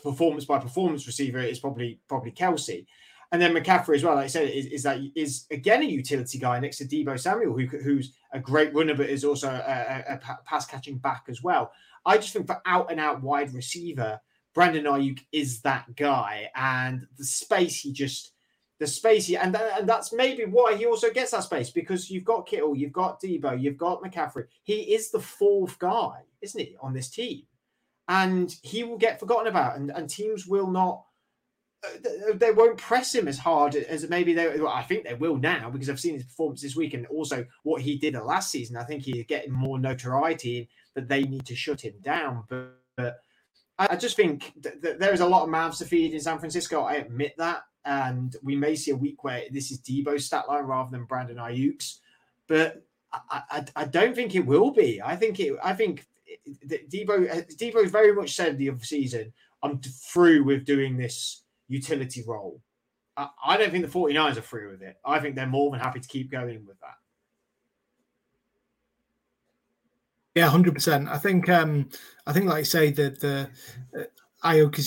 performance 0.03 0.45
by 0.45 0.59
performance 0.59 1.07
receiver, 1.07 1.39
is 1.39 1.59
probably 1.59 1.99
probably 2.07 2.31
Kelce. 2.31 2.85
And 3.31 3.41
then 3.41 3.53
McCaffrey 3.53 3.95
as 3.95 4.03
well, 4.03 4.15
like 4.15 4.25
I 4.25 4.27
said, 4.27 4.49
is, 4.49 4.67
is 4.67 4.83
that 4.83 4.99
is 5.15 5.45
again 5.51 5.81
a 5.81 5.85
utility 5.85 6.39
guy 6.39 6.59
next 6.59 6.77
to 6.77 6.85
Deebo 6.85 7.19
Samuel, 7.19 7.57
who, 7.57 7.65
who's 7.65 8.13
a 8.31 8.39
great 8.39 8.73
runner, 8.73 8.95
but 8.95 9.09
is 9.09 9.25
also 9.25 9.49
a, 9.49 10.03
a, 10.09 10.13
a 10.13 10.37
pass 10.45 10.65
catching 10.65 10.97
back 10.97 11.25
as 11.27 11.43
well. 11.43 11.71
I 12.05 12.17
just 12.17 12.31
think 12.31 12.47
for 12.47 12.61
out 12.65 12.89
and 12.89 12.99
out 13.01 13.21
wide 13.21 13.53
receiver, 13.53 14.21
Brandon 14.53 14.85
Aiyuk 14.85 15.19
is 15.31 15.61
that 15.61 15.93
guy, 15.95 16.49
and 16.55 17.05
the 17.17 17.25
space 17.25 17.81
he 17.81 17.91
just 17.91 18.31
the 18.79 18.87
space 18.87 19.25
he 19.25 19.35
and 19.35 19.55
and 19.55 19.89
that's 19.89 20.13
maybe 20.13 20.45
why 20.45 20.75
he 20.75 20.85
also 20.85 21.11
gets 21.11 21.31
that 21.31 21.43
space 21.43 21.69
because 21.69 22.09
you've 22.09 22.23
got 22.23 22.47
Kittle, 22.47 22.77
you've 22.77 22.93
got 22.93 23.21
Debo, 23.21 23.59
you've 23.59 23.77
got 23.77 24.01
McCaffrey. 24.01 24.45
He 24.63 24.93
is 24.95 25.11
the 25.11 25.19
fourth 25.19 25.77
guy, 25.79 26.21
isn't 26.41 26.59
he, 26.59 26.77
on 26.81 26.93
this 26.93 27.09
team? 27.09 27.43
And 28.07 28.55
he 28.61 28.83
will 28.83 28.97
get 28.97 29.19
forgotten 29.19 29.47
about, 29.47 29.75
and, 29.75 29.91
and 29.91 30.09
teams 30.09 30.47
will 30.47 30.71
not. 30.71 31.03
Uh, 31.83 32.33
they 32.33 32.51
won't 32.51 32.77
press 32.77 33.13
him 33.13 33.27
as 33.27 33.37
hard 33.37 33.75
as 33.75 34.09
maybe 34.09 34.33
they. 34.33 34.59
Well, 34.59 34.71
I 34.71 34.81
think 34.81 35.03
they 35.03 35.13
will 35.13 35.37
now 35.37 35.69
because 35.69 35.89
I've 35.89 35.99
seen 35.99 36.15
his 36.15 36.23
performance 36.23 36.61
this 36.61 36.75
week 36.75 36.95
and 36.95 37.05
also 37.07 37.45
what 37.63 37.81
he 37.81 37.97
did 37.97 38.15
last 38.15 38.49
season. 38.49 38.77
I 38.77 38.83
think 38.83 39.03
he's 39.03 39.25
getting 39.27 39.51
more 39.51 39.77
notoriety 39.77 40.69
that 40.95 41.07
they 41.07 41.23
need 41.23 41.45
to 41.45 41.55
shut 41.55 41.81
him 41.81 41.93
down. 42.01 42.45
But, 42.49 42.79
but 42.95 43.19
I 43.77 43.95
just 43.95 44.15
think 44.15 44.53
th- 44.61 44.81
th- 44.81 44.97
there 44.97 45.13
is 45.13 45.19
a 45.19 45.27
lot 45.27 45.43
of 45.43 45.49
mouths 45.49 45.77
to 45.77 45.85
feed 45.85 46.13
in 46.13 46.19
San 46.19 46.39
Francisco. 46.39 46.81
I 46.81 46.95
admit 46.95 47.35
that, 47.37 47.61
and 47.85 48.35
we 48.41 48.55
may 48.55 48.75
see 48.75 48.91
a 48.91 48.95
week 48.95 49.23
where 49.23 49.43
this 49.51 49.69
is 49.69 49.79
Deebo's 49.79 50.25
stat 50.25 50.49
line 50.49 50.63
rather 50.63 50.89
than 50.89 51.05
Brandon 51.05 51.37
Aiyuk's, 51.37 51.99
but 52.47 52.83
I, 53.13 53.41
I, 53.51 53.65
I 53.75 53.85
don't 53.85 54.15
think 54.15 54.33
it 54.33 54.47
will 54.47 54.71
be. 54.71 54.99
I 55.01 55.15
think 55.15 55.39
it. 55.39 55.55
I 55.63 55.73
think 55.73 56.07
Deebo 56.65 57.55
Deebo 57.55 57.87
very 57.87 58.13
much 58.13 58.35
said 58.35 58.57
the 58.57 58.71
other 58.71 58.83
season, 58.83 59.31
"I'm 59.61 59.79
through 59.79 60.43
with 60.43 60.65
doing 60.65 60.97
this 60.97 61.43
utility 61.67 62.23
role." 62.25 62.61
I, 63.15 63.29
I 63.45 63.57
don't 63.57 63.71
think 63.71 63.85
the 63.85 63.91
49ers 63.91 64.37
are 64.37 64.41
free 64.41 64.67
with 64.67 64.81
it. 64.81 64.95
I 65.05 65.19
think 65.19 65.35
they're 65.35 65.47
more 65.47 65.71
than 65.71 65.79
happy 65.79 65.99
to 65.99 66.07
keep 66.07 66.31
going 66.31 66.65
with 66.65 66.79
that. 66.81 66.95
Yeah, 70.35 70.49
hundred 70.49 70.75
percent. 70.75 71.09
I 71.09 71.17
think 71.17 71.49
um, 71.49 71.89
I 72.27 72.33
think, 72.33 72.45
like 72.45 72.59
I 72.59 72.63
say, 72.63 72.91
that 72.91 73.19
the 73.19 73.49
uh, 73.97 74.03
Aiyuk 74.43 74.77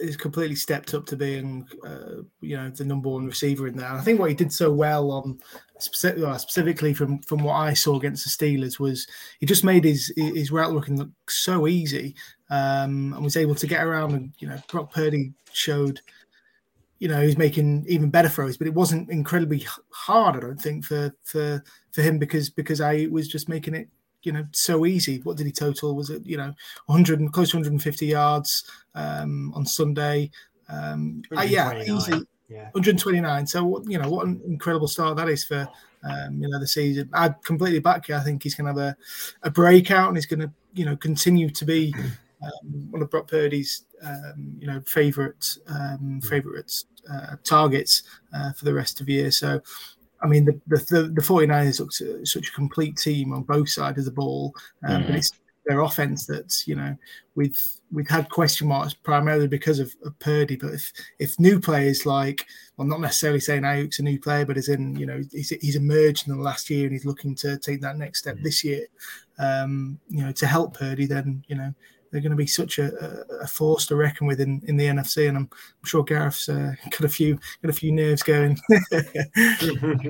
is 0.00 0.16
completely 0.16 0.56
stepped 0.56 0.94
up 0.94 1.06
to 1.06 1.16
being, 1.16 1.66
uh, 1.86 2.22
you 2.40 2.56
know, 2.56 2.70
the 2.70 2.84
number 2.84 3.08
one 3.08 3.24
receiver 3.26 3.68
in 3.68 3.76
there. 3.76 3.88
And 3.88 3.98
I 3.98 4.00
think 4.00 4.18
what 4.18 4.30
he 4.30 4.34
did 4.34 4.52
so 4.52 4.72
well 4.72 5.12
on 5.12 5.38
specific, 5.78 6.24
specifically 6.40 6.92
from 6.92 7.20
from 7.22 7.44
what 7.44 7.54
I 7.54 7.72
saw 7.72 7.96
against 7.96 8.24
the 8.24 8.30
Steelers 8.30 8.80
was 8.80 9.06
he 9.38 9.46
just 9.46 9.64
made 9.64 9.84
his 9.84 10.12
his 10.16 10.50
route 10.50 10.72
looking 10.72 10.98
look 10.98 11.10
so 11.28 11.68
easy, 11.68 12.16
um, 12.50 13.12
and 13.14 13.22
was 13.22 13.36
able 13.36 13.54
to 13.54 13.66
get 13.66 13.84
around. 13.84 14.12
And 14.12 14.32
you 14.38 14.48
know, 14.48 14.58
Brock 14.68 14.92
Purdy 14.92 15.32
showed 15.52 16.00
you 16.98 17.06
know 17.06 17.22
he's 17.22 17.38
making 17.38 17.84
even 17.88 18.10
better 18.10 18.28
throws, 18.28 18.56
but 18.56 18.66
it 18.66 18.74
wasn't 18.74 19.08
incredibly 19.08 19.64
hard. 19.90 20.36
I 20.36 20.40
don't 20.40 20.60
think 20.60 20.84
for 20.84 21.14
for 21.22 21.62
for 21.92 22.02
him 22.02 22.18
because 22.18 22.50
because 22.50 22.80
I 22.80 23.06
was 23.08 23.28
just 23.28 23.48
making 23.48 23.74
it 23.74 23.88
you 24.22 24.32
know 24.32 24.46
so 24.52 24.86
easy. 24.86 25.20
What 25.20 25.36
did 25.36 25.46
he 25.46 25.52
total? 25.52 25.94
Was 25.94 26.10
it 26.10 26.26
you 26.26 26.36
know 26.36 26.52
100 26.86 27.20
and 27.20 27.32
close 27.32 27.50
to 27.50 27.56
150 27.56 28.06
yards 28.06 28.64
um, 28.94 29.52
on 29.54 29.64
Sunday? 29.66 30.30
Um, 30.68 31.22
uh, 31.36 31.42
yeah, 31.42 31.82
easy. 31.82 32.22
Yeah. 32.48 32.64
129. 32.72 33.46
So 33.46 33.82
you 33.86 33.98
know 33.98 34.10
what 34.10 34.26
an 34.26 34.40
incredible 34.44 34.88
start 34.88 35.16
that 35.16 35.28
is 35.28 35.44
for 35.44 35.68
um, 36.02 36.42
you 36.42 36.48
know 36.48 36.58
the 36.58 36.66
season. 36.66 37.08
I 37.12 37.34
completely 37.44 37.80
back 37.80 38.08
you. 38.08 38.16
I 38.16 38.20
think 38.20 38.42
he's 38.42 38.54
going 38.54 38.74
to 38.74 38.80
have 38.80 38.90
a, 38.90 38.96
a 39.48 39.50
breakout 39.50 40.08
and 40.08 40.16
he's 40.16 40.26
going 40.26 40.40
to 40.40 40.50
you 40.74 40.84
know 40.84 40.96
continue 40.96 41.50
to 41.50 41.64
be 41.64 41.94
um, 42.42 42.88
one 42.90 43.02
of 43.02 43.10
Brock 43.10 43.28
Purdy's 43.28 43.84
um, 44.02 44.56
you 44.58 44.66
know 44.66 44.80
favorite 44.86 45.58
um, 45.68 46.20
favorite 46.22 46.72
uh, 47.10 47.36
targets 47.44 48.02
uh, 48.34 48.52
for 48.52 48.64
the 48.64 48.74
rest 48.74 49.00
of 49.00 49.06
the 49.06 49.12
year. 49.12 49.30
So 49.30 49.60
I 50.22 50.26
mean, 50.26 50.44
the 50.44 50.60
the, 50.66 51.02
the 51.14 51.22
49ers 51.22 51.80
look 51.80 51.92
such 52.26 52.48
a 52.48 52.52
complete 52.52 52.96
team 52.96 53.32
on 53.32 53.42
both 53.42 53.68
sides 53.68 53.98
of 53.98 54.04
the 54.04 54.10
ball, 54.10 54.54
um, 54.86 55.02
mm-hmm. 55.02 55.06
but 55.06 55.16
it's 55.16 55.30
their 55.66 55.80
offense 55.80 56.26
that's 56.26 56.66
you 56.66 56.74
know 56.74 56.96
we've 57.34 57.62
we've 57.92 58.08
had 58.08 58.28
question 58.28 58.66
marks 58.68 58.94
primarily 58.94 59.46
because 59.46 59.78
of, 59.78 59.94
of, 60.04 60.18
Purdy. 60.18 60.56
But 60.56 60.74
if 60.74 60.92
if 61.18 61.38
new 61.38 61.60
players 61.60 62.06
like, 62.06 62.46
well, 62.76 62.88
not 62.88 63.00
necessarily 63.00 63.40
saying 63.40 63.62
Aiyuk's 63.62 63.98
a 63.98 64.02
new 64.02 64.18
player, 64.18 64.44
but 64.44 64.56
as 64.56 64.68
in 64.68 64.96
you 64.96 65.06
know 65.06 65.22
he's, 65.30 65.50
he's 65.50 65.76
emerged 65.76 66.28
in 66.28 66.36
the 66.36 66.42
last 66.42 66.70
year 66.70 66.84
and 66.84 66.92
he's 66.92 67.04
looking 67.04 67.34
to 67.36 67.58
take 67.58 67.80
that 67.82 67.98
next 67.98 68.20
step 68.20 68.36
mm-hmm. 68.36 68.44
this 68.44 68.64
year, 68.64 68.86
um, 69.38 69.98
you 70.08 70.24
know, 70.24 70.32
to 70.32 70.46
help 70.46 70.76
Purdy, 70.76 71.06
then 71.06 71.44
you 71.48 71.56
know 71.56 71.74
they're 72.10 72.20
going 72.20 72.30
to 72.30 72.36
be 72.36 72.46
such 72.46 72.78
a, 72.78 73.24
a, 73.40 73.46
force 73.46 73.86
to 73.86 73.96
reckon 73.96 74.26
with 74.26 74.40
in, 74.40 74.60
in 74.66 74.76
the 74.76 74.86
NFC, 74.86 75.28
and 75.28 75.36
I'm, 75.36 75.48
I'm 75.52 75.86
sure 75.86 76.02
Gareth's 76.02 76.48
uh, 76.48 76.74
got 76.90 77.04
a 77.04 77.08
few 77.08 77.38
got 77.62 77.70
a 77.70 77.72
few 77.72 77.92
nerves 77.92 78.22
going. 78.22 78.58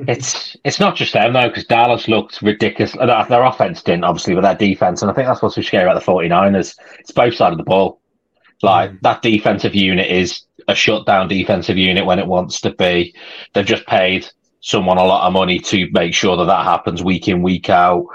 it's 0.08 0.56
it's 0.64 0.80
not 0.80 0.96
just 0.96 1.12
them 1.12 1.32
though, 1.32 1.48
because 1.48 1.66
Dallas 1.66 2.08
looked 2.08 2.40
ridiculous. 2.42 2.92
Their 2.92 3.44
offense 3.44 3.82
didn't, 3.82 4.04
obviously, 4.04 4.34
but 4.34 4.42
their 4.42 4.54
defense, 4.54 5.02
and 5.02 5.10
I 5.10 5.14
think 5.14 5.28
that's 5.28 5.42
what's 5.42 5.56
so 5.56 5.62
scary 5.62 5.84
about 5.84 6.02
the 6.02 6.10
49ers. 6.10 6.78
It's 6.98 7.12
both 7.12 7.34
sides 7.34 7.52
of 7.52 7.58
the 7.58 7.64
ball. 7.64 8.00
Like 8.62 8.92
mm. 8.92 9.00
that 9.02 9.22
defensive 9.22 9.74
unit 9.74 10.10
is 10.10 10.42
a 10.68 10.74
shutdown 10.74 11.28
defensive 11.28 11.76
unit 11.76 12.06
when 12.06 12.18
it 12.18 12.26
wants 12.26 12.60
to 12.62 12.70
be. 12.70 13.14
They've 13.52 13.66
just 13.66 13.86
paid 13.86 14.26
someone 14.60 14.98
a 14.98 15.04
lot 15.04 15.26
of 15.26 15.32
money 15.32 15.58
to 15.58 15.88
make 15.92 16.14
sure 16.14 16.36
that 16.36 16.44
that 16.44 16.64
happens 16.64 17.02
week 17.02 17.28
in 17.28 17.42
week 17.42 17.70
out. 17.70 18.06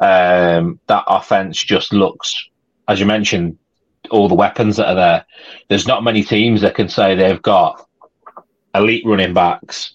Um, 0.00 0.78
that 0.86 1.04
offense 1.06 1.62
just 1.62 1.92
looks 1.92 2.48
as 2.88 3.00
you 3.00 3.06
mentioned, 3.06 3.58
all 4.10 4.28
the 4.28 4.34
weapons 4.34 4.76
that 4.76 4.88
are 4.88 4.94
there. 4.94 5.26
There's 5.68 5.86
not 5.86 6.04
many 6.04 6.22
teams 6.22 6.60
that 6.60 6.74
can 6.74 6.88
say 6.88 7.14
they've 7.14 7.40
got 7.42 7.86
elite 8.74 9.04
running 9.06 9.34
backs, 9.34 9.94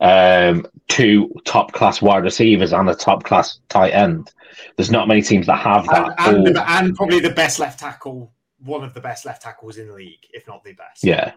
um, 0.00 0.66
two 0.88 1.32
top 1.44 1.72
class 1.72 2.00
wide 2.00 2.24
receivers, 2.24 2.72
and 2.72 2.88
a 2.88 2.94
top 2.94 3.24
class 3.24 3.58
tight 3.68 3.90
end. 3.90 4.32
There's 4.76 4.90
not 4.90 5.08
many 5.08 5.22
teams 5.22 5.46
that 5.46 5.58
have 5.58 5.86
that. 5.86 6.14
And, 6.18 6.46
and, 6.46 6.58
and, 6.58 6.96
probably 6.96 7.20
the 7.20 7.30
best 7.30 7.58
left 7.58 7.80
tackle, 7.80 8.32
one 8.60 8.84
of 8.84 8.94
the 8.94 9.00
best 9.00 9.24
left 9.24 9.42
tackles 9.42 9.78
in 9.78 9.88
the 9.88 9.94
league, 9.94 10.26
if 10.32 10.46
not 10.46 10.62
the 10.62 10.72
best. 10.72 11.02
Yeah. 11.02 11.32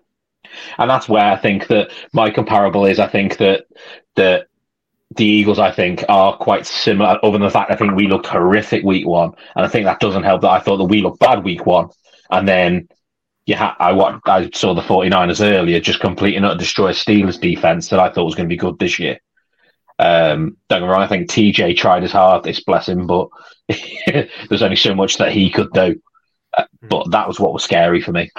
And 0.78 0.90
that's 0.90 1.10
where 1.10 1.26
I 1.26 1.36
think 1.36 1.68
that 1.68 1.92
my 2.14 2.30
comparable 2.30 2.86
is. 2.86 3.00
I 3.00 3.08
think 3.08 3.38
that 3.38 3.66
that 4.16 4.48
the 5.16 5.26
Eagles, 5.26 5.60
I 5.60 5.72
think, 5.72 6.04
are 6.10 6.36
quite 6.36 6.66
similar, 6.66 7.18
other 7.24 7.34
than 7.34 7.42
the 7.42 7.50
fact 7.50 7.72
I 7.72 7.76
think 7.76 7.96
we 7.96 8.08
looked 8.08 8.28
horrific 8.28 8.84
week 8.84 9.08
one. 9.08 9.32
And 9.56 9.66
I 9.66 9.68
think 9.70 9.86
that 9.86 10.00
doesn't 10.00 10.24
help 10.24 10.42
that 10.42 10.52
I 10.52 10.60
thought 10.60 10.78
that 10.78 10.86
we 10.86 11.02
looked 11.02 11.20
bad 11.20 11.44
week 11.44 11.66
one. 11.66 11.90
And 12.30 12.48
then 12.48 12.90
yeah, 13.48 13.76
I 13.80 13.94
what 13.94 14.20
I 14.26 14.50
saw 14.54 14.74
the 14.74 14.82
49ers 14.82 15.42
earlier 15.42 15.80
just 15.80 16.02
completely 16.02 16.42
not 16.42 16.60
destroy 16.60 16.92
Steelers 16.92 17.40
defense 17.40 17.88
that 17.90 18.00
I 18.00 18.10
thought 18.10 18.26
was 18.26 18.36
going 18.36 18.48
to 18.48 18.54
be 18.54 18.58
good 18.58 18.78
this 18.78 19.00
year. 19.00 19.20
Um, 19.98 20.58
don't 20.68 20.82
get 20.82 20.86
me 20.86 20.92
wrong, 20.92 21.02
I 21.02 21.08
think 21.08 21.30
TJ 21.30 21.78
tried 21.78 22.04
his 22.04 22.12
hardest, 22.12 22.66
bless 22.66 22.90
him, 22.90 23.08
but 23.08 23.30
there's 23.70 24.62
only 24.62 24.76
so 24.76 24.94
much 24.94 25.18
that 25.18 25.32
he 25.32 25.50
could 25.50 25.72
do. 25.72 26.00
Uh, 26.56 26.66
but 26.82 27.10
that 27.12 27.28
was 27.28 27.40
what 27.40 27.54
was 27.54 27.64
scary 27.64 28.02
for 28.02 28.12
me. 28.12 28.30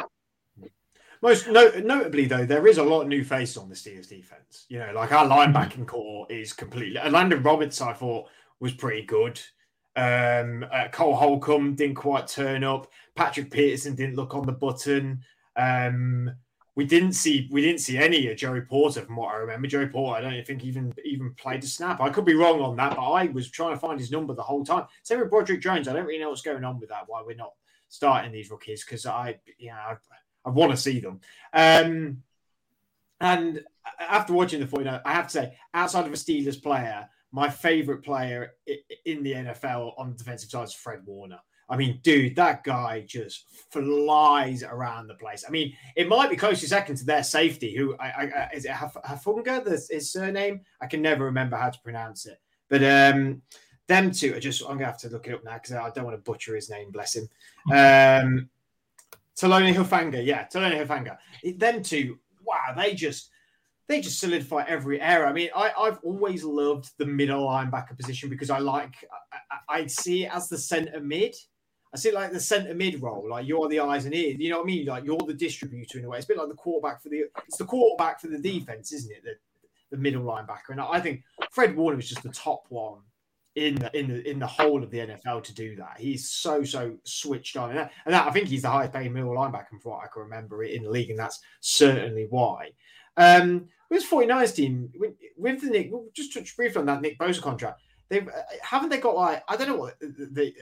Most 1.22 1.48
no, 1.48 1.70
notably, 1.82 2.26
though, 2.26 2.44
there 2.44 2.66
is 2.66 2.78
a 2.78 2.82
lot 2.82 3.02
of 3.02 3.08
new 3.08 3.24
faces 3.24 3.56
on 3.56 3.68
the 3.68 3.74
Steelers 3.74 4.08
defense. 4.08 4.66
You 4.68 4.78
know, 4.78 4.92
like 4.94 5.12
our 5.12 5.26
linebacking 5.26 5.86
corps 5.86 6.26
is 6.30 6.52
completely. 6.52 7.00
Landon 7.10 7.42
Roberts, 7.42 7.80
I 7.80 7.92
thought, 7.92 8.28
was 8.60 8.72
pretty 8.72 9.02
good. 9.02 9.40
Um, 9.96 10.64
uh, 10.72 10.88
Cole 10.92 11.16
Holcomb 11.16 11.74
didn't 11.74 11.96
quite 11.96 12.28
turn 12.28 12.62
up. 12.62 12.86
Patrick 13.16 13.50
Peterson 13.50 13.96
didn't 13.96 14.14
look 14.14 14.34
on 14.34 14.46
the 14.46 14.52
button. 14.52 15.22
Um, 15.56 16.30
we 16.76 16.84
didn't 16.84 17.14
see 17.14 17.48
we 17.50 17.60
didn't 17.60 17.80
see 17.80 17.98
any 17.98 18.28
of 18.28 18.36
Joey 18.36 18.60
Porter 18.60 19.02
from 19.02 19.16
what 19.16 19.34
I 19.34 19.38
remember. 19.38 19.66
Joey 19.66 19.88
Porter, 19.88 20.18
I 20.18 20.20
don't 20.20 20.46
think 20.46 20.62
even 20.64 20.94
even 21.04 21.34
played 21.34 21.64
a 21.64 21.66
snap. 21.66 22.00
I 22.00 22.10
could 22.10 22.24
be 22.24 22.36
wrong 22.36 22.60
on 22.60 22.76
that, 22.76 22.94
but 22.94 23.02
I 23.02 23.26
was 23.26 23.50
trying 23.50 23.74
to 23.74 23.80
find 23.80 23.98
his 23.98 24.12
number 24.12 24.32
the 24.32 24.42
whole 24.42 24.64
time. 24.64 24.86
Same 25.02 25.18
with 25.18 25.30
Broderick 25.30 25.60
Jones. 25.60 25.88
I 25.88 25.92
don't 25.92 26.06
really 26.06 26.20
know 26.20 26.28
what's 26.28 26.42
going 26.42 26.62
on 26.62 26.78
with 26.78 26.90
that. 26.90 27.02
Why 27.08 27.20
we're 27.26 27.34
not 27.34 27.54
starting 27.88 28.30
these 28.30 28.52
rookies 28.52 28.84
because 28.84 29.06
I, 29.06 29.40
you 29.58 29.70
know, 29.70 29.96
I 30.44 30.50
want 30.50 30.70
to 30.70 30.76
see 30.76 31.00
them. 31.00 31.20
Um, 31.52 32.22
and 33.20 33.64
after 33.98 34.32
watching 34.32 34.60
the 34.60 34.66
49, 34.66 35.00
I 35.04 35.12
have 35.12 35.26
to 35.26 35.32
say, 35.32 35.56
outside 35.74 36.06
of 36.06 36.12
a 36.12 36.16
Steelers 36.16 36.62
player, 36.62 37.08
my 37.32 37.48
favorite 37.48 38.02
player 38.02 38.54
in 39.04 39.22
the 39.22 39.32
NFL 39.32 39.92
on 39.98 40.10
the 40.10 40.16
defensive 40.16 40.50
side 40.50 40.64
is 40.64 40.74
Fred 40.74 41.00
Warner. 41.04 41.40
I 41.70 41.76
mean, 41.76 42.00
dude, 42.02 42.36
that 42.36 42.64
guy 42.64 43.04
just 43.06 43.44
flies 43.70 44.62
around 44.62 45.06
the 45.06 45.14
place. 45.14 45.44
I 45.46 45.50
mean, 45.50 45.74
it 45.96 46.08
might 46.08 46.30
be 46.30 46.36
close 46.36 46.60
to 46.60 46.68
second 46.68 46.96
to 46.96 47.04
their 47.04 47.22
safety, 47.22 47.76
who 47.76 47.94
I, 47.98 48.06
I, 48.06 48.50
is 48.54 48.64
it 48.64 48.70
Hafunga, 48.70 49.90
his 49.90 50.10
surname? 50.10 50.62
I 50.80 50.86
can 50.86 51.02
never 51.02 51.26
remember 51.26 51.56
how 51.56 51.68
to 51.68 51.80
pronounce 51.80 52.24
it. 52.24 52.40
But 52.70 52.82
um, 52.84 53.42
them 53.86 54.10
two 54.12 54.34
are 54.34 54.40
just, 54.40 54.62
I'm 54.62 54.78
going 54.78 54.80
to 54.80 54.86
have 54.86 54.98
to 55.00 55.10
look 55.10 55.26
it 55.26 55.34
up 55.34 55.44
now 55.44 55.54
because 55.54 55.72
I 55.72 55.90
don't 55.90 56.04
want 56.04 56.16
to 56.16 56.22
butcher 56.22 56.54
his 56.54 56.70
name, 56.70 56.90
bless 56.90 57.16
him. 57.16 57.28
Um, 57.70 58.48
Talanoa 59.38 59.74
Hufanga, 59.74 60.24
yeah, 60.24 60.46
Talanoa 60.46 60.86
Hufanga. 60.86 61.16
them 61.58 61.82
two, 61.82 62.18
wow, 62.44 62.74
they 62.76 62.94
just 62.94 63.30
they 63.86 64.00
just 64.00 64.18
solidify 64.20 64.64
every 64.68 65.00
area. 65.00 65.26
I 65.26 65.32
mean, 65.32 65.48
I, 65.56 65.72
I've 65.78 65.98
always 66.02 66.44
loved 66.44 66.90
the 66.98 67.06
middle 67.06 67.46
linebacker 67.46 67.96
position 67.96 68.28
because 68.28 68.50
I 68.50 68.58
like 68.58 68.94
I, 69.50 69.80
I 69.80 69.86
see 69.86 70.24
it 70.24 70.34
as 70.34 70.48
the 70.48 70.58
center 70.58 71.00
mid. 71.00 71.34
I 71.94 71.96
see 71.96 72.10
it 72.10 72.14
like 72.14 72.32
the 72.32 72.40
center 72.40 72.74
mid 72.74 73.00
role, 73.00 73.26
like 73.30 73.46
you're 73.46 73.68
the 73.68 73.80
eyes 73.80 74.04
and 74.04 74.14
ears. 74.14 74.36
You 74.38 74.50
know 74.50 74.58
what 74.58 74.64
I 74.64 74.66
mean? 74.66 74.86
Like 74.86 75.04
you're 75.04 75.18
the 75.18 75.34
distributor 75.34 75.98
in 75.98 76.04
a 76.04 76.08
way. 76.08 76.18
It's 76.18 76.26
a 76.26 76.28
bit 76.28 76.36
like 76.36 76.48
the 76.48 76.54
quarterback 76.54 77.02
for 77.02 77.08
the 77.08 77.24
it's 77.46 77.56
the 77.56 77.64
quarterback 77.64 78.20
for 78.20 78.26
the 78.26 78.38
defense, 78.38 78.92
isn't 78.92 79.10
it? 79.10 79.22
The, 79.24 79.96
the 79.96 80.02
middle 80.02 80.24
linebacker. 80.24 80.70
And 80.70 80.80
I 80.80 81.00
think 81.00 81.22
Fred 81.52 81.76
Warner 81.76 81.96
was 81.96 82.08
just 82.08 82.22
the 82.22 82.28
top 82.30 82.64
one 82.68 82.98
in 83.58 83.74
the 83.76 83.98
in 83.98 84.08
the 84.08 84.30
in 84.30 84.38
the 84.38 84.46
whole 84.46 84.82
of 84.82 84.90
the 84.90 84.98
NFL 84.98 85.42
to 85.44 85.54
do 85.54 85.76
that. 85.76 85.96
He's 85.98 86.30
so 86.30 86.64
so 86.64 86.96
switched 87.04 87.56
on, 87.56 87.70
and, 87.70 87.78
that, 87.78 87.92
and 88.04 88.14
that, 88.14 88.26
I 88.26 88.30
think 88.30 88.48
he's 88.48 88.62
the 88.62 88.70
highest 88.70 88.92
paid 88.92 89.12
middle 89.12 89.34
linebacker 89.34 89.80
from 89.80 89.92
what 89.92 90.04
I 90.04 90.08
can 90.12 90.22
remember 90.22 90.62
it 90.62 90.72
in 90.72 90.84
the 90.84 90.90
league, 90.90 91.10
and 91.10 91.18
that's 91.18 91.40
certainly 91.60 92.26
why. 92.30 92.70
Um, 93.16 93.66
with 93.90 94.08
49ers 94.08 94.54
team, 94.54 94.90
with, 94.96 95.14
with 95.36 95.60
the 95.60 95.70
Nick, 95.70 95.90
just 96.14 96.32
touch 96.32 96.56
briefly 96.56 96.80
on 96.80 96.86
that 96.86 97.00
Nick 97.00 97.18
Bosa 97.18 97.40
contract. 97.42 97.80
They 98.08 98.26
haven't 98.62 98.90
they 98.90 98.98
got 98.98 99.16
like 99.16 99.42
I 99.48 99.56
don't 99.56 99.68
know 99.68 99.76
what 99.76 99.98
the, 100.00 100.54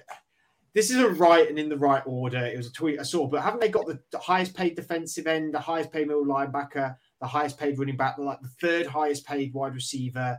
this 0.77 0.91
isn't 0.91 1.19
right 1.19 1.49
and 1.49 1.59
in 1.59 1.71
the 1.71 1.77
right 1.79 2.03
order. 2.05 2.45
It 2.45 2.57
was 2.57 2.67
a 2.67 2.73
tweet 2.73 3.01
I 3.01 3.03
saw, 3.03 3.27
but 3.27 3.43
haven't 3.43 3.61
they 3.61 3.69
got 3.69 3.87
the, 3.87 3.99
the 4.11 4.19
highest 4.19 4.55
paid 4.55 4.77
defensive 4.77 5.27
end, 5.27 5.55
the 5.55 5.59
highest 5.59 5.91
paid 5.91 6.07
middle 6.07 6.27
linebacker, 6.27 6.95
the 7.21 7.27
highest 7.27 7.59
paid 7.59 7.79
running 7.79 7.97
back, 7.97 8.19
like 8.19 8.43
the 8.43 8.49
third 8.61 8.87
highest 8.87 9.27
paid 9.27 9.55
wide 9.55 9.75
receiver, 9.75 10.39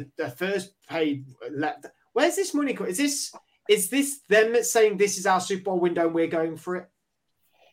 the, 0.00 0.24
the 0.24 0.30
first 0.30 0.72
paid 0.88 1.26
left. 1.50 1.86
Where's 2.12 2.36
this 2.36 2.54
money? 2.54 2.76
Is 2.86 2.98
this 2.98 3.32
is 3.68 3.90
this 3.90 4.20
them 4.28 4.62
saying 4.62 4.96
this 4.96 5.18
is 5.18 5.26
our 5.26 5.40
Super 5.40 5.64
Bowl 5.64 5.80
window 5.80 6.06
and 6.06 6.14
we're 6.14 6.26
going 6.26 6.56
for 6.56 6.76
it? 6.76 6.88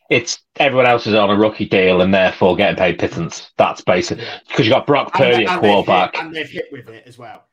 it's 0.08 0.38
everyone 0.56 0.86
else 0.86 1.06
is 1.06 1.14
on 1.14 1.30
a 1.30 1.36
rookie 1.36 1.68
deal 1.68 2.00
and 2.00 2.12
therefore 2.14 2.56
getting 2.56 2.76
paid 2.76 2.98
pittance. 2.98 3.50
That's 3.56 3.80
basically 3.80 4.24
because 4.48 4.66
you 4.66 4.72
got 4.72 4.86
Brock 4.86 5.12
Purdy 5.12 5.44
and, 5.44 5.48
at 5.48 5.60
quarterback. 5.60 6.12
They've 6.12 6.20
hit, 6.20 6.26
and 6.26 6.34
they've 6.34 6.50
hit 6.50 6.66
with 6.72 6.88
it 6.88 7.04
as 7.06 7.18
well. 7.18 7.44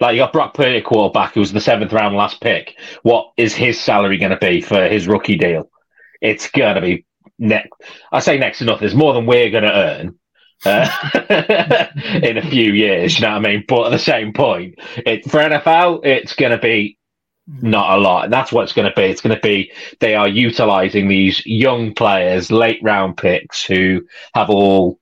Like 0.00 0.14
you 0.14 0.20
got 0.20 0.32
Brock 0.32 0.54
Purdy 0.54 0.78
at 0.78 0.84
quarterback, 0.84 1.34
who 1.34 1.40
was 1.40 1.52
the 1.52 1.60
seventh 1.60 1.92
round 1.92 2.16
last 2.16 2.40
pick. 2.40 2.78
What 3.02 3.32
is 3.36 3.54
his 3.54 3.80
salary 3.80 4.18
going 4.18 4.30
to 4.30 4.38
be 4.38 4.60
for 4.60 4.88
his 4.88 5.06
rookie 5.06 5.36
deal? 5.36 5.70
It's 6.20 6.50
going 6.50 6.74
to 6.74 6.80
be 6.80 7.06
next. 7.38 7.70
I 8.12 8.20
say 8.20 8.38
next 8.38 8.58
to 8.58 8.64
nothing. 8.64 8.86
It's 8.86 8.96
more 8.96 9.14
than 9.14 9.26
we're 9.26 9.50
going 9.50 9.64
to 9.64 9.72
earn. 9.72 10.17
Uh, 10.64 10.88
in 12.22 12.36
a 12.36 12.50
few 12.50 12.72
years, 12.72 13.16
you 13.16 13.22
know 13.22 13.32
what 13.32 13.46
I 13.46 13.48
mean? 13.48 13.64
But 13.68 13.86
at 13.86 13.90
the 13.90 13.98
same 13.98 14.32
point, 14.32 14.74
it, 14.96 15.24
for 15.30 15.38
NFL, 15.38 16.04
it's 16.04 16.34
going 16.34 16.50
to 16.50 16.58
be 16.58 16.98
not 17.46 17.96
a 17.96 18.00
lot. 18.00 18.24
And 18.24 18.32
that's 18.32 18.52
what 18.52 18.64
it's 18.64 18.72
going 18.72 18.88
to 18.88 18.94
be. 18.94 19.04
It's 19.04 19.20
going 19.20 19.34
to 19.34 19.42
be 19.42 19.72
they 20.00 20.14
are 20.14 20.28
utilizing 20.28 21.08
these 21.08 21.44
young 21.46 21.94
players, 21.94 22.50
late 22.50 22.80
round 22.82 23.16
picks 23.16 23.64
who 23.64 24.06
have 24.34 24.50
all 24.50 24.98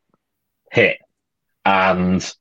hit. 0.71 0.99
And 1.65 2.35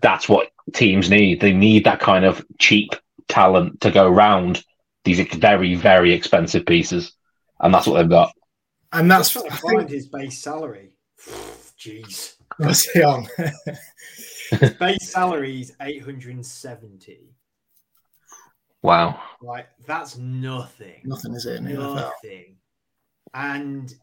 that's 0.00 0.28
what 0.28 0.50
teams 0.72 1.10
need. 1.10 1.40
They 1.40 1.52
need 1.52 1.84
that 1.84 2.00
kind 2.00 2.24
of 2.24 2.44
cheap 2.58 2.94
talent 3.28 3.80
to 3.80 3.90
go 3.90 4.08
round 4.08 4.64
these 5.04 5.20
very, 5.20 5.74
very 5.74 6.12
expensive 6.12 6.64
pieces. 6.66 7.12
And 7.58 7.74
that's 7.74 7.86
what 7.86 7.98
they've 7.98 8.08
got. 8.08 8.32
And 8.92 9.10
that's 9.10 9.30
trying 9.30 9.50
to 9.50 9.56
find 9.56 9.88
his 9.88 10.06
base 10.06 10.38
salary. 10.38 10.90
Jeez. 11.78 12.34
What's 12.66 12.90
he 12.90 13.02
on? 13.02 13.26
base 14.78 15.10
salary 15.10 15.60
is 15.60 15.72
870. 15.80 17.20
Wow. 18.82 19.20
Like 19.40 19.68
that's 19.86 20.16
nothing. 20.18 21.02
Nothing 21.04 21.34
is 21.34 21.46
it? 21.46 21.56
in? 21.56 21.74
Nothing. 21.74 22.56
And 23.34 23.94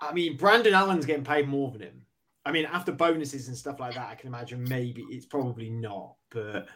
I 0.00 0.12
mean, 0.12 0.36
Brandon 0.36 0.74
Allen's 0.74 1.06
getting 1.06 1.24
paid 1.24 1.48
more 1.48 1.70
than 1.70 1.82
him. 1.82 2.06
I 2.44 2.52
mean, 2.52 2.66
after 2.66 2.92
bonuses 2.92 3.48
and 3.48 3.56
stuff 3.56 3.80
like 3.80 3.94
that, 3.94 4.08
I 4.08 4.14
can 4.14 4.28
imagine 4.28 4.64
maybe 4.68 5.04
it's 5.10 5.26
probably 5.26 5.68
not. 5.68 6.14
But 6.30 6.66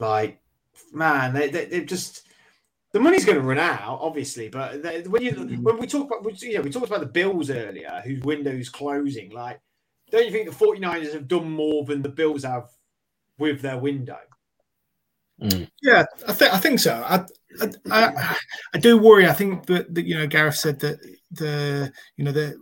like, 0.00 0.40
man, 0.92 1.32
they, 1.32 1.48
they, 1.48 1.66
they've 1.66 1.86
just 1.86 2.26
the 2.92 3.00
money's 3.00 3.24
going 3.24 3.38
to 3.38 3.44
run 3.44 3.58
out, 3.58 3.98
obviously. 4.00 4.48
But 4.48 4.82
they, 4.82 5.02
when 5.02 5.22
you 5.22 5.32
mm-hmm. 5.32 5.62
when 5.62 5.78
we 5.78 5.86
talk 5.86 6.06
about, 6.06 6.42
you 6.42 6.54
know, 6.54 6.62
we 6.62 6.70
talked 6.70 6.86
about 6.86 7.00
the 7.00 7.06
Bills 7.06 7.50
earlier, 7.50 8.02
whose 8.04 8.22
window's 8.22 8.68
closing. 8.68 9.30
Like, 9.30 9.60
don't 10.10 10.24
you 10.24 10.30
think 10.30 10.48
the 10.48 10.64
49ers 10.64 11.12
have 11.12 11.28
done 11.28 11.50
more 11.50 11.84
than 11.84 12.02
the 12.02 12.08
Bills 12.08 12.44
have 12.44 12.68
with 13.38 13.60
their 13.60 13.78
window? 13.78 14.18
Yeah, 15.82 16.04
I 16.26 16.32
think 16.32 16.54
I 16.54 16.58
think 16.58 16.80
so. 16.80 16.94
I, 17.06 17.24
I 17.60 17.70
I, 17.90 18.36
I 18.74 18.78
do 18.78 18.96
worry. 18.96 19.28
I 19.28 19.34
think 19.34 19.66
that, 19.66 19.94
that 19.94 20.06
you 20.06 20.16
know 20.16 20.26
Gareth 20.26 20.56
said 20.56 20.80
that 20.80 20.98
the 21.30 21.92
you 22.16 22.24
know 22.24 22.32
the 22.32 22.56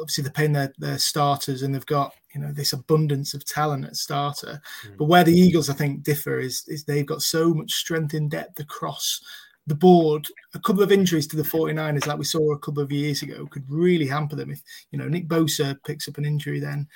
obviously 0.00 0.22
they're 0.22 0.32
paying 0.32 0.52
their, 0.52 0.72
their 0.78 0.98
starters 0.98 1.62
and 1.62 1.74
they've 1.74 1.84
got 1.86 2.14
you 2.34 2.40
know 2.40 2.50
this 2.50 2.72
abundance 2.72 3.34
of 3.34 3.44
talent 3.44 3.84
at 3.84 3.96
starter. 3.96 4.60
Mm. 4.86 4.96
But 4.96 5.04
where 5.04 5.24
the 5.24 5.38
Eagles 5.38 5.68
I 5.68 5.74
think 5.74 6.02
differ 6.02 6.38
is 6.38 6.64
is 6.66 6.84
they've 6.84 7.04
got 7.04 7.22
so 7.22 7.52
much 7.52 7.72
strength 7.72 8.14
in 8.14 8.30
depth 8.30 8.58
across 8.58 9.20
the 9.66 9.74
board. 9.74 10.26
A 10.54 10.58
couple 10.58 10.82
of 10.82 10.92
injuries 10.92 11.26
to 11.28 11.36
the 11.36 11.42
49ers, 11.42 12.06
like 12.06 12.18
we 12.18 12.24
saw 12.24 12.52
a 12.52 12.58
couple 12.58 12.82
of 12.82 12.92
years 12.92 13.22
ago, 13.22 13.46
could 13.46 13.64
really 13.68 14.06
hamper 14.06 14.36
them. 14.36 14.50
If 14.50 14.62
you 14.90 14.98
know 14.98 15.08
Nick 15.08 15.28
Bosa 15.28 15.76
picks 15.84 16.08
up 16.08 16.18
an 16.18 16.24
injury, 16.24 16.60
then 16.60 16.86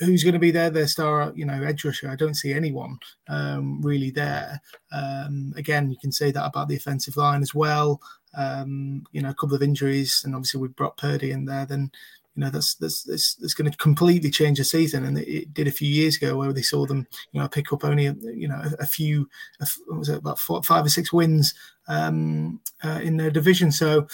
who's 0.00 0.24
going 0.24 0.34
to 0.34 0.40
be 0.40 0.50
there? 0.50 0.70
Their 0.70 0.88
star, 0.88 1.32
you 1.34 1.44
know, 1.44 1.62
edge 1.62 1.84
rusher. 1.84 2.10
I 2.10 2.16
don't 2.16 2.34
see 2.34 2.52
anyone 2.52 2.98
um, 3.28 3.80
really 3.82 4.10
there. 4.10 4.60
Um, 4.92 5.52
again, 5.56 5.90
you 5.90 5.96
can 6.00 6.12
say 6.12 6.30
that 6.30 6.46
about 6.46 6.68
the 6.68 6.76
offensive 6.76 7.16
line 7.16 7.42
as 7.42 7.54
well. 7.54 8.00
Um, 8.36 9.04
you 9.12 9.22
know, 9.22 9.30
a 9.30 9.34
couple 9.34 9.56
of 9.56 9.62
injuries, 9.62 10.22
and 10.24 10.34
obviously 10.34 10.60
with 10.60 10.76
Brock 10.76 10.96
Purdy 10.96 11.30
in 11.30 11.44
there, 11.44 11.66
then 11.66 11.90
you 12.38 12.44
know 12.44 12.50
that's 12.50 12.76
that's 12.76 13.02
that's, 13.02 13.34
that's 13.34 13.54
going 13.54 13.68
to 13.68 13.76
completely 13.78 14.30
change 14.30 14.58
the 14.58 14.64
season. 14.64 15.06
And 15.06 15.18
it, 15.18 15.52
did 15.52 15.66
a 15.66 15.72
few 15.72 15.88
years 15.88 16.16
ago 16.16 16.36
where 16.36 16.52
they 16.52 16.62
saw 16.62 16.86
them, 16.86 17.04
you 17.32 17.40
know, 17.40 17.48
pick 17.48 17.72
up 17.72 17.82
only 17.82 18.04
you 18.04 18.46
know 18.46 18.62
a, 18.78 18.86
few, 18.86 19.28
a, 19.60 19.66
what 19.88 19.98
was 19.98 20.08
it 20.08 20.18
about 20.18 20.38
four, 20.38 20.62
five 20.62 20.86
or 20.86 20.88
six 20.88 21.12
wins 21.12 21.52
um, 21.88 22.60
uh, 22.84 23.00
in 23.02 23.16
their 23.16 23.32
division. 23.32 23.72
So 23.72 24.06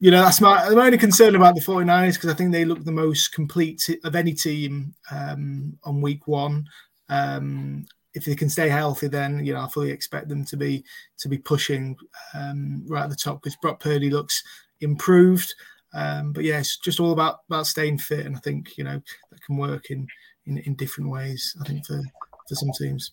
you 0.00 0.10
know, 0.10 0.24
that's 0.24 0.40
my 0.40 0.56
I'm 0.56 0.76
only 0.76 0.98
concerned 0.98 1.36
about 1.36 1.54
the 1.54 1.60
49ers 1.60 2.14
because 2.14 2.30
I 2.30 2.34
think 2.34 2.50
they 2.50 2.64
look 2.64 2.82
the 2.82 2.90
most 2.90 3.32
complete 3.32 3.88
of 4.02 4.16
any 4.16 4.32
team 4.32 4.92
um, 5.12 5.78
on 5.84 6.00
week 6.00 6.26
one. 6.26 6.66
Um, 7.10 7.86
if 8.14 8.24
they 8.24 8.34
can 8.34 8.50
stay 8.50 8.70
healthy, 8.70 9.06
then 9.06 9.46
you 9.46 9.54
know 9.54 9.60
I 9.60 9.68
fully 9.68 9.92
expect 9.92 10.28
them 10.28 10.44
to 10.46 10.56
be 10.56 10.84
to 11.18 11.28
be 11.28 11.38
pushing 11.38 11.96
um, 12.34 12.82
right 12.88 13.04
at 13.04 13.10
the 13.10 13.14
top 13.14 13.40
because 13.40 13.54
Brock 13.62 13.78
Purdy 13.78 14.10
looks 14.10 14.42
improved. 14.80 15.54
Um, 15.94 16.32
but 16.32 16.44
yeah, 16.44 16.58
it's 16.58 16.78
just 16.78 17.00
all 17.00 17.12
about 17.12 17.40
about 17.48 17.66
staying 17.66 17.98
fit, 17.98 18.26
and 18.26 18.36
I 18.36 18.40
think 18.40 18.76
you 18.76 18.84
know 18.84 19.00
that 19.30 19.44
can 19.44 19.56
work 19.56 19.90
in 19.90 20.06
in, 20.46 20.58
in 20.58 20.74
different 20.74 21.10
ways. 21.10 21.56
I 21.60 21.64
think 21.64 21.86
for 21.86 22.00
for 22.48 22.54
some 22.54 22.70
teams. 22.78 23.12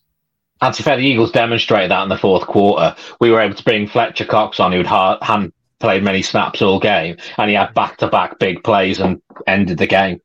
And 0.61 0.73
to 0.73 0.81
be 0.81 0.83
fair, 0.83 0.97
the 0.97 1.05
Eagles 1.05 1.31
demonstrated 1.31 1.91
that 1.91 2.03
in 2.03 2.09
the 2.09 2.17
fourth 2.17 2.45
quarter. 2.45 2.95
We 3.21 3.31
were 3.31 3.39
able 3.39 3.55
to 3.55 3.63
bring 3.63 3.87
Fletcher 3.87 4.25
Cox 4.25 4.59
on, 4.59 4.73
who'd 4.73 4.85
ha- 4.85 5.19
hand 5.21 5.53
played 5.79 6.03
many 6.03 6.21
snaps 6.21 6.61
all 6.61 6.79
game, 6.79 7.17
and 7.37 7.49
he 7.49 7.55
had 7.55 7.73
back 7.73 7.97
to 7.97 8.07
back 8.07 8.39
big 8.39 8.63
plays 8.63 8.99
and 8.99 9.21
ended 9.47 9.77
the 9.77 9.87
game. 9.87 10.19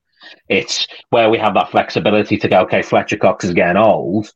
It's 0.48 0.86
where 1.10 1.30
we 1.30 1.38
have 1.38 1.54
that 1.54 1.70
flexibility 1.70 2.36
to 2.38 2.48
go, 2.48 2.62
okay, 2.62 2.82
Fletcher 2.82 3.16
Cox 3.16 3.44
is 3.44 3.54
getting 3.54 3.76
old. 3.76 4.32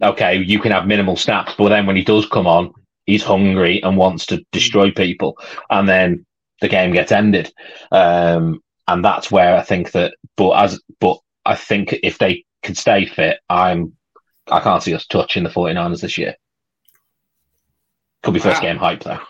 Okay, 0.00 0.36
you 0.36 0.60
can 0.60 0.70
have 0.70 0.86
minimal 0.86 1.16
snaps, 1.16 1.54
but 1.58 1.70
then 1.70 1.86
when 1.86 1.96
he 1.96 2.04
does 2.04 2.26
come 2.28 2.46
on, 2.46 2.72
he's 3.06 3.24
hungry 3.24 3.82
and 3.82 3.96
wants 3.96 4.26
to 4.26 4.44
destroy 4.52 4.92
people. 4.92 5.36
And 5.70 5.88
then 5.88 6.24
the 6.60 6.68
game 6.68 6.92
gets 6.92 7.12
ended. 7.12 7.52
Um, 7.92 8.60
and 8.86 9.04
that's 9.04 9.30
where 9.30 9.56
I 9.56 9.62
think 9.62 9.92
that, 9.92 10.14
but 10.36 10.52
as, 10.52 10.80
but 11.00 11.18
I 11.44 11.54
think 11.54 11.98
if 12.02 12.18
they 12.18 12.44
can 12.62 12.74
stay 12.74 13.06
fit, 13.06 13.38
I'm, 13.48 13.92
I 14.50 14.60
can't 14.60 14.82
see 14.82 14.94
us 14.94 15.06
touching 15.06 15.44
the 15.44 15.50
49ers 15.50 16.00
this 16.00 16.18
year. 16.18 16.34
Could 18.22 18.34
be 18.34 18.40
first 18.40 18.62
Wow. 18.62 18.68
game 18.68 18.76
hype 18.78 19.04
though. 19.04 19.20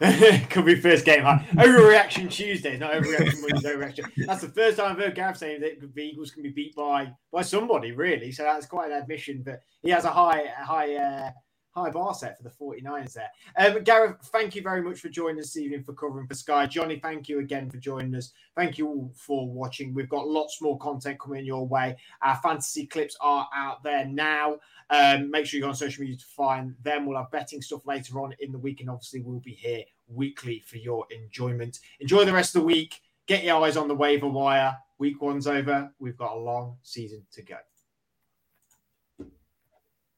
Could 0.50 0.64
be 0.66 0.74
first 0.76 1.04
game 1.04 1.22
high. 1.22 1.46
Overreaction 1.54 2.30
Tuesdays, 2.30 2.80
not 2.80 2.92
overreaction 2.92 3.40
Mondays, 3.40 3.64
overreaction. 3.64 4.10
That's 4.26 4.42
the 4.42 4.48
first 4.48 4.76
time 4.78 4.92
I've 4.92 4.98
heard 4.98 5.14
Gav 5.14 5.36
saying 5.36 5.60
that 5.60 5.80
the 5.94 6.02
Eagles 6.02 6.30
can 6.30 6.42
be 6.42 6.50
beat 6.50 6.74
by 6.74 7.12
by 7.32 7.42
somebody, 7.42 7.92
really. 7.92 8.32
So 8.32 8.42
that's 8.42 8.66
quite 8.66 8.90
an 8.90 9.00
admission, 9.00 9.42
but 9.44 9.60
he 9.82 9.90
has 9.90 10.04
a 10.04 10.10
high 10.10 10.40
a 10.42 10.64
high 10.64 10.94
uh, 10.96 11.30
high 11.76 11.90
bar 11.90 12.14
set 12.14 12.36
for 12.36 12.44
the 12.44 12.50
49ers 12.50 13.14
there. 13.14 13.30
Um, 13.58 13.82
Gareth, 13.82 14.16
thank 14.26 14.54
you 14.54 14.62
very 14.62 14.80
much 14.80 15.00
for 15.00 15.08
joining 15.08 15.40
us 15.40 15.46
this 15.46 15.56
evening 15.56 15.82
for 15.82 15.92
covering 15.92 16.26
for 16.26 16.34
Sky. 16.34 16.66
Johnny, 16.66 17.00
thank 17.00 17.28
you 17.28 17.40
again 17.40 17.68
for 17.68 17.78
joining 17.78 18.14
us. 18.14 18.32
Thank 18.54 18.78
you 18.78 18.86
all 18.86 19.12
for 19.16 19.48
watching. 19.48 19.92
We've 19.92 20.08
got 20.08 20.28
lots 20.28 20.62
more 20.62 20.78
content 20.78 21.18
coming 21.18 21.44
your 21.44 21.66
way. 21.66 21.96
Our 22.22 22.36
fantasy 22.36 22.86
clips 22.86 23.16
are 23.20 23.48
out 23.52 23.82
there 23.82 24.04
now. 24.04 24.58
Um, 24.90 25.30
make 25.30 25.46
sure 25.46 25.58
you 25.58 25.64
go 25.64 25.68
on 25.70 25.74
social 25.74 26.02
media 26.02 26.16
to 26.16 26.24
find 26.24 26.76
them. 26.82 27.06
We'll 27.06 27.18
have 27.18 27.30
betting 27.32 27.60
stuff 27.60 27.86
later 27.86 28.20
on 28.20 28.34
in 28.38 28.52
the 28.52 28.58
week, 28.58 28.80
and 28.80 28.88
obviously 28.88 29.22
we'll 29.22 29.40
be 29.40 29.54
here 29.54 29.82
weekly 30.06 30.62
for 30.64 30.76
your 30.76 31.06
enjoyment. 31.10 31.80
Enjoy 31.98 32.24
the 32.24 32.32
rest 32.32 32.54
of 32.54 32.62
the 32.62 32.66
week. 32.66 33.00
Get 33.26 33.42
your 33.42 33.64
eyes 33.64 33.76
on 33.76 33.88
the 33.88 33.94
waiver 33.94 34.28
wire. 34.28 34.76
Week 34.98 35.20
one's 35.20 35.48
over. 35.48 35.92
We've 35.98 36.16
got 36.16 36.36
a 36.36 36.38
long 36.38 36.76
season 36.82 37.26
to 37.32 37.42
go. 37.42 37.56